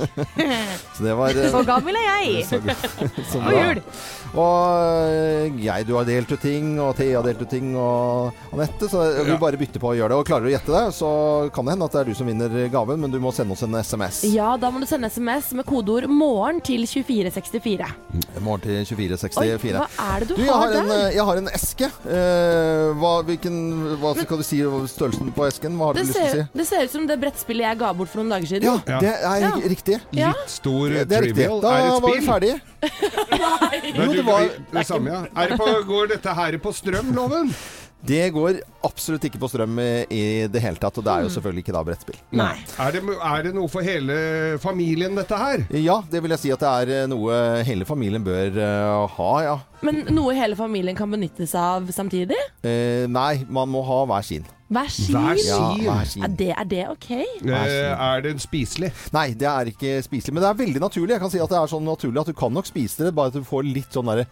så 0.95 1.05
det 1.05 1.17
var 1.19 1.35
eh, 1.35 1.49
Så 1.51 1.63
gammel 1.67 1.99
er 1.99 2.07
jeg. 2.07 2.45
Så, 3.31 3.41
og 3.41 3.51
jul. 3.53 3.81
Og 4.39 5.09
eh, 5.09 5.59
jeg, 5.65 5.87
du 5.89 5.95
har 5.97 6.07
delt 6.07 6.31
ut 6.31 6.43
ting, 6.43 6.71
og 6.79 6.93
Thea 6.99 7.19
har 7.19 7.27
delt 7.27 7.43
ut 7.43 7.51
ting, 7.51 7.73
og 7.79 8.53
Anette. 8.53 8.87
Så 8.91 9.03
vi 9.17 9.33
ja. 9.33 9.39
bare 9.41 9.59
bytter 9.59 9.83
på 9.83 9.91
å 9.91 9.97
gjøre 9.97 10.13
det. 10.13 10.21
Og 10.21 10.29
klarer 10.29 10.47
du 10.47 10.51
å 10.51 10.55
gjette 10.55 10.75
det, 10.75 10.85
så 10.95 11.11
kan 11.55 11.67
det 11.67 11.75
hende 11.75 11.89
at 11.89 11.97
det 11.97 12.03
er 12.03 12.11
du 12.13 12.19
som 12.21 12.29
vinner 12.29 12.57
gaven, 12.71 13.03
men 13.03 13.11
du 13.11 13.19
må 13.21 13.33
sende 13.35 13.57
oss 13.57 13.65
en 13.67 13.75
SMS. 13.75 14.23
Ja, 14.31 14.53
da 14.61 14.71
må 14.71 14.83
du 14.83 14.87
sende 14.89 15.11
SMS 15.11 15.51
med 15.57 15.67
kodeord 15.67 16.07
'morgen' 16.07 16.63
til 16.63 16.87
2464. 16.87 17.89
Morgen 18.45 18.63
til 18.63 18.85
24 18.85 19.08
6464. 19.17 19.79
Hva 19.79 20.05
er 20.05 20.23
det 20.23 20.29
du, 20.29 20.35
du 20.37 20.43
jeg 20.43 20.53
har, 20.53 20.67
har 20.67 20.77
en. 20.81 20.91
Eh, 20.93 21.15
jeg 21.15 21.25
har 21.29 21.41
en 21.41 21.49
eske. 21.57 21.89
Eh, 22.05 22.85
hva, 23.01 23.13
hvilken, 23.27 23.57
hva 24.01 24.13
skal 24.19 24.41
du 24.41 24.45
si 24.45 24.61
størrelsen 24.93 25.33
på 25.35 25.47
esken? 25.47 25.77
Hva 25.79 25.89
har 25.89 25.97
du 25.97 26.03
lyst 26.03 26.17
til 26.17 26.27
å 26.27 26.31
si? 26.35 26.45
Det 26.61 26.67
ser 26.69 26.85
ut 26.85 26.95
som 26.95 27.09
det 27.09 27.19
brettspillet 27.23 27.67
jeg 27.69 27.81
ga 27.81 27.91
bort 27.97 28.13
for 28.13 28.21
noen 28.21 28.35
dager 28.35 28.53
siden. 28.53 28.69
Ja, 28.69 29.01
det 29.01 29.15
er 29.17 29.43
ja. 29.45 29.51
riktig. 29.73 29.99
Litt 30.19 30.53
stor 30.53 30.93
ja, 30.93 31.03
det 31.09 31.19
er 31.19 31.27
riktig. 31.29 31.49
Da 31.65 31.75
er 31.79 31.91
var 31.95 32.15
vi 32.15 32.23
ferdige. 32.27 32.59
Nei. 33.43 33.81
Jo, 33.91 34.09
det 34.13 34.25
var 34.27 34.47
det 34.71 34.87
samme, 34.87 35.13
ja. 35.13 35.21
Er 35.35 35.53
det 35.53 35.59
på, 35.59 35.69
går 35.89 36.13
dette 36.15 36.39
her 36.41 36.59
på 36.63 36.73
strøm, 36.75 37.13
loven? 37.17 37.53
Det 37.99 38.29
går 38.31 38.61
absolutt 38.87 39.25
ikke 39.27 39.41
på 39.41 39.49
strøm 39.51 39.79
i, 39.81 40.47
det 40.47 40.61
hele 40.63 40.79
tatt, 40.79 40.95
og 40.99 41.03
det 41.03 41.11
er 41.11 41.25
jo 41.25 41.31
selvfølgelig 41.33 41.63
ikke 41.65 41.75
da 41.75 41.81
brettspill. 41.87 42.19
Nei. 42.39 42.53
Er 42.79 42.95
det, 42.95 43.01
er 43.03 43.47
det 43.47 43.53
noe 43.57 43.71
for 43.71 43.85
hele 43.85 44.19
familien, 44.63 45.17
dette 45.19 45.39
her? 45.39 45.65
Ja, 45.75 45.99
det 46.11 46.21
vil 46.23 46.35
jeg 46.35 46.43
si 46.45 46.53
at 46.55 46.63
det 46.63 46.69
er 46.69 46.93
eh, 47.01 47.09
noe 47.11 47.39
hele 47.67 47.87
familien 47.87 48.23
bør 48.23 48.55
uh, 48.55 49.17
ha, 49.17 49.33
ja. 49.43 49.57
Men 49.85 50.05
noe 50.15 50.35
hele 50.37 50.55
familien 50.59 50.95
kan 50.95 51.11
benytte 51.11 51.47
seg 51.49 51.59
av 51.59 51.91
samtidig? 51.95 52.39
Uh, 52.63 53.03
nei, 53.11 53.43
man 53.51 53.71
må 53.71 53.83
ha 53.87 54.05
hver 54.07 54.25
sin. 54.25 54.47
Hver 54.69 54.89
sin? 54.93 55.15
Hver 55.17 55.39
sin. 55.41 55.49
Ja, 55.49 55.93
hver 55.97 56.09
sin. 56.09 56.23
Er, 56.23 56.33
det, 56.39 56.49
er 56.53 56.67
det 56.69 56.83
ok? 56.91 57.07
Er 57.49 58.21
det 58.21 58.35
spiselig? 58.43 58.91
Nei, 59.15 59.31
det 59.33 59.47
er 59.49 59.71
ikke 59.71 59.95
spiselig. 60.05 60.35
Men 60.35 60.45
det 60.45 60.51
er 60.51 60.59
veldig 60.59 60.83
naturlig. 60.83 61.15
Jeg 61.15 61.23
kan 61.23 61.33
si 61.33 61.41
at 61.41 61.51
det 61.51 61.57
er 61.57 61.71
sånn 61.71 61.87
naturlig 61.89 62.21
at 62.21 62.29
du 62.29 62.37
kan 62.37 62.53
nok 62.53 62.69
spise 62.69 63.07
det, 63.07 63.15
bare 63.17 63.33
at 63.33 63.39
du 63.39 63.47
får 63.47 63.65
litt 63.65 63.97
sånn 63.97 64.11
derre 64.11 64.27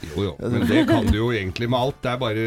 Jo, 0.00 0.22
jo. 0.30 0.32
Men 0.40 0.66
det 0.68 0.86
kan 0.88 1.06
du 1.06 1.16
jo 1.18 1.30
egentlig 1.34 1.68
med 1.70 1.78
alt. 1.78 1.98
Det 2.02 2.10
er 2.14 2.18
bare 2.20 2.44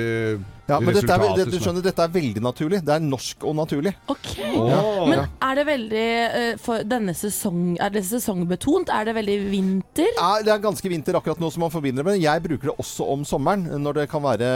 ja, 0.64 0.78
men 0.80 0.96
dette 0.96 1.12
er, 1.12 1.24
det, 1.36 1.46
du 1.52 1.58
er- 1.58 1.62
skjønner, 1.66 1.84
dette 1.84 2.04
er 2.06 2.12
veldig 2.14 2.42
naturlig. 2.42 2.78
Det 2.88 2.94
er 2.96 3.02
norsk 3.04 3.44
og 3.44 3.56
naturlig. 3.58 3.92
Ok. 4.08 4.30
Ja. 4.40 4.78
Men 5.10 5.26
er 5.44 5.58
det 5.60 5.66
veldig 5.68 6.04
eh, 6.24 6.54
For 6.64 6.86
denne 6.88 7.12
sesong 7.18 7.74
Er 7.84 7.92
det 7.92 8.06
sesongbetont? 8.08 8.88
Er 8.94 9.10
det 9.10 9.16
veldig 9.18 9.36
vinter? 9.52 10.08
Ja, 10.16 10.30
det 10.46 10.54
er 10.56 10.64
ganske 10.64 10.88
vinter 10.90 11.18
akkurat 11.20 11.42
nå 11.44 11.52
som 11.52 11.66
man 11.66 11.74
forbinder 11.74 12.04
det 12.06 12.14
med. 12.14 12.24
Jeg 12.24 12.46
bruker 12.48 12.72
det 12.72 12.78
også 12.80 13.10
om 13.12 13.26
sommeren, 13.28 13.68
når 13.84 14.00
det 14.02 14.08
kan 14.14 14.24
være 14.24 14.50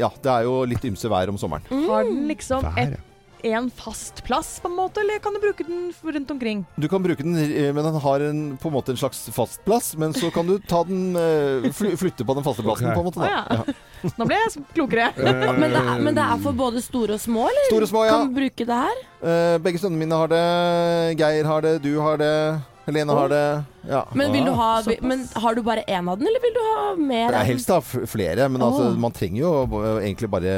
Ja, 0.00 0.10
det 0.22 0.34
er 0.34 0.48
jo 0.50 0.58
litt 0.68 0.84
ymse 0.90 1.08
vær 1.12 1.30
om 1.30 1.38
sommeren. 1.40 1.62
Har 1.86 2.04
den 2.10 2.26
liksom 2.32 2.66
et, 2.74 2.98
en 3.42 3.70
fast 3.70 4.24
plass, 4.24 4.60
på 4.62 4.68
en 4.68 4.76
måte, 4.76 5.00
eller 5.00 5.18
kan 5.18 5.34
du 5.34 5.40
bruke 5.40 5.64
den 5.66 5.92
rundt 6.02 6.30
omkring? 6.30 6.64
Du 6.76 6.88
kan 6.88 7.02
bruke 7.02 7.22
den, 7.22 7.36
eh, 7.36 7.72
men 7.74 7.84
den 7.84 8.00
har 8.00 8.20
en, 8.20 8.56
på 8.56 8.68
en 8.68 8.74
måte 8.74 8.92
en 8.92 9.00
slags 9.00 9.24
fast 9.34 9.64
plass. 9.64 9.94
Men 9.96 10.14
så 10.14 10.30
kan 10.30 10.46
du 10.46 10.58
ta 10.58 10.84
den 10.84 11.16
eh, 11.16 11.70
fly, 11.72 11.94
flytte 11.96 12.24
på 12.24 12.34
den 12.34 12.44
faste 12.44 12.62
plassen, 12.62 12.86
okay. 12.86 12.94
på 12.94 13.00
en 13.00 13.10
måte. 13.10 13.20
Da. 13.20 13.44
Ah, 13.44 13.62
ja. 13.62 14.10
Nå 14.18 14.26
ble 14.26 14.40
jeg 14.40 14.64
klokere. 14.74 15.12
Men 15.18 15.70
det, 15.70 15.78
er, 15.78 16.02
men 16.02 16.18
det 16.18 16.26
er 16.26 16.42
for 16.42 16.58
både 16.58 16.82
store 16.82 17.18
og 17.18 17.22
små, 17.22 17.46
eller? 17.50 17.70
Store 17.70 17.88
og 17.88 17.92
små, 17.94 18.04
ja. 18.08 18.18
Kan 18.18 18.32
du 18.32 18.42
bruke 18.42 18.68
det 18.68 18.82
her? 18.82 19.06
Eh, 19.22 19.56
begge 19.62 19.82
sønnene 19.82 20.04
mine 20.04 20.20
har 20.22 20.32
det. 20.32 20.44
Geir 21.20 21.48
har 21.50 21.66
det. 21.66 21.78
Du 21.84 21.94
har 22.02 22.20
det. 22.22 22.36
Helene 22.86 23.14
har 23.14 23.28
det. 23.30 23.44
Ja. 23.88 24.00
Men, 24.14 24.32
vil 24.34 24.46
du 24.46 24.50
ha, 24.58 24.70
men 25.06 25.22
har 25.34 25.54
du 25.54 25.62
bare 25.62 25.84
én 25.86 26.08
av 26.10 26.18
den, 26.18 26.26
eller 26.26 26.42
vil 26.42 26.54
du 26.56 26.62
ha 26.66 26.80
mer? 26.98 27.28
Er 27.28 27.36
den? 27.36 27.46
helst 27.52 27.70
ha 27.70 27.78
flere, 27.82 28.48
men 28.50 28.64
altså, 28.64 28.88
man 28.98 29.14
trenger 29.14 29.44
jo 29.44 29.52
eh, 29.82 30.00
egentlig 30.08 30.30
bare 30.32 30.56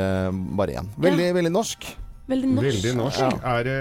bare 0.56 0.80
én. 0.80 0.88
Veldig, 0.96 1.28
veldig 1.36 1.52
norsk. 1.52 1.90
Veldig 2.24 2.48
norsk. 2.54 2.64
Veldig 2.64 2.92
norsk. 2.96 3.18
Ja. 3.20 3.32
Er, 3.52 3.66
det, 3.66 3.72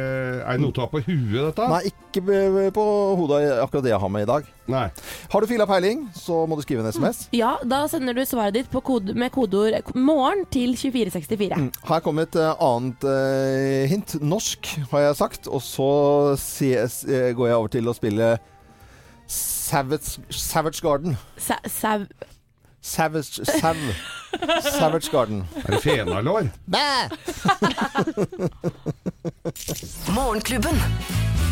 er 0.44 0.58
det 0.58 0.64
noe 0.66 0.76
til 0.76 0.84
å 0.84 0.86
ha 0.86 0.92
på 0.92 1.00
huet, 1.06 1.38
dette? 1.46 1.68
Nei, 1.72 1.92
ikke 1.94 2.72
på 2.76 2.84
hodet 3.20 3.40
akkurat 3.64 3.86
det 3.86 3.94
jeg 3.94 4.00
har 4.04 4.12
med 4.12 4.26
i 4.26 4.28
dag. 4.28 4.50
Nei. 4.74 4.84
Har 5.32 5.44
du 5.44 5.48
fila 5.48 5.68
peiling, 5.70 6.02
så 6.18 6.42
må 6.48 6.58
du 6.60 6.64
skrive 6.66 6.84
en 6.84 6.92
SMS. 6.92 7.22
Ja, 7.36 7.54
da 7.64 7.86
sender 7.92 8.18
du 8.18 8.24
svaret 8.28 8.58
ditt 8.58 8.68
på 8.72 8.84
kode, 8.84 9.16
med 9.16 9.32
kodeord 9.32 9.94
'morgen' 9.96 10.44
til 10.52 10.76
2464. 10.76 11.56
Mm. 11.56 11.72
Her 11.88 12.04
kommer 12.04 12.28
et 12.28 12.36
eh, 12.36 12.66
annet 12.68 13.08
uh, 13.08 13.88
hint. 13.88 14.18
Norsk, 14.20 14.74
har 14.92 15.08
jeg 15.08 15.20
sagt. 15.24 15.48
Og 15.48 15.64
så 15.64 15.90
CS, 16.36 17.04
eh, 17.08 17.32
går 17.32 17.48
jeg 17.48 17.62
over 17.62 17.72
til 17.72 17.88
å 17.88 17.96
spille 17.96 18.36
Savage, 19.28 20.20
Savage 20.30 20.84
Garden. 20.84 21.16
Sa 21.40 21.62
sau... 21.64 22.04
Savage 22.84 23.46
Sav. 23.46 23.76
Savage 24.80 25.10
Garden. 25.12 25.48
Er 25.66 25.72
det 25.72 25.82
fenalår? 25.84 26.50
Morgenklubben. 30.12 30.82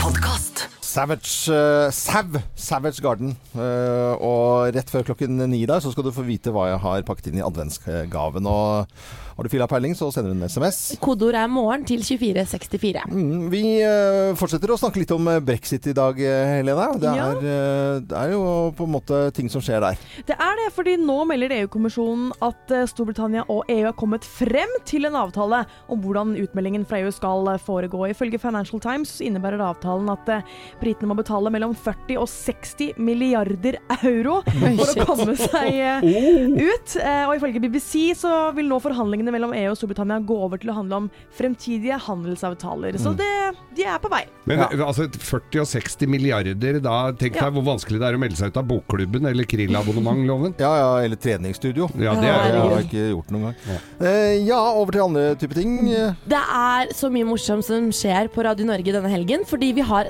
Podkast. 0.01 0.69
Savage 0.91 1.47
uh, 1.49 1.87
Sav. 1.95 2.35
Savage 2.55 2.99
Garden. 3.03 3.31
Uh, 3.55 4.11
og 4.19 4.75
rett 4.75 4.91
før 4.91 5.05
klokken 5.07 5.39
ni 5.47 5.63
der 5.69 5.79
så 5.83 5.91
skal 5.93 6.03
du 6.03 6.11
få 6.11 6.25
vite 6.27 6.51
hva 6.51 6.67
jeg 6.73 6.81
har 6.83 7.05
pakket 7.07 7.31
inn 7.31 7.39
i 7.39 7.45
adventsgaven. 7.45 8.47
Og 8.49 8.91
har 9.31 9.47
du 9.47 9.49
fila 9.49 9.65
peiling, 9.71 9.95
så 9.95 10.09
sender 10.11 10.33
du 10.33 10.35
en 10.35 10.49
SMS. 10.51 10.97
Kodeord 11.01 11.37
er 11.39 11.47
'morgen' 11.47 11.85
til 11.87 12.03
2464. 12.03 13.05
Mm, 13.09 13.45
vi 13.53 13.61
uh, 13.87 14.35
fortsetter 14.37 14.73
å 14.73 14.77
snakke 14.81 14.99
litt 15.01 15.13
om 15.15 15.29
brexit 15.47 15.87
i 15.87 15.95
dag, 15.95 16.19
Helene. 16.19 16.89
Det 16.99 17.15
Ja. 17.15 17.29
er, 17.31 17.37
eh, 17.39 17.99
det 18.05 18.17
er 18.17 18.31
jo 18.35 18.43
på 18.75 18.83
en 18.85 18.91
måte 18.91 19.21
ting 19.33 19.49
som 19.49 19.61
skjer 19.61 19.79
der. 19.79 19.97
Det 20.27 20.35
er 20.35 20.55
det, 20.59 20.67
fordi 20.75 20.97
nå 20.99 21.25
melder 21.25 21.55
EU-kommisjonen 21.61 22.31
at 22.41 22.75
Storbritannia 22.91 23.45
og 23.49 23.63
EU 23.69 23.85
har 23.85 23.93
kommet 23.97 24.23
frem 24.27 24.69
til 24.85 25.05
en 25.05 25.15
avtale 25.15 25.65
om 25.89 26.01
hvordan 26.01 26.35
utmeldingen 26.35 26.85
fra 26.85 26.99
EU 26.99 27.11
skal 27.11 27.47
foregå. 27.63 28.09
Ifølge 28.11 28.39
Financial 28.39 28.79
Times 28.79 29.21
innebærer 29.21 29.63
avtalen 29.63 30.09
at 30.11 30.43
britene 30.81 31.09
må 31.11 31.15
betale 31.19 31.51
mellom 31.53 31.73
40 31.77 32.17
og 32.21 32.27
60 32.31 32.97
milliarder 33.01 33.77
euro 34.01 34.39
for 34.81 35.03
å 35.03 35.05
komme 35.07 35.35
seg 35.39 35.77
eh, 35.77 36.05
ut. 36.71 36.95
Eh, 36.99 37.23
Og 37.29 37.35
ifølge 37.37 37.61
BBC 37.63 38.11
så 38.19 38.33
vil 38.57 38.67
nå 38.71 38.79
forhandlingene 38.83 39.31
mellom 39.33 39.53
EU 39.57 39.71
og 39.71 39.77
Storbritannia 39.79 40.19
gå 40.25 40.37
over 40.47 40.61
til 40.61 40.73
å 40.73 40.77
handle 40.81 41.03
om 41.03 41.09
fremtidige 41.37 41.97
handelsavtaler. 42.07 42.97
Så 43.01 43.13
det, 43.17 43.29
de 43.77 43.85
er 43.87 44.01
på 44.03 44.09
vei. 44.11 44.23
Men 44.49 44.59
Ja. 44.61 44.67
altså 44.87 45.05
40 45.11 45.61
og 45.63 45.67
60 45.69 46.07
milliarder, 46.09 46.79
da 46.83 47.11
tenk 47.13 47.35
Ja. 47.37 47.47
deg 47.47 47.53
hvor 47.57 47.65
vanskelig 47.71 47.99
det 48.01 48.07
er 48.09 48.17
å 48.17 48.21
melde 48.21 48.37
seg 48.39 48.51
ut 48.51 48.57
av 48.61 48.67
bokklubben 48.69 49.25
eller 49.29 49.45
Krill-abonnement-loven. 49.49 50.55
Ja, 50.61 50.71
ja, 50.77 50.89
eller 51.05 51.15
treningsstudio. 51.21 51.87
Ja, 51.97 52.13
det 52.15 52.21
Det 52.21 52.29
er 52.31 52.57
har 52.59 52.75
jeg 52.79 52.87
ikke 52.89 53.05
gjort 53.13 53.31
noen 53.33 53.43
gang. 53.47 53.79
Eh, 54.01 54.33
ja, 54.47 54.59
over 54.77 54.91
til 54.97 55.01
andre 55.05 55.23
typer 55.39 55.57
ting. 55.61 55.77
Eh, 55.93 56.13
Det 56.29 56.37
er 56.41 56.91
så 56.97 57.09
mye 57.13 57.25
morsomt 57.27 57.65
som 57.65 57.89
skjer 57.95 58.29
på 58.33 58.43
Radio 58.45 58.65
Norge 58.67 58.93
denne 58.93 59.09
helgen, 59.11 59.45
fordi 59.47 59.71
vi 59.77 59.81
har 59.87 60.09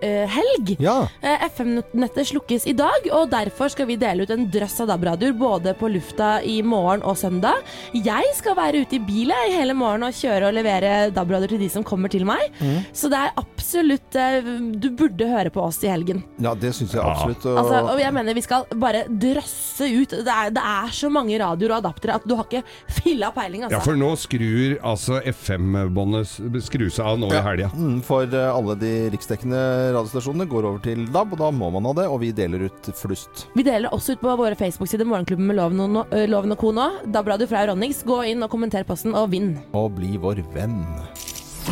DAB-helg. 0.00 0.76
Ja. 0.80 1.08
FM-nettet 1.22 2.26
slukkes 2.30 2.66
i 2.68 2.72
dag, 2.76 3.06
og 3.12 3.30
derfor 3.32 3.68
skal 3.72 3.86
vi 3.88 3.96
dele 3.96 4.24
ut 4.26 4.30
en 4.34 4.46
drøss 4.52 4.80
av 4.82 4.88
DAB-radioer 4.90 5.34
både 5.38 5.74
på 5.78 5.88
lufta 5.92 6.40
i 6.44 6.58
morgen 6.62 7.02
og 7.06 7.16
søndag. 7.18 7.62
Jeg 7.94 8.32
skal 8.36 8.56
være 8.58 8.82
ute 8.84 8.96
i 8.98 9.02
bilen 9.02 9.50
i 9.50 9.54
hele 9.56 9.74
morgen 9.76 10.04
og 10.06 10.14
kjøre 10.16 10.48
og 10.50 10.56
levere 10.56 11.10
DAB-radioer 11.16 11.54
til 11.56 11.62
de 11.64 11.68
som 11.72 11.84
kommer 11.86 12.12
til 12.12 12.26
meg. 12.28 12.40
Mm. 12.60 12.82
Så 12.96 13.10
det 13.12 13.18
er 13.20 13.32
absolutt 13.40 14.16
eh, 14.20 14.46
Du 14.76 14.90
burde 14.96 15.26
høre 15.30 15.50
på 15.54 15.62
oss 15.64 15.78
i 15.84 15.90
helgen. 15.90 16.22
ja, 16.42 16.54
det 16.54 16.72
syns 16.76 16.94
jeg 16.94 17.02
absolutt. 17.02 17.44
Og, 17.46 17.56
Altså, 17.66 17.80
og 17.94 18.00
jeg 18.00 18.12
mener 18.14 18.34
vi 18.36 18.44
skal 18.44 18.66
bare 18.76 19.04
drøsse 19.08 19.88
ut. 19.90 20.10
Det 20.26 20.32
er, 20.32 20.50
det 20.54 20.62
er 20.62 20.92
så 20.94 21.10
mange 21.12 21.38
radioer 21.40 21.76
og 21.76 21.80
adaptere 21.84 22.16
at 22.20 22.26
du 22.28 22.34
har 22.36 22.46
ikke 22.46 22.62
filla 23.00 23.30
peiling, 23.34 23.64
Ja, 23.66 23.70
altså. 23.70 23.84
for 23.90 23.98
nå 23.98 24.12
skrur 24.20 24.76
altså 24.86 25.20
FM-båndet 25.24 26.62
skrus 26.66 26.98
av 27.02 27.18
nå 27.20 27.30
i 27.32 27.40
helga. 27.42 27.70
Mm, 27.74 27.98
For 28.06 28.26
eh, 28.28 28.50
alle 28.52 28.76
de 28.80 28.92
riksdekkende 29.14 29.62
radiostasjonene 29.94 30.48
går 30.50 30.68
over 30.70 30.80
til 30.84 31.04
DAB, 31.12 31.36
og 31.36 31.42
da 31.42 31.50
må 31.54 31.70
man 31.74 31.88
ha 31.90 31.94
det. 32.00 32.06
Og 32.10 32.20
vi 32.24 32.32
deler 32.36 32.66
ut 32.68 32.90
flust. 32.96 33.46
Vi 33.56 33.66
deler 33.66 33.92
også 33.94 34.16
ut 34.16 34.24
på 34.24 34.38
våre 34.38 34.58
Facebook-sider 34.58 35.08
Morgenklubben 35.08 35.50
med 35.50 35.58
Loven 35.60 35.84
og, 35.86 36.10
kona 36.10 36.26
Loven 36.30 36.56
og 36.56 36.62
Co. 36.62 36.72
nå. 36.76 36.88
DAB-radio 37.12 37.50
fra 37.50 37.64
Euronics. 37.66 38.02
Gå 38.06 38.22
inn 38.32 38.42
og 38.46 38.52
kommenter 38.52 38.86
posten, 38.88 39.14
og 39.16 39.30
vinn. 39.34 39.54
Og 39.76 39.92
bli 39.98 40.16
vår 40.20 40.42
venn. 40.54 40.82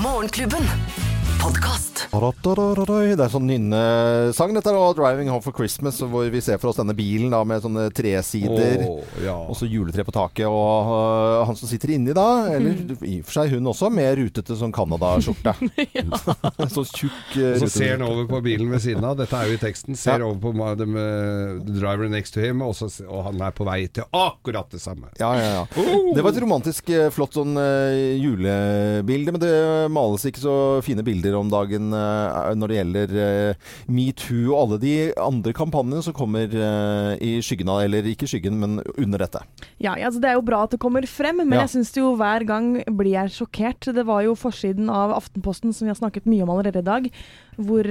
Morgenklubben. 0.03 1.14
Podkast. 1.45 2.07
Det 2.15 3.25
er 3.25 3.31
sånn 3.33 3.49
nynnesang 3.49 4.53
dette, 4.55 4.71
er, 4.71 4.95
'Driving 4.95 5.29
Home 5.29 5.43
for 5.43 5.53
Christmas', 5.53 5.99
hvor 5.99 6.29
vi 6.31 6.41
ser 6.41 6.61
for 6.63 6.71
oss 6.71 6.79
denne 6.79 6.95
bilen 6.97 7.33
da, 7.35 7.43
med 7.45 7.61
sånne 7.61 7.89
tresider. 7.93 8.85
Oh, 8.87 9.03
ja. 9.21 9.35
Og 9.35 9.59
så 9.59 9.69
juletre 9.69 10.07
på 10.07 10.15
taket, 10.15 10.47
og 10.47 10.89
uh, 10.89 11.43
han 11.49 11.59
som 11.59 11.69
sitter 11.69 11.97
inni 11.97 12.15
da, 12.17 12.47
eller 12.55 12.95
i 13.03 13.19
og 13.19 13.27
for 13.27 13.41
seg 13.41 13.57
hun 13.57 13.67
også, 13.67 13.91
med 13.93 14.17
rutete 14.21 14.57
sånn 14.57 14.73
Canada-skjorte. 14.73 15.53
så 16.77 16.87
tjukk 16.87 17.37
uh, 17.37 17.59
Så 17.61 17.69
ser 17.73 17.97
han 17.97 18.07
over 18.07 18.29
på 18.31 18.41
bilen 18.47 18.71
ved 18.73 18.85
siden 18.87 19.05
av, 19.05 19.19
dette 19.19 19.37
er 19.37 19.51
jo 19.51 19.59
i 19.59 19.63
teksten, 19.65 19.99
ser 19.99 20.25
over 20.25 20.41
på 20.41 20.71
the, 20.81 20.89
uh, 20.89 21.59
the 21.67 21.77
driver 21.77 22.09
next 22.09 22.37
to 22.39 22.45
him, 22.45 22.63
og, 22.65 22.77
så, 22.79 22.89
og 23.05 23.27
han 23.29 23.43
er 23.43 23.53
på 23.53 23.67
vei 23.69 23.83
til 23.91 24.07
akkurat 24.15 24.71
det 24.73 24.81
samme. 24.85 25.11
Ja, 25.21 25.35
ja, 25.37 25.51
ja. 25.61 25.67
Det 26.15 26.23
var 26.23 26.31
et 26.31 26.43
romantisk, 26.47 26.95
flott 27.13 27.37
sånn 27.37 27.59
julebilde, 28.23 29.35
men 29.35 29.43
det 29.43 29.55
males 29.93 30.25
ikke 30.31 30.47
så 30.47 30.57
fine 30.85 31.05
bilder 31.05 31.34
saker 31.35 31.41
om 31.41 31.51
dagen 31.51 31.93
eh, 31.93 32.55
når 32.55 32.71
det 32.71 32.79
gjelder 32.79 33.15
eh, 33.25 33.73
metoo 33.89 34.55
og 34.55 34.59
alle 34.61 34.79
de 34.83 34.95
andre 35.21 35.53
kampanjene 35.57 36.03
som 36.07 36.15
kommer 36.15 36.47
eh, 36.49 37.15
i 37.25 37.33
skyggen 37.43 37.69
av, 37.71 37.83
eller 37.85 38.07
ikke 38.07 38.29
skyggen, 38.31 38.59
men 38.61 38.81
under 38.97 39.19
dette. 39.25 39.43
Ja, 39.83 39.95
altså 39.97 40.21
Det 40.21 40.31
er 40.31 40.39
jo 40.39 40.47
bra 40.47 40.65
at 40.65 40.75
det 40.75 40.81
kommer 40.81 41.05
frem, 41.07 41.43
men 41.43 41.53
Ja. 41.53 41.65
jeg 41.65 41.75
syns 41.75 41.95
jo 41.97 42.15
hver 42.17 42.45
gang 42.47 42.83
blir 42.87 43.15
jeg 43.15 43.35
sjokkert. 43.35 43.93
Det 43.95 44.07
var 44.07 44.23
jo 44.23 44.35
forsiden 44.35 44.89
av 44.91 45.13
Aftenposten, 45.15 45.73
som 45.75 45.87
vi 45.87 45.93
har 45.93 45.99
snakket 45.99 46.27
mye 46.27 46.43
om 46.43 46.51
allerede 46.51 46.79
i 46.79 46.87
dag, 46.87 47.11
hvor 47.57 47.85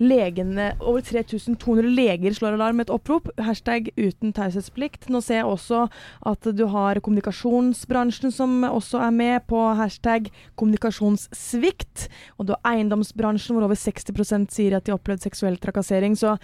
legene, 0.00 0.70
over 0.80 1.02
3200 1.04 1.90
leger 1.92 2.32
slår 2.32 2.56
alarm 2.56 2.78
med 2.80 2.88
et 2.88 2.94
opprop. 2.94 3.28
Hashtag 3.36 3.90
uten 3.98 4.32
taushetsplikt. 4.32 5.10
Nå 5.12 5.20
ser 5.20 5.42
jeg 5.42 5.48
også 5.48 5.88
at 6.24 6.48
du 6.56 6.64
har 6.72 7.00
kommunikasjonsbransjen 7.04 8.32
som 8.32 8.62
også 8.64 9.02
er 9.04 9.12
med 9.12 9.44
på 9.50 9.60
hashtag 9.76 10.30
kommunikasjonssvikt. 10.56 12.08
Og 12.38 12.48
du 12.48 12.54
eiendomsbransjen 12.64 13.56
hvor 13.58 13.68
over 13.68 13.76
60% 13.78 14.50
sier 14.54 14.76
at 14.78 14.84
de 14.84 14.92
har 14.94 14.98
opplevd 14.98 15.22
seksuell 15.28 15.56
trakassering. 15.62 16.16
Så 16.18 16.38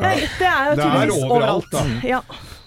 Ja. 0.00 0.14
Det 0.16 0.46
er 0.48 0.70
jo 0.70 0.76
Det 0.76 0.80
er 0.80 0.80
tydeligvis 0.80 1.24
overalt, 1.28 1.66
da. 1.74 1.80
Ja. 2.08 2.20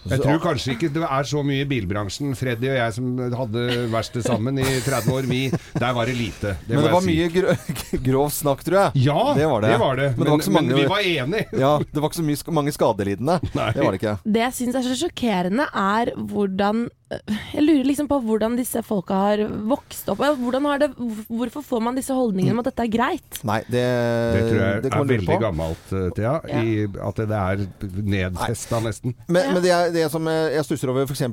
Jeg 0.06 0.20
tror 0.20 0.38
kanskje 0.44 0.74
ikke 0.76 0.90
det 0.94 1.02
er 1.02 1.24
så 1.26 1.42
mye 1.48 1.64
i 1.64 1.66
bilbransjen. 1.66 2.36
Freddy 2.38 2.68
og 2.70 2.76
jeg 2.78 2.94
som 2.94 3.08
hadde 3.40 3.64
verksted 3.90 4.22
sammen 4.28 4.60
i 4.60 4.66
30 4.86 5.10
år, 5.16 5.26
vi, 5.26 5.40
der 5.80 5.94
var 5.96 6.06
det 6.06 6.14
lite. 6.20 6.52
Det 6.68 6.76
Men 6.76 6.84
det 6.84 6.92
var 6.92 7.02
si. 7.02 7.08
mye 7.16 7.30
gro 7.34 7.56
grov 8.12 8.30
snakk, 8.36 8.62
tror 8.68 8.78
jeg. 8.84 9.06
Ja, 9.08 9.34
det 9.34 9.48
var 9.50 9.62
det. 9.66 9.72
det 9.72 9.80
var 9.82 9.96
det. 9.96 10.10
Men, 10.18 10.26
det 10.28 10.30
var 10.30 10.38
Men- 10.38 10.54
mange, 10.54 10.68
men 10.68 10.78
vi 10.78 10.86
var 10.92 11.00
enige. 11.00 11.48
Ja, 11.64 11.72
det 11.80 12.02
var 12.04 12.10
ikke 12.12 12.22
så 12.22 12.28
mye, 12.30 12.54
mange 12.60 12.72
skadelidende. 12.76 13.40
Det 13.50 13.82
var 13.82 13.92
det 13.96 14.02
ikke. 14.04 14.18
Det 14.28 14.44
jeg 14.46 14.54
syns 14.60 14.76
er 14.76 14.82
så 14.92 15.00
sjokkerende, 15.02 15.66
er 15.74 16.14
hvordan 16.20 16.90
Jeg 17.54 17.64
lurer 17.66 17.88
liksom 17.88 18.10
på 18.12 18.20
hvordan 18.24 18.58
disse 18.60 18.84
folka 18.86 19.20
har 19.28 19.44
vokst 19.70 20.10
opp. 20.14 20.24
Har 20.24 20.82
det, 20.82 20.92
hvorfor 21.30 21.66
får 21.66 21.84
man 21.84 21.98
disse 22.00 22.16
holdningene 22.16 22.56
om 22.56 22.64
at 22.64 22.72
dette 22.72 22.86
er 22.88 22.92
greit? 22.94 23.40
Nei, 23.48 23.60
det, 23.68 23.84
Det 23.84 24.44
tror 24.48 24.62
jeg 24.64 24.84
det 24.86 24.94
er 24.94 25.10
veldig 25.14 25.30
på. 25.34 25.40
gammelt, 25.44 25.94
Thea. 26.18 26.36
Ja. 26.50 26.64
I, 26.64 26.88
at 27.10 27.22
det 27.24 27.40
er 27.40 27.66
nedfesta 28.14 28.80
nesten. 28.84 29.16
Men, 29.28 29.54
men 29.56 29.62
det, 29.64 29.74
er, 29.74 29.92
det 29.94 30.08
som 30.14 30.28
jeg 30.30 30.54
jeg 30.54 30.68
stusser 30.68 30.92
over, 30.92 31.08
f.eks. 31.08 31.24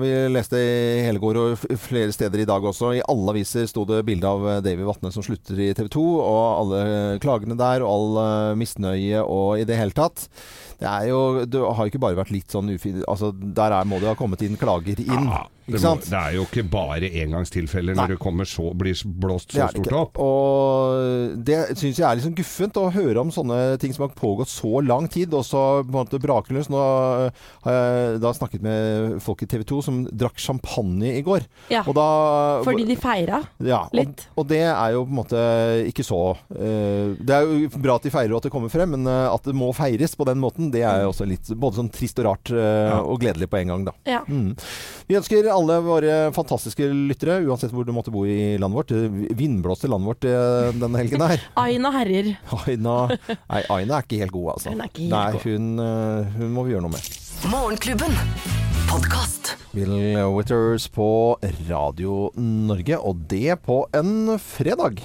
vi 0.00 0.12
leste 0.32 0.60
i 0.60 1.02
Helegård 1.06 1.38
og 1.40 1.64
flere 1.80 2.12
steder 2.14 2.42
i 2.42 2.48
dag 2.48 2.64
også, 2.70 2.94
i 2.98 3.02
alle 3.10 3.34
aviser 3.34 3.68
sto 3.70 3.84
det 3.88 4.02
bilde 4.08 4.28
av 4.28 4.46
eh, 4.48 4.62
Davy 4.64 4.86
Vatne 4.88 5.12
som 5.14 5.24
slutter 5.26 5.60
i 5.60 5.70
TV 5.76 5.90
2, 5.92 6.06
og 6.20 6.40
alle 6.60 6.80
klagene 7.22 7.58
der, 7.60 7.84
og 7.86 7.92
all 7.94 8.20
eh, 8.24 8.58
misnøye 8.60 9.22
og 9.24 9.60
i 9.60 9.66
det 9.68 9.78
hele 9.78 9.96
tatt. 9.96 10.26
Det 10.80 10.88
er 10.88 11.08
jo 11.10 11.44
Det 11.44 11.60
har 11.76 11.90
ikke 11.90 12.00
bare 12.00 12.16
vært 12.16 12.32
litt 12.32 12.52
sånn 12.52 12.70
ufint 12.72 13.02
Altså, 13.04 13.30
der 13.36 13.74
er, 13.76 13.84
må 13.88 13.98
det 14.00 14.08
ha 14.08 14.16
kommet 14.18 14.40
inn 14.46 14.56
klager 14.60 15.00
inn. 15.04 15.28
Det, 15.70 15.78
ikke 15.78 15.82
må, 15.84 15.94
sant? 15.94 16.08
det 16.10 16.20
er 16.20 16.36
jo 16.36 16.46
ikke 16.48 16.66
bare 16.70 17.10
engangstilfeller 17.22 17.98
når 17.98 18.14
det 18.14 18.18
kommer 18.22 18.48
så, 18.48 18.70
blir 18.76 18.98
blåst 19.22 19.54
så 19.54 19.68
stort 19.72 19.96
opp. 19.96 20.20
Og 20.22 21.36
det 21.46 21.60
syns 21.78 22.00
jeg 22.00 22.06
er 22.06 22.18
liksom 22.18 22.34
guffent 22.38 22.80
å 22.80 22.88
høre 22.94 23.22
om 23.22 23.32
sånne 23.34 23.78
ting 23.82 23.94
som 23.96 24.06
har 24.06 24.14
pågått 24.16 24.50
så 24.52 24.82
lang 24.84 25.08
tid, 25.12 25.34
og 25.36 25.44
så 25.46 25.64
på 25.84 25.92
en 25.92 25.98
måte 26.00 26.20
brakeløs. 26.22 26.70
Nå 26.72 26.80
øh, 26.80 27.46
har 27.66 27.76
jeg 27.76 28.20
da 28.24 28.32
snakket 28.36 28.64
med 28.64 29.18
folk 29.24 29.44
i 29.44 29.50
TV 29.50 29.64
2 29.68 29.80
som 29.86 30.02
drakk 30.10 30.40
champagne 30.40 31.14
i 31.16 31.22
går. 31.26 31.46
Ja, 31.72 31.84
Og 31.86 31.94
da, 31.96 32.08
Fordi 32.66 32.86
de 32.88 32.96
feira 33.00 33.40
ja, 33.64 33.84
litt. 33.96 34.26
Og, 34.32 34.42
og 34.42 34.50
det 34.52 34.62
er 34.66 34.96
jo 34.96 35.04
på 35.06 35.14
en 35.14 35.20
måte 35.20 35.44
ikke 35.88 36.04
så 36.06 36.20
uh, 36.34 37.06
Det 37.18 37.34
er 37.34 37.46
jo 37.46 37.68
bra 37.80 37.96
at 37.98 38.06
de 38.06 38.12
feirer 38.12 38.34
og 38.34 38.40
at 38.40 38.48
det 38.48 38.52
kommer 38.54 38.72
frem, 38.72 38.94
men 38.96 39.08
øh, 39.10 39.26
at 39.30 39.46
det 39.46 39.54
må 39.56 39.70
feires 39.76 40.16
på 40.18 40.26
den 40.28 40.40
måten, 40.42 40.70
det 40.74 40.84
er 40.86 41.04
jo 41.04 41.12
også 41.12 41.26
litt 41.28 41.50
både 41.54 41.80
sånn 41.80 41.90
trist 41.94 42.18
og 42.22 42.30
rart 42.30 42.52
øh, 42.54 42.96
og 43.00 43.20
gledelig 43.22 43.50
på 43.50 43.60
en 43.60 43.72
gang, 43.72 43.86
da. 43.88 43.94
Ja. 44.08 44.20
Mm. 44.28 44.54
Vi 45.10 45.18
ønsker 45.18 45.48
alle 45.50 45.59
våre 45.68 46.14
fantastiske 46.32 46.86
lyttere, 46.88 47.40
uansett 47.44 47.74
hvor 47.74 47.84
du 47.84 47.92
måtte 47.92 48.12
bo 48.14 48.24
i 48.24 48.56
landet 48.60 48.78
vårt, 48.80 48.94
vindblåste 49.36 49.90
landet 49.90 50.08
vårt 50.08 50.28
eh, 50.30 50.70
denne 50.80 51.02
helgen 51.02 51.24
her. 51.26 51.44
Aina 51.64 51.92
herrer. 51.94 52.32
Aina, 52.64 52.96
nei, 53.10 53.62
Aina 53.68 53.98
er 54.00 54.06
ikke 54.08 54.22
helt 54.24 54.34
god, 54.34 54.48
altså. 54.56 54.72
Hun 54.72 54.80
er 54.80 54.90
ikke 54.90 55.06
helt 55.06 55.14
nei, 55.14 55.44
hun, 55.44 55.70
eh, 55.84 56.34
hun 56.40 56.56
må 56.56 56.66
vi 56.66 56.74
gjøre 56.74 56.86
noe 56.88 56.96
med. 56.96 57.12
Morgenklubben. 57.52 58.18
Podkast. 58.90 59.54
Bill 59.76 59.94
Witters 60.34 60.88
på 60.90 61.06
Radio 61.68 62.30
Norge, 62.40 62.98
og 62.98 63.24
det 63.30 63.60
på 63.66 63.84
en 63.96 64.38
fredag. 64.42 65.04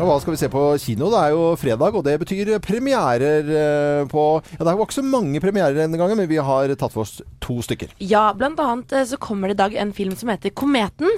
Og 0.00 0.06
hva 0.08 0.14
skal 0.22 0.32
vi 0.32 0.38
se 0.40 0.48
på 0.48 0.60
kino? 0.80 1.10
Det 1.12 1.18
er 1.20 1.32
jo 1.34 1.42
fredag, 1.60 1.96
og 1.98 2.04
det 2.06 2.14
betyr 2.22 2.54
premierer 2.64 3.50
eh, 3.52 4.02
på 4.08 4.22
Ja, 4.54 4.62
det 4.64 4.72
var 4.72 4.86
ikke 4.86 4.96
så 4.96 5.04
mange 5.04 5.42
premierer 5.44 5.76
denne 5.76 5.98
gangen, 6.00 6.16
men 6.16 6.28
vi 6.30 6.38
har 6.40 6.72
tatt 6.80 6.94
for 6.94 7.04
oss 7.04 7.18
to 7.44 7.58
stykker. 7.64 7.92
Ja, 8.00 8.30
blant 8.36 8.60
annet 8.64 8.94
eh, 8.96 9.04
så 9.10 9.18
kommer 9.20 9.50
det 9.52 9.58
i 9.58 9.60
dag 9.60 9.76
en 9.82 9.92
film 9.96 10.14
som 10.16 10.32
heter 10.32 10.54
Kometen. 10.56 11.10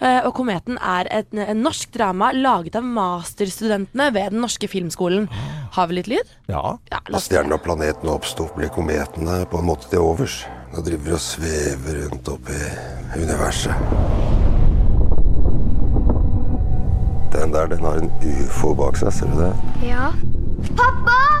eh, 0.00 0.20
Og 0.28 0.34
Kometen 0.38 0.78
er 0.78 1.10
et, 1.10 1.32
en 1.34 1.64
norsk 1.64 1.90
drama 1.96 2.30
laget 2.36 2.78
av 2.78 2.86
masterstudentene 2.86 4.12
ved 4.14 4.32
Den 4.36 4.44
norske 4.44 4.68
filmskolen. 4.70 5.26
Har 5.74 5.90
vi 5.90 5.98
litt 5.98 6.12
lyd? 6.12 6.30
Ja. 6.48 6.76
Ja, 6.92 7.02
Da 7.10 7.20
stjernen 7.22 7.56
og 7.58 7.64
planeten 7.66 8.08
oppsto, 8.12 8.48
ble 8.56 8.70
kometene 8.72 9.42
på 9.50 9.58
en 9.60 9.68
måte 9.68 9.90
til 9.90 10.04
overs. 10.04 10.44
Nå 10.74 10.84
driver 10.84 11.10
vi 11.10 11.16
og 11.16 11.24
svever 11.24 12.02
rundt 12.04 12.28
oppe 12.34 12.54
i 12.54 13.24
universet. 13.24 14.47
Den 17.32 17.52
der, 17.52 17.66
den 17.66 17.84
har 17.84 18.00
en 18.00 18.10
ufo 18.24 18.74
bak 18.74 18.96
seg, 18.96 19.12
ser 19.12 19.26
du 19.26 19.42
det? 19.42 19.52
Ja. 19.88 20.10
Pappa! 20.76 21.37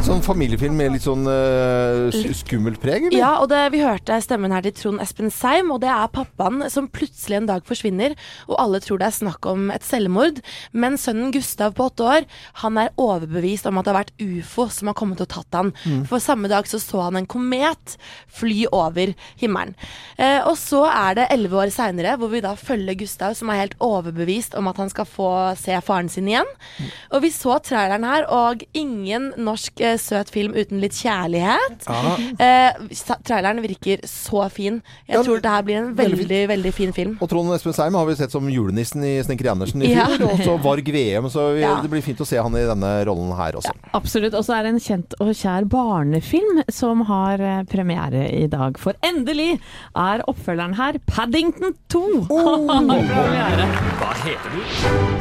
Sånn 0.00 0.22
familiefilm 0.24 0.78
med 0.80 0.94
litt 0.94 1.04
sånn 1.04 1.26
uh, 1.28 2.08
skummelt 2.32 2.80
preg, 2.80 3.04
eller? 3.06 3.18
Ja, 3.20 3.30
og 3.42 3.50
det, 3.52 3.58
vi 3.74 3.82
hørte 3.84 4.16
stemmen 4.24 4.52
her 4.54 4.64
til 4.64 4.72
Trond 4.72 5.02
Espen 5.04 5.28
Seim, 5.28 5.68
og 5.74 5.82
det 5.82 5.90
er 5.92 6.08
pappaen 6.14 6.64
som 6.72 6.88
plutselig 6.88 7.36
en 7.36 7.48
dag 7.50 7.66
forsvinner, 7.68 8.14
og 8.48 8.56
alle 8.62 8.80
tror 8.80 9.02
det 9.02 9.10
er 9.10 9.16
snakk 9.18 9.44
om 9.50 9.68
et 9.74 9.84
selvmord. 9.84 10.40
Men 10.72 10.96
sønnen 11.00 11.34
Gustav 11.34 11.74
på 11.76 11.90
åtte 11.90 12.06
år, 12.08 12.28
han 12.62 12.80
er 12.80 12.94
overbevist 12.96 13.68
om 13.68 13.76
at 13.76 13.86
det 13.86 13.92
har 13.92 13.98
vært 13.98 14.24
ufo 14.24 14.66
som 14.72 14.88
har 14.88 14.96
kommet 14.98 15.20
og 15.20 15.28
tatt 15.34 15.58
han. 15.58 15.74
Mm. 15.84 16.06
For 16.08 16.24
samme 16.24 16.48
dag 16.48 16.70
så 16.70 16.80
så 16.80 17.04
han 17.04 17.20
en 17.20 17.28
komet 17.28 17.98
fly 18.40 18.64
over 18.72 19.12
himmelen. 19.42 19.76
Eh, 20.16 20.40
og 20.48 20.56
så 20.60 20.86
er 20.88 21.20
det 21.20 21.28
elleve 21.36 21.60
år 21.66 21.74
seinere, 21.76 22.16
hvor 22.16 22.32
vi 22.32 22.42
da 22.44 22.54
følger 22.56 22.96
Gustav, 23.04 23.36
som 23.36 23.52
er 23.52 23.66
helt 23.66 23.76
overbevist 23.84 24.56
om 24.56 24.72
at 24.72 24.80
han 24.80 24.90
skal 24.92 25.08
få 25.08 25.30
se 25.60 25.76
faren 25.84 26.08
sin 26.08 26.32
igjen. 26.32 26.48
Og 27.12 27.26
vi 27.28 27.34
så 27.36 27.60
traileren 27.60 28.08
her, 28.08 28.24
og 28.32 28.64
ingen 28.72 29.30
norsk 29.36 29.84
eh, 29.90 29.98
søt 30.00 30.30
film 30.32 30.54
uten 30.56 30.80
litt 30.82 30.96
kjærlighet. 30.98 31.86
Ja. 31.86 32.14
Eh, 32.40 32.94
sa- 32.96 33.18
traileren 33.26 33.60
virker 33.64 34.04
så 34.08 34.46
fin. 34.50 34.80
Jeg 35.08 35.16
Ja, 35.18 35.22
tror 35.26 35.40
det 35.42 35.50
her 35.50 35.62
blir 35.66 35.76
en 35.82 35.94
veldig 35.96 36.18
veldig, 36.24 36.40
veldig, 36.48 36.72
fin 36.74 36.92
film. 36.96 37.16
Og 37.20 37.28
Trond 37.30 37.52
Espen 37.54 37.74
Seim 37.76 37.94
har 37.98 38.06
vi 38.06 38.14
sett 38.18 38.30
som 38.32 38.46
julenissen 38.50 39.02
i 39.04 39.16
Snekker 39.22 39.50
Andersen 39.52 39.82
i 39.82 39.92
Ja. 39.94 40.06
fjor, 40.06 40.30
og 40.32 40.38
så 40.46 40.56
Varg 40.62 40.84
VM, 40.92 41.28
så 41.30 41.54
vi, 41.54 41.60
Ja. 41.62 41.80
det 41.82 41.90
blir 41.90 42.02
fint 42.02 42.18
å 42.20 42.26
se 42.26 42.36
han 42.36 42.54
i 42.54 42.64
denne 42.66 43.04
rollen 43.06 43.34
her 43.36 43.52
også. 43.58 43.72
Absolutt. 43.94 44.34
Og 44.34 44.44
så 44.44 44.58
er 44.58 44.62
det 44.64 44.74
en 44.74 44.80
kjent 44.80 45.14
og 45.20 45.28
kjær 45.34 45.68
barnefilm 45.68 46.62
som 46.70 47.02
har 47.02 47.40
eh, 47.40 47.62
premiere 47.64 48.28
i 48.32 48.46
dag. 48.46 48.78
For 48.78 48.92
endelig 49.02 49.58
er 49.96 50.22
oppfølgeren 50.28 50.74
her 50.76 50.98
Paddington 51.06 51.74
2. 51.88 52.04
har 52.30 52.86
premiere. 52.86 53.66
Hva 54.00 54.12
heter 54.24 54.50
du? 54.54 54.60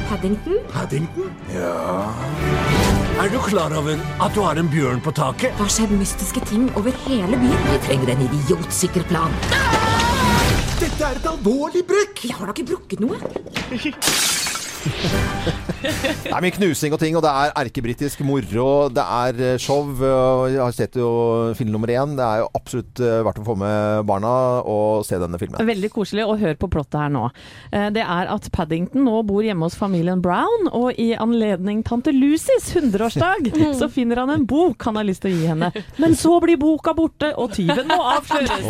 Paddington? 0.09 0.57
Paddington? 0.71 1.31
Ja 1.53 2.98
Er 3.19 3.27
du 3.27 3.35
klar 3.43 3.73
over 3.75 3.99
at 4.23 4.35
du 4.35 4.39
har 4.39 4.55
en 4.55 4.69
bjørn 4.71 5.01
på 5.03 5.11
taket? 5.11 5.51
Det 5.51 5.59
har 5.59 5.71
skjedd 5.75 5.91
mystiske 5.91 6.39
ting 6.47 6.69
over 6.79 6.95
hele 7.03 7.39
byen. 7.41 7.65
Vi 7.67 7.81
trenger 7.83 8.13
en 8.13 8.23
idiotsikker 8.29 9.03
plan. 9.11 9.35
Dette 10.79 11.03
er 11.03 11.19
et 11.19 11.27
alvorlig 11.33 11.83
brekk! 11.89 12.23
Jeg 12.29 12.39
har 12.39 12.47
da 12.47 12.55
ikke 12.55 12.69
brukket 12.71 13.03
noe. 13.03 13.19
Det 15.79 16.31
er 16.35 16.43
mye 16.43 16.51
knusing 16.53 16.93
og 16.95 16.99
ting, 17.01 17.15
og 17.15 17.23
det 17.23 17.31
er 17.31 17.53
erkebritisk 17.61 18.19
moro. 18.27 18.65
Det 18.93 19.03
er 19.03 19.39
eh, 19.53 19.57
show. 19.61 19.87
Jeg 20.51 20.59
har 20.59 20.73
sett 20.75 20.97
jo 20.99 21.09
film 21.57 21.71
nummer 21.73 21.91
én. 21.93 22.15
Det 22.17 22.25
er 22.25 22.41
jo 22.43 22.49
absolutt 22.57 22.99
eh, 23.03 23.19
verdt 23.25 23.39
å 23.41 23.45
få 23.47 23.55
med 23.59 24.03
barna 24.09 24.31
og 24.67 25.05
se 25.07 25.19
denne 25.21 25.39
filmen. 25.41 25.61
Veldig 25.69 25.91
koselig, 25.93 26.25
og 26.27 26.41
hør 26.41 26.57
på 26.59 26.69
plottet 26.73 26.99
her 26.99 27.13
nå. 27.13 27.23
Eh, 27.71 27.87
Det 27.95 28.03
er 28.03 28.31
at 28.33 28.49
Paddington 28.55 29.05
nå 29.07 29.21
bor 29.27 29.45
hjemme 29.45 29.67
hos 29.69 29.77
familien 29.79 30.21
Brown, 30.23 30.67
og 30.75 30.99
i 30.99 31.13
anledning 31.15 31.81
tante 31.87 32.11
Lucys 32.15 32.69
100-årsdag 32.75 33.49
så 33.79 33.89
finner 33.91 34.23
han 34.23 34.33
en 34.35 34.45
bok 34.49 34.83
han 34.89 34.99
har 34.99 35.07
lyst 35.07 35.23
til 35.23 35.31
å 35.33 35.39
gi 35.39 35.49
henne. 35.53 35.71
Men 36.01 36.17
så 36.19 36.35
blir 36.43 36.59
boka 36.61 36.93
borte, 36.97 37.31
og 37.39 37.53
tyven 37.55 37.87
må 37.89 37.99
avsløres. 38.17 38.67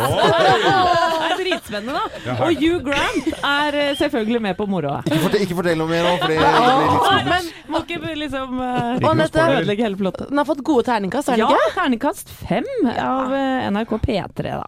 Det 1.20 1.26
er 1.30 1.36
dritspennende, 1.40 1.98
da. 1.98 2.34
Og 2.46 2.58
Hugh 2.60 2.80
Grant 2.84 3.28
er 3.46 3.76
selvfølgelig 3.98 4.40
med 4.44 4.56
på 4.58 4.66
moroa. 4.70 5.00
Ikke, 5.06 5.20
fortell, 5.24 5.44
ikke 5.46 5.56
fortell 5.58 5.78
noe 5.80 5.90
mer 5.90 6.09
nå, 6.10 6.16
for 6.20 6.28
det 6.30 6.38
blir 6.40 6.82
litt 6.82 7.06
skummelt. 7.06 7.30
Men 7.30 7.48
må 7.70 7.80
ikke 7.84 8.14
liksom 8.18 8.56
uh, 8.58 8.98
Og 8.98 9.06
Anette, 9.12 9.44
ødelegge 9.56 9.86
hele 9.86 9.98
plottet. 10.00 10.30
Den 10.32 10.40
har 10.42 10.48
fått 10.48 10.62
gode 10.66 10.86
terningkast, 10.88 11.30
har 11.30 11.38
den 11.38 11.44
Ja, 11.46 11.50
ikke? 11.54 11.74
terningkast 11.78 12.32
fem 12.40 12.66
av 12.90 13.30
uh, 13.34 13.68
NRK 13.70 13.94
P3, 14.04 14.54
da. 14.58 14.66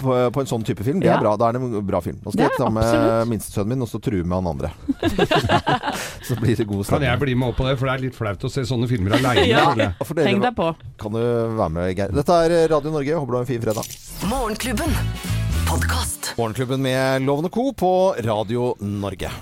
På, 0.00 0.16
på 0.32 0.44
en 0.44 0.50
sånn 0.50 0.66
type 0.66 0.86
film. 0.86 1.00
Det 1.02 1.10
er 1.10 1.16
Ja. 1.16 1.20
bra. 1.22 1.34
Da 1.40 1.50
er 1.50 1.58
det 1.58 1.62
en 1.66 1.86
bra 1.86 2.00
film. 2.04 2.20
Nå 2.24 2.32
skal 2.34 2.46
jeg 2.46 2.58
ta 2.60 2.70
med 2.70 3.28
minstesønnen 3.32 3.74
min 3.74 3.82
og 3.86 3.90
så 3.90 4.00
true 4.02 4.22
med 4.22 4.36
han 4.38 4.50
andre. 4.54 4.72
så 6.28 6.36
blir 6.40 6.56
det 6.56 6.66
god 6.70 6.86
Kan 6.86 7.02
jeg 7.06 7.20
bli 7.22 7.34
med 7.38 7.50
opp 7.52 7.58
på 7.60 7.66
det, 7.68 7.76
for 7.80 7.88
det 7.90 7.94
er 7.96 8.04
litt 8.06 8.16
flaut 8.18 8.46
å 8.46 8.52
se 8.52 8.64
sånne 8.68 8.88
filmer 8.90 9.18
aleine. 9.18 9.46
Ja. 9.50 9.92
Tenk 10.06 10.42
deg 10.44 10.54
på. 10.58 10.70
Kan 11.02 11.16
du 11.16 11.22
være 11.58 11.70
med, 11.72 11.90
Geir? 11.98 12.14
Dette 12.16 12.38
er 12.46 12.56
Radio 12.72 12.94
Norge. 12.94 13.16
Håper 13.18 13.32
du 13.32 13.38
har 13.40 13.46
en 13.46 13.50
fin 13.50 13.62
fredag. 13.62 13.96
Morgenklubben. 14.30 14.94
Podkast. 15.66 16.32
Morgenklubben 16.38 16.82
med 16.82 17.22
Lovende 17.26 17.50
Co. 17.50 17.72
på 17.72 18.14
Radio 18.26 18.74
Norge. 18.80 19.32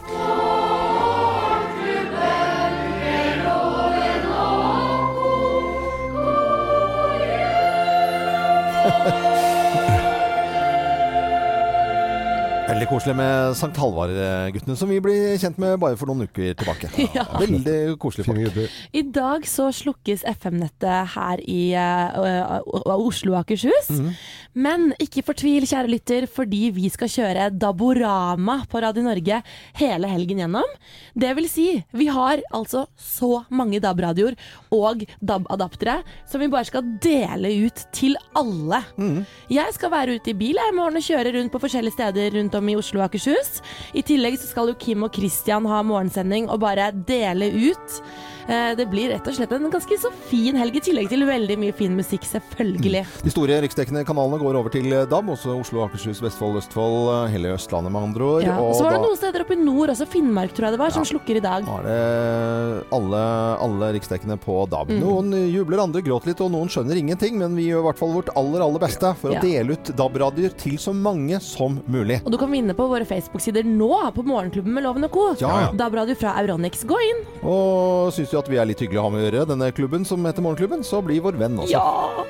Veldig 12.64 12.87
koselig 12.89 13.14
med 13.16 13.55
Sankt 13.59 13.76
Halvard-guttene, 13.78 14.74
som 14.76 14.89
vi 14.91 14.97
blir 15.05 15.37
kjent 15.41 15.59
med 15.62 15.76
bare 15.82 15.99
for 16.01 16.11
noen 16.11 16.24
uker 16.26 16.57
tilbake. 16.59 16.89
Ja. 17.16 17.26
Veldig 17.39 17.95
koselig 18.03 18.24
folk. 18.26 18.57
I 18.97 19.03
dag 19.14 19.45
så 19.47 19.68
slukkes 19.72 20.24
FM-nettet 20.26 21.12
her 21.14 21.43
i 21.45 21.61
uh, 21.76 22.59
Oslo 22.97 23.37
og 23.37 23.45
Akershus. 23.45 23.93
Mhm. 23.93 24.14
Men 24.55 24.92
ikke 25.02 25.24
fortvil, 25.26 25.66
kjære 25.66 25.90
lytter, 25.90 26.26
fordi 26.30 26.68
vi 26.74 26.88
skal 26.92 27.11
kjøre 27.11 27.48
Daborama 27.59 28.61
på 28.70 28.82
Radio 28.84 29.02
Norge 29.02 29.40
hele 29.80 30.11
helgen 30.11 30.42
gjennom. 30.44 30.76
Det 31.18 31.32
vil 31.38 31.48
si, 31.50 31.66
vi 31.90 32.07
har 32.12 32.42
altså 32.55 32.84
så 32.94 33.44
mange 33.50 33.80
DAB-radioer 33.82 34.36
og 34.74 35.02
DAB-adaptere 35.18 35.96
som 36.30 36.42
vi 36.42 36.50
bare 36.52 36.68
skal 36.70 36.86
dele 37.02 37.50
ut 37.66 37.82
til 37.94 38.14
alle. 38.38 38.80
Mm. 38.94 39.24
Jeg 39.52 39.74
skal 39.74 39.92
være 39.94 40.18
ute 40.18 40.30
i 40.30 40.38
bil 40.38 40.61
i 40.62 40.68
morgen 40.76 41.00
og 41.00 41.07
kjøre 41.07 41.34
rundt 41.34 41.55
på 41.55 41.62
forskjellige 41.64 41.98
steder 41.98 42.38
rundt 42.38 42.55
om 42.55 42.70
i 42.70 42.78
Oslo 42.78 43.02
og 43.02 43.09
Akershus. 43.09 43.59
I 43.94 44.07
tillegg 44.07 44.38
så 44.38 44.52
skal 44.52 44.70
jo 44.70 44.78
Kim 44.78 45.02
og 45.07 45.14
Christian 45.14 45.66
ha 45.66 45.82
morgensending 45.82 46.46
og 46.46 46.62
bare 46.62 46.92
dele 47.09 47.50
ut. 47.72 48.00
Eh, 48.49 48.74
Det 48.76 48.86
blir 48.90 49.09
rett 49.12 49.26
og 49.26 49.34
slett 49.36 49.53
en 49.53 49.70
ganske 49.70 49.97
så 50.01 50.11
fin 50.28 50.57
helg, 50.57 50.76
i 50.76 50.80
tillegg 50.80 51.09
til 51.09 51.22
veldig 51.26 51.57
mye 51.59 51.72
fin 51.74 51.95
musikk, 51.97 52.24
selvfølgelig. 52.28 53.05
De 53.24 53.30
store 53.32 53.61
riksdekkende 53.64 54.05
kanalene 54.05 54.38
går 54.42 54.59
over 54.59 54.70
til 54.74 54.90
DAB, 54.90 55.30
også 55.32 55.55
Oslo, 55.61 55.84
Akershus, 55.86 56.20
Vestfold, 56.20 56.59
Østfold, 56.61 57.28
hele 57.32 57.55
Østlandet 57.55 57.92
med 57.95 58.03
andre 58.11 58.22
ord. 58.24 58.42
Ja. 58.45 58.59
Og 58.61 58.74
så 58.76 58.84
var 58.84 58.97
det 58.99 59.03
noen 59.05 59.16
steder 59.16 59.45
oppe 59.45 59.55
i 59.57 59.61
nord, 59.62 59.88
også 59.95 60.07
Finnmark 60.11 60.53
tror 60.55 60.68
jeg 60.68 60.76
det 60.76 60.82
var, 60.82 60.90
som 60.90 61.05
slukker 61.09 61.36
i 61.36 61.45
dag. 61.45 61.64
er 61.64 61.86
det 61.88 62.84
alle, 62.92 63.22
alle 63.64 63.92
riksdekkende 63.97 64.36
på 64.42 64.59
DAB. 64.70 64.90
Mm. 64.95 65.01
Noen 65.01 65.32
jubler, 65.53 65.82
andre 65.84 66.03
gråter 66.05 66.32
litt, 66.32 66.42
og 66.45 66.53
noen 66.55 66.68
skjønner 66.72 66.99
ingenting, 67.01 67.38
men 67.40 67.57
vi 67.57 67.68
gjør 67.70 67.84
i 67.84 67.86
hvert 67.88 68.01
fall 68.03 68.12
vårt 68.14 68.30
aller, 68.36 68.61
aller 68.66 68.82
beste 68.82 69.14
for 69.20 69.32
Ja. 69.32 69.40
å 69.40 69.42
dele 69.42 69.72
ut 69.78 69.92
DAB-radioer 69.97 70.57
til 70.61 70.76
så 70.76 70.92
mange 70.95 71.40
som 71.40 71.80
mulig. 71.88 72.20
Og 72.26 72.32
du 72.32 72.38
kan 72.38 72.51
vinne 72.51 72.74
på 72.76 72.88
våre 72.88 73.07
Facebook-sider 73.09 73.64
nå, 73.64 73.90
på 74.14 74.24
Morgenklubben 74.26 74.72
med 74.74 74.82
Loven 74.84 75.05
og 75.05 75.11
Co. 75.14 75.26
Ja, 75.40 75.70
ja. 75.70 75.72
DAB-radio 75.72 76.14
fra 76.18 76.34
Euronix. 76.42 76.84
Gå 76.84 76.99
inn! 77.09 77.24
Og 77.45 78.12
syns 78.12 78.34
du 78.35 78.41
at 78.41 78.51
vi 78.51 78.59
er 78.59 78.66
litt 78.66 78.82
hyggelige 78.82 79.03
å 79.03 79.07
ha 79.07 79.14
med 79.14 79.22
å 79.22 79.26
gjøre, 79.28 79.49
denne 79.53 79.70
klubben 79.74 80.05
som 80.09 80.24
heter 80.26 80.43
Morgenklubben, 80.45 80.82
så 80.87 81.01
bli 81.05 81.20
vår 81.22 81.39
venn 81.39 81.61
også. 81.62 81.74
Ja! 81.74 82.24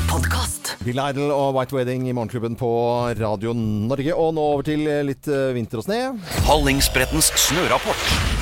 Podkast. 0.09 0.75
Bill 0.85 1.01
Idol 1.01 1.33
og 1.33 1.57
White 1.57 1.75
Wedding 1.75 2.07
i 2.09 2.13
Morgenklubben 2.15 2.55
på 2.59 2.69
Radio 3.19 3.55
Norge. 3.57 4.13
Og 4.13 4.35
nå 4.37 4.47
over 4.55 4.67
til 4.67 4.85
litt 5.07 5.27
eh, 5.31 5.51
vinter 5.57 5.81
og 5.81 5.87
sne. 5.87 6.01
Hallingsbrettens 6.47 7.33
snørapport. 7.47 8.34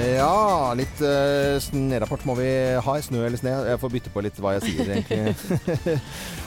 Ja, 0.00 0.72
litt 0.78 1.00
uh, 1.04 1.58
snørapport 1.62 2.24
må 2.28 2.34
vi 2.38 2.48
ha. 2.80 2.94
Snø 3.04 3.22
eller 3.26 3.40
sne? 3.40 3.52
Jeg 3.68 3.80
får 3.82 3.92
bytte 3.94 4.12
på 4.14 4.22
litt 4.24 4.38
hva 4.40 4.56
jeg 4.56 4.68
sier, 4.70 4.92
egentlig. 4.96 5.96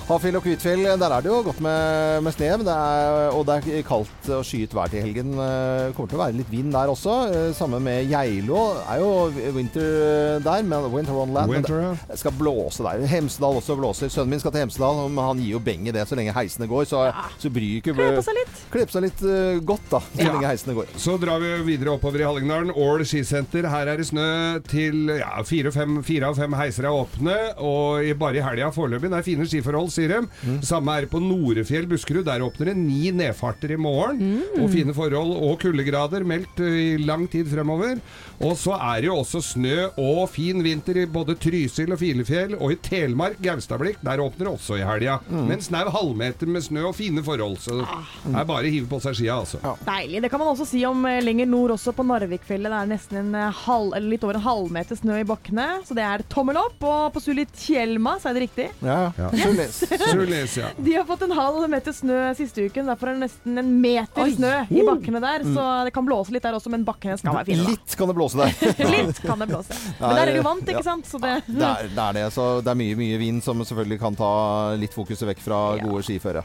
Hafjell 0.04 0.36
og 0.36 0.44
Kvitfjell, 0.44 0.82
der 1.00 1.14
er 1.16 1.24
det 1.24 1.30
jo 1.32 1.38
godt 1.46 1.62
med, 1.64 2.18
med 2.26 2.34
sne. 2.36 2.50
Det 2.60 2.74
er, 2.74 3.30
og 3.32 3.46
det 3.48 3.56
er 3.72 3.86
kaldt 3.88 4.28
og 4.36 4.42
skyet 4.48 4.74
vær 4.76 4.90
til 4.92 5.00
helgen. 5.06 5.30
Eh, 5.40 5.94
kommer 5.96 6.12
til 6.12 6.18
å 6.20 6.22
være 6.26 6.36
litt 6.36 6.50
vind 6.52 6.74
der 6.76 6.92
også. 6.92 7.14
Eh, 7.32 7.46
Samme 7.56 7.80
med 7.84 8.10
Geilo. 8.12 8.66
Det 8.76 8.84
er 8.92 9.00
jo 9.00 9.54
winter 9.56 10.42
der, 10.44 10.66
men 10.68 10.90
Winter 10.92 11.22
on 11.22 11.32
land. 11.38 11.54
Winter, 11.54 11.94
det 12.10 12.18
skal 12.20 12.36
blåse 12.36 12.84
der. 12.84 13.06
Hemsedal 13.14 13.62
også 13.62 13.78
blåser. 13.80 14.12
Sønnen 14.12 14.36
min 14.36 14.44
skal 14.44 14.52
til 14.58 14.66
Hemsedal, 14.66 15.06
men 15.08 15.24
han 15.24 15.40
gir 15.40 15.56
jo 15.56 15.64
beng 15.64 15.88
i 15.88 15.96
det 15.96 16.04
så 16.10 16.20
lenge 16.20 16.36
heisene 16.36 16.68
går. 16.68 16.84
Så, 16.92 17.06
så 17.40 17.54
bryr 17.56 17.80
ikke 17.80 17.96
Kle 17.96 18.10
på 18.18 18.26
seg 18.28 18.40
litt. 18.42 18.60
Kle 18.76 18.86
på 18.90 18.98
seg 18.98 19.08
litt 19.08 19.24
eh, 19.24 19.62
godt, 19.64 19.88
da. 19.94 20.04
Så 20.10 20.20
Ja. 20.28 20.34
lenge 20.36 20.52
heisene 20.52 20.76
går. 20.82 20.92
Så 21.00 21.16
drar 21.22 21.40
vi 21.44 21.54
videre 21.72 21.96
oppover 21.96 22.26
i 22.26 22.28
Hallingdalen. 22.28 22.76
Ål 22.76 23.08
skisenter. 23.08 23.43
Her 23.54 23.90
er 23.92 24.00
det 24.00 24.08
snø 24.10 24.26
til 24.70 25.12
ja, 25.20 25.32
fire, 25.48 25.72
fem, 25.74 26.00
fire 26.06 26.30
av 26.32 26.38
fem 26.40 26.54
heiser 26.58 26.88
er 26.90 26.96
åpne. 26.96 27.36
Og 27.64 28.10
bare 28.20 28.40
i 28.40 28.44
helga 28.46 28.70
foreløpig. 28.74 29.12
Det 29.12 29.20
er 29.20 29.28
fine 29.28 29.48
skiforhold, 29.50 29.92
sier 29.94 30.14
de. 30.16 30.60
Samme 30.66 30.96
er 30.98 31.06
det 31.06 31.12
på 31.14 31.22
Norefjell 31.24 31.88
Buskerud. 31.92 32.26
Der 32.28 32.46
åpner 32.46 32.72
det 32.72 32.78
ni 32.80 33.12
nedfarter 33.16 33.74
i 33.76 33.80
morgen. 33.80 34.44
Og 34.60 34.70
fine 34.74 34.96
forhold 34.96 35.36
og 35.44 35.58
kuldegrader 35.64 36.26
meldt 36.28 36.62
eh, 36.64 36.80
i 36.94 37.02
lang 37.04 37.28
tid 37.32 37.50
fremover. 37.52 38.00
Og 38.44 38.56
så 38.60 38.76
er 38.80 39.04
det 39.04 39.08
jo 39.12 39.20
også 39.22 39.40
snø 39.46 39.76
og 40.02 40.24
fin 40.34 40.64
vinter 40.66 40.98
i 41.04 41.06
både 41.10 41.36
Trysil 41.40 41.94
og 41.94 42.02
Filefjell. 42.02 42.56
Og 42.60 42.74
i 42.76 42.80
Telemark, 42.84 43.40
Gaustablikk, 43.44 44.02
der 44.04 44.24
åpner 44.24 44.48
det 44.50 44.54
også 44.56 44.80
i 44.80 44.86
helga. 44.88 45.20
Men 45.30 45.62
snau 45.64 45.86
halvmeter 45.94 46.50
med 46.50 46.66
snø 46.66 46.88
og 46.90 46.96
fine 46.98 47.24
forhold. 47.26 47.60
Så 47.64 47.80
det 47.84 48.34
er 48.34 48.48
bare 48.50 48.68
å 48.68 48.74
hive 48.74 48.90
på 48.92 49.00
seg 49.04 49.18
skia, 49.20 49.38
altså. 49.44 49.62
Deilig. 49.88 50.24
Det 50.26 50.32
kan 50.34 50.42
man 50.42 50.52
også 50.54 50.68
si 50.70 50.84
om 50.88 51.06
eh, 51.10 51.22
lenger 51.24 51.50
nord, 51.50 51.76
også 51.78 51.94
på 51.96 52.06
Narvikfjellet. 52.08 52.72
Det 52.74 52.80
er 52.82 52.92
nesten 52.94 53.20
en 53.22 53.33
halv, 53.54 53.94
eller 53.98 54.10
litt 54.14 54.24
over 54.24 54.36
en 54.38 54.44
halvmeter 54.46 54.96
snø 55.00 55.18
i 55.22 55.26
bakkene. 55.28 55.66
Så 55.88 55.96
det 55.98 56.04
er 56.06 56.24
tommel 56.30 56.58
opp. 56.62 56.78
Og 56.84 57.14
på 57.16 57.22
Sulitjelma, 57.24 58.18
sa 58.22 58.30
jeg 58.32 58.38
det 58.38 58.44
riktig? 58.46 58.68
Ja, 58.86 59.12
Ja. 59.18 59.30
Sulis. 59.34 59.80
Sulis, 60.12 60.58
ja. 60.58 60.70
De 60.78 60.94
har 60.96 61.06
fått 61.10 61.22
en 61.26 61.32
halv 61.38 61.66
meter 61.72 61.94
snø 61.96 62.20
siste 62.38 62.68
uken. 62.70 62.86
Derfor 62.92 63.10
er 63.12 63.18
det 63.18 63.26
nesten 63.28 63.58
en 63.64 63.72
meter 63.82 64.24
Oi. 64.26 64.36
snø 64.38 64.54
i 64.70 64.86
bakkene 64.88 65.22
der. 65.24 65.44
Mm. 65.48 65.54
Så 65.58 65.68
det 65.90 65.94
kan 65.98 66.06
blåse 66.08 66.32
litt 66.36 66.44
der 66.46 66.58
også, 66.60 66.70
men 66.74 66.86
bakkene 66.88 67.18
skal 67.20 67.36
være 67.40 67.50
fine. 67.52 67.64
da. 67.66 67.74
Litt 67.74 67.98
kan 68.00 68.12
det 68.14 68.18
blåse 68.20 68.40
der. 68.40 68.56
Litt 68.94 69.22
kan 69.24 69.40
det 69.44 69.50
blåse. 69.50 69.78
Men 70.00 70.16
der 70.16 70.22
er 70.24 70.32
det 70.32 70.40
jo 70.40 70.46
vant, 70.48 70.70
ikke 70.70 70.84
sant? 70.86 71.06
Så 71.10 71.20
det 71.24 71.36
Det 71.48 71.64
er, 71.68 71.90
det 71.94 72.04
er 72.08 72.18
det. 72.20 72.26
Så 72.36 72.48
det 72.64 72.72
er 72.74 72.80
mye, 72.80 72.96
mye 73.00 73.18
vind 73.22 73.44
som 73.46 73.60
selvfølgelig 73.66 74.00
kan 74.02 74.16
ta 74.20 74.32
litt 74.80 74.94
fokuset 74.96 75.28
vekk 75.30 75.42
fra 75.46 75.60
gode 75.82 76.04
skiføre. 76.08 76.44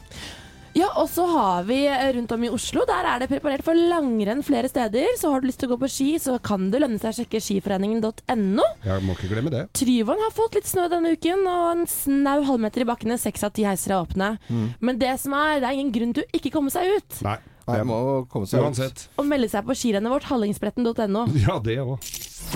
Ja, 0.79 0.89
og 1.01 1.09
så 1.11 1.25
har 1.27 1.65
vi 1.67 1.81
eh, 1.91 2.13
rundt 2.15 2.31
om 2.35 2.45
i 2.47 2.51
Oslo, 2.55 2.85
der 2.87 3.07
er 3.11 3.23
det 3.23 3.29
preparert 3.33 3.65
for 3.67 3.75
langrenn 3.75 4.45
flere 4.47 4.71
steder. 4.71 5.09
Så 5.19 5.33
har 5.33 5.43
du 5.43 5.49
lyst 5.49 5.59
til 5.63 5.71
å 5.71 5.75
gå 5.75 5.81
på 5.83 5.91
ski, 5.91 6.09
så 6.23 6.37
kan 6.43 6.69
det 6.71 6.83
lønne 6.85 7.01
seg 7.03 7.11
å 7.11 7.17
sjekke 7.19 7.41
skiforeningen.no. 7.43 8.67
Jeg 8.87 9.07
må 9.07 9.17
ikke 9.17 9.33
glemme 9.33 9.53
det. 9.55 9.65
Tryvann 9.79 10.23
har 10.23 10.35
fått 10.37 10.59
litt 10.59 10.71
snø 10.71 10.87
denne 10.93 11.17
uken, 11.19 11.43
og 11.51 11.65
en 11.73 11.87
snau 11.91 12.39
halvmeter 12.47 12.85
i 12.85 12.89
bakkene. 12.93 13.19
Seks 13.19 13.47
av 13.49 13.55
ti 13.59 13.67
heiser 13.67 13.97
er 13.97 14.05
åpne. 14.05 14.33
Mm. 14.47 14.67
Men 14.79 15.01
det 15.03 15.17
som 15.25 15.35
er, 15.39 15.59
det 15.59 15.71
er 15.71 15.81
ingen 15.81 15.95
grunn 15.95 16.15
til 16.15 16.27
å 16.27 16.39
ikke 16.39 16.55
komme 16.55 16.75
seg 16.75 16.95
ut. 16.95 17.23
Nei. 17.27 17.39
Nei, 17.69 17.83
må 17.85 17.99
komme 18.33 18.49
seg 18.49 18.65
ut. 18.65 19.03
Og 19.21 19.27
melde 19.29 19.51
seg 19.53 19.67
på 19.67 19.77
skirennet 19.77 20.15
vårt, 20.15 20.31
hallingsbretten.no. 20.31 21.27
Ja, 21.43 21.59
det 21.65 21.81
òg. 21.83 21.99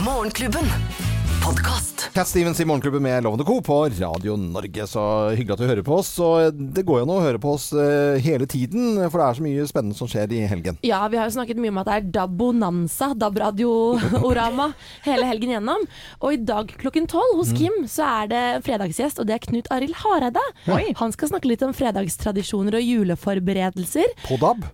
Morgenklubben. 0.06 1.11
Podkast. 1.44 2.10
Cat 2.14 2.28
Stevens 2.28 2.60
i 2.60 2.64
Morgenklubben 2.64 3.02
med 3.02 3.22
Lovende 3.24 3.44
Co. 3.44 3.60
på 3.62 3.76
Radio 3.88 4.36
Norge. 4.36 4.86
Så 4.86 5.02
hyggelig 5.34 5.52
at 5.56 5.58
du 5.62 5.66
hører 5.66 5.82
på 5.86 5.96
oss. 5.98 6.10
Og 6.22 6.54
det 6.74 6.84
går 6.86 7.00
jo 7.00 7.06
an 7.06 7.12
å 7.14 7.18
høre 7.24 7.40
på 7.42 7.54
oss 7.56 7.70
eh, 7.74 8.18
hele 8.22 8.46
tiden, 8.50 8.98
for 9.10 9.18
det 9.18 9.26
er 9.26 9.38
så 9.38 9.44
mye 9.46 9.66
spennende 9.70 9.98
som 9.98 10.10
skjer 10.10 10.32
i 10.36 10.42
helgen. 10.50 10.78
Ja, 10.86 11.00
vi 11.10 11.18
har 11.18 11.26
jo 11.28 11.34
snakket 11.36 11.58
mye 11.62 11.72
om 11.72 11.80
at 11.82 11.88
det 11.88 11.96
er 11.96 12.06
DAB-bonanza, 12.18 13.10
DAB-radio-orama, 13.18 14.68
hele 15.08 15.28
helgen 15.30 15.54
gjennom. 15.56 15.86
Og 16.22 16.36
i 16.36 16.40
dag 16.52 16.74
klokken 16.82 17.08
tolv 17.10 17.38
hos 17.40 17.52
Mm. 17.52 17.58
Kim 17.58 17.74
så 17.90 18.06
er 18.22 18.28
det 18.30 18.42
fredagsgjest, 18.64 19.18
og 19.20 19.26
det 19.28 19.34
er 19.34 19.42
Knut 19.44 19.66
Arild 19.74 19.98
Hareide. 20.00 20.40
Oi. 20.72 20.94
Han 21.02 21.12
skal 21.12 21.28
snakke 21.34 21.50
litt 21.50 21.60
om 21.66 21.74
fredagstradisjoner 21.76 22.78
og 22.78 22.86
juleforberedelser. 22.86 24.14
På 24.24 24.38
DAB. 24.40 24.64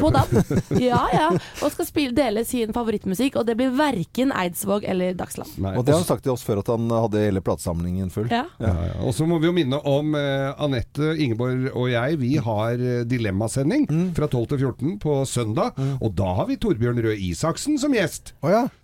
På 0.00 0.10
DAB. 0.14 0.34
Ja, 0.82 1.00
ja. 1.12 1.28
Og 1.64 1.72
skal 1.74 1.86
spille, 1.88 2.14
dele 2.16 2.44
sin 2.48 2.72
favorittmusikk, 2.76 3.36
og 3.40 3.46
det 3.48 3.56
blir 3.58 3.72
verken 3.76 4.32
Eidsvåg 4.36 4.84
eller 4.88 5.14
Dagsland. 5.18 5.50
Og 5.58 5.84
det 5.86 5.94
har 5.94 6.00
han 6.02 6.08
sagt 6.08 6.24
til 6.26 6.32
oss 6.34 6.44
før, 6.46 6.60
at 6.62 6.70
han 6.72 6.88
hadde 6.92 7.22
hele 7.24 7.42
platesamlingen 7.44 8.10
full. 8.14 8.28
Ja. 8.32 8.44
Ja, 8.62 8.72
ja. 8.90 8.94
Og 9.06 9.14
så 9.16 9.26
må 9.28 9.38
vi 9.42 9.48
jo 9.50 9.54
minne 9.56 9.78
om 9.88 10.14
eh, 10.18 10.50
Anette, 10.64 11.12
Ingeborg 11.20 11.68
og 11.74 11.88
jeg. 11.92 12.18
Vi 12.22 12.34
har 12.42 12.78
eh, 12.78 13.04
dilemmasending 13.08 13.86
Mm. 13.88 14.08
fra 14.16 14.26
12 14.28 14.46
til 14.50 14.58
14 14.66 14.96
på 15.00 15.14
søndag. 15.28 15.76
Og 16.02 16.12
da 16.18 16.32
har 16.40 16.46
vi 16.48 16.56
Torbjørn 16.60 16.98
Røe 17.04 17.16
Isaksen 17.28 17.78
som 17.80 17.94
gjest. 17.94 18.32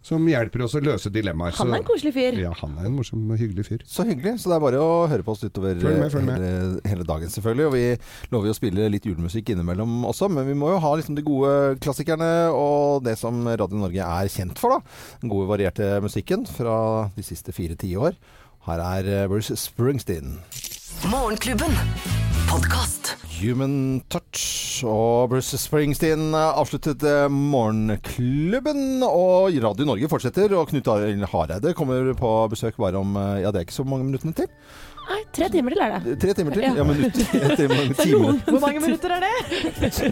Som 0.04 0.26
hjelper 0.28 0.64
oss 0.66 0.74
å 0.78 0.82
løse 0.84 1.10
dilemmaer. 1.12 1.54
Han 1.58 1.72
er 1.74 1.80
en 1.82 1.86
koselig 1.88 2.12
fyr. 2.16 2.38
Ja, 2.40 2.52
han 2.60 2.76
er 2.80 2.88
en 2.88 2.96
morsom 2.96 3.24
og 3.32 3.40
hyggelig 3.40 3.66
fyr. 3.68 3.82
Så 3.88 4.06
hyggelig. 4.08 4.36
Så 4.42 4.50
det 4.52 4.56
er 4.58 4.62
bare 4.64 4.80
å 4.80 5.06
høre 5.10 5.24
på 5.26 5.34
oss 5.34 5.44
utover 5.44 5.76
Følg 5.80 5.98
med, 6.00 6.12
følg 6.12 6.28
med. 6.28 6.40
Hele, 6.44 6.80
hele 6.88 7.06
dagen, 7.08 7.32
selvfølgelig. 7.32 7.66
Og 7.68 7.74
vi 7.74 7.84
lover 8.34 8.50
jo 8.50 8.54
å 8.54 8.58
spille 8.58 8.88
litt 8.92 9.08
julemusikk 9.08 9.52
innimellom 9.54 10.04
også, 10.08 10.30
men 10.32 10.46
vi 10.48 10.56
må 10.58 10.72
jo 10.74 10.80
ha 10.84 10.93
liksom 11.00 11.18
de 11.18 11.24
gode 11.26 11.50
klassikerne 11.84 12.30
og 12.54 13.04
det 13.06 13.16
som 13.20 13.42
Radio 13.46 13.80
Norge 13.80 14.06
er 14.06 14.30
kjent 14.32 14.60
for, 14.60 14.76
da. 14.76 14.96
Den 15.22 15.32
gode, 15.32 15.50
varierte 15.50 15.98
musikken 16.04 16.46
fra 16.48 17.10
de 17.16 17.26
siste 17.26 17.54
fire 17.56 17.76
tiår. 17.80 18.16
Her 18.64 18.80
er 18.80 19.10
eh, 19.12 19.26
Bruce 19.28 19.56
Springsteen. 19.60 20.38
Morgenklubben. 21.10 21.74
Podcast. 22.48 23.12
Human 23.34 24.00
Touch 24.08 24.84
og 24.86 25.32
Bruce 25.32 25.58
Springsteen 25.58 26.32
avsluttet 26.38 27.02
eh, 27.04 27.26
Morgenklubben. 27.28 29.02
Og 29.04 29.52
Radio 29.64 29.88
Norge 29.88 30.08
fortsetter, 30.08 30.54
og 30.56 30.70
Knut 30.70 30.88
Arild 30.88 31.26
Hareide 31.32 31.74
kommer 31.76 32.12
på 32.16 32.32
besøk 32.52 32.78
bare 32.80 33.00
om 33.00 33.16
eh, 33.20 33.42
Ja, 33.44 33.52
det 33.52 33.60
er 33.60 33.68
ikke 33.68 33.76
så 33.82 33.84
mange 33.88 34.06
minuttene 34.08 34.32
til. 34.38 34.48
Nei, 35.04 35.20
tre 35.36 35.48
timer 35.52 35.74
til 35.74 35.82
er 35.84 35.94
det. 35.94 36.14
Tre 36.22 36.34
timer 36.38 36.54
til? 36.56 36.62
Ja. 36.64 36.72
Ja, 36.78 36.84
minutter. 36.90 37.34
En 37.38 37.56
time, 37.58 37.78
en 37.82 37.94
time. 37.98 38.30
Hvor 38.48 38.60
mange 38.62 38.80
minutter 38.84 39.14
er 39.16 39.24
det? 39.24 39.32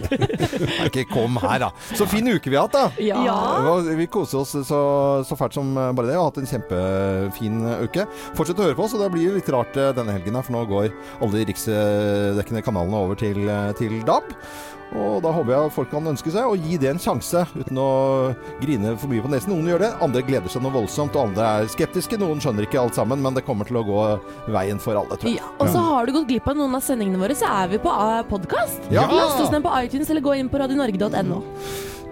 Ikke 0.87 1.05
kom 1.09 1.37
her, 1.41 1.57
da. 1.65 1.69
Så 1.97 2.07
fin 2.11 2.27
uke 2.29 2.51
vi 2.51 2.57
har 2.59 2.67
hatt, 2.67 2.77
da. 2.77 3.03
Ja. 3.03 3.77
Vi 3.97 4.07
koser 4.11 4.43
oss 4.43 4.53
så, 4.67 4.81
så 5.25 5.37
fælt 5.39 5.57
som 5.57 5.73
bare 5.75 6.05
det, 6.05 6.13
Vi 6.13 6.19
har 6.19 6.27
hatt 6.29 6.41
en 6.43 6.49
kjempefin 6.49 7.57
uke. 7.87 8.05
Fortsett 8.37 8.61
å 8.61 8.67
høre 8.67 8.77
på 8.77 8.85
oss, 8.87 8.93
og 8.97 9.01
det 9.03 9.11
blir 9.15 9.37
litt 9.37 9.49
rart 9.53 9.77
eh, 9.79 9.91
denne 9.97 10.13
helgen, 10.17 10.37
her, 10.37 10.45
for 10.45 10.55
nå 10.57 10.65
går 10.69 10.91
alle 11.19 11.39
de 11.41 11.47
riksdekkende 11.51 12.63
kanalene 12.65 13.01
over 13.05 13.19
til, 13.19 13.41
eh, 13.49 13.71
til 13.79 13.97
DAB. 14.07 14.33
Og 14.93 15.21
da 15.23 15.31
håper 15.33 15.53
jeg 15.55 15.69
at 15.69 15.73
folk 15.73 15.89
kan 15.93 16.09
ønske 16.11 16.31
seg 16.33 16.45
å 16.45 16.57
gi 16.59 16.77
det 16.81 16.91
en 16.91 17.01
sjanse, 17.01 17.45
uten 17.55 17.79
å 17.81 17.87
grine 18.61 18.93
for 18.99 19.09
mye 19.09 19.23
på 19.23 19.31
nesen. 19.31 19.53
Noen 19.53 19.71
gjør 19.71 19.85
det, 19.85 19.91
andre 20.05 20.21
gleder 20.27 20.53
seg 20.53 20.65
noe 20.65 20.75
voldsomt, 20.75 21.15
og 21.17 21.29
andre 21.31 21.47
er 21.63 21.71
skeptiske. 21.73 22.19
Noen 22.21 22.43
skjønner 22.43 22.67
ikke 22.67 22.81
alt 22.81 22.99
sammen, 22.99 23.23
men 23.23 23.37
det 23.37 23.45
kommer 23.47 23.69
til 23.69 23.79
å 23.81 23.85
gå 23.87 24.03
veien 24.53 24.81
for 24.83 24.99
alle, 24.99 25.17
tror 25.17 25.31
jeg. 25.31 25.39
Ja, 25.41 25.49
og 25.57 25.71
så 25.73 25.81
har 25.87 26.05
du 26.05 26.13
gått 26.17 26.29
glipp 26.29 26.51
av 26.51 26.59
noen 26.59 26.77
av 26.77 26.85
sendingene 26.85 27.21
våre, 27.21 27.37
så 27.37 27.49
er 27.49 27.73
vi 27.73 27.81
på 27.81 27.95
podkast. 28.29 28.85
Ja. 28.93 29.07
Last 29.09 29.41
oss 29.41 29.53
ned 29.53 29.65
på 29.65 29.73
iTunes 29.81 30.13
eller 30.13 30.25
gå 30.25 30.37
inn 30.37 30.51
på 30.51 30.61
radionorge.no. 30.61 31.41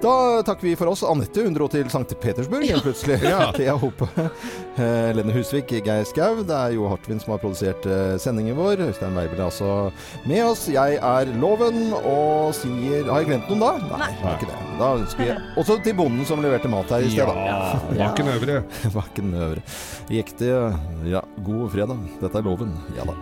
Da 0.01 0.41
takker 0.43 0.65
vi 0.65 0.75
for 0.75 0.89
oss. 0.89 1.03
Anette 1.05 1.43
hun 1.45 1.53
dro 1.53 1.67
til 1.69 1.85
St. 1.91 2.15
Petersburg 2.21 2.65
helt 2.65 2.81
plutselig. 2.85 3.19
Ja. 3.31 3.51
Thea 3.53 3.75
Hope, 3.77 4.07
eh, 4.17 5.11
Lene 5.15 5.33
Husvik, 5.35 5.69
Geir 5.85 6.03
Skau. 6.09 6.41
Det 6.47 6.55
er 6.57 6.73
Jo 6.75 6.87
Hartvin 6.89 7.19
som 7.21 7.35
har 7.35 7.41
produsert 7.43 7.85
eh, 7.85 8.15
sendingen 8.21 8.57
vår. 8.57 8.81
Øystein 8.87 9.13
Weibel 9.17 9.37
er 9.39 9.45
altså 9.51 9.91
med 10.25 10.41
oss. 10.47 10.65
Jeg 10.73 10.97
er 10.97 11.31
Loven 11.41 11.93
og 12.01 12.49
sier 12.57 13.05
Har 13.11 13.21
jeg 13.21 13.29
glemt 13.29 13.51
noen 13.53 13.61
da? 13.61 13.99
Nei, 14.01 14.09
det 14.17 14.25
er 14.31 14.39
ikke 14.39 14.49
det. 14.49 14.63
Da 14.81 14.89
ønsker 15.03 15.21
vi 15.21 15.29
også 15.61 15.77
til 15.85 15.97
bonden 16.01 16.25
som 16.29 16.41
leverte 16.43 16.71
mat 16.71 16.89
her 16.95 17.05
i 17.05 17.11
sted. 17.13 17.29
da. 17.29 17.45
Ja, 17.45 18.07
Bakken 18.07 18.33
Øvre. 18.33 18.57
Bakken 18.97 19.35
Øvre. 19.37 19.65
Riktig. 20.09 20.49
Ja, 21.13 21.21
god 21.45 21.69
fredag. 21.77 22.01
Dette 22.23 22.41
er 22.41 22.49
Loven. 22.49 22.73
Ja 22.97 23.05
da. 23.09 23.17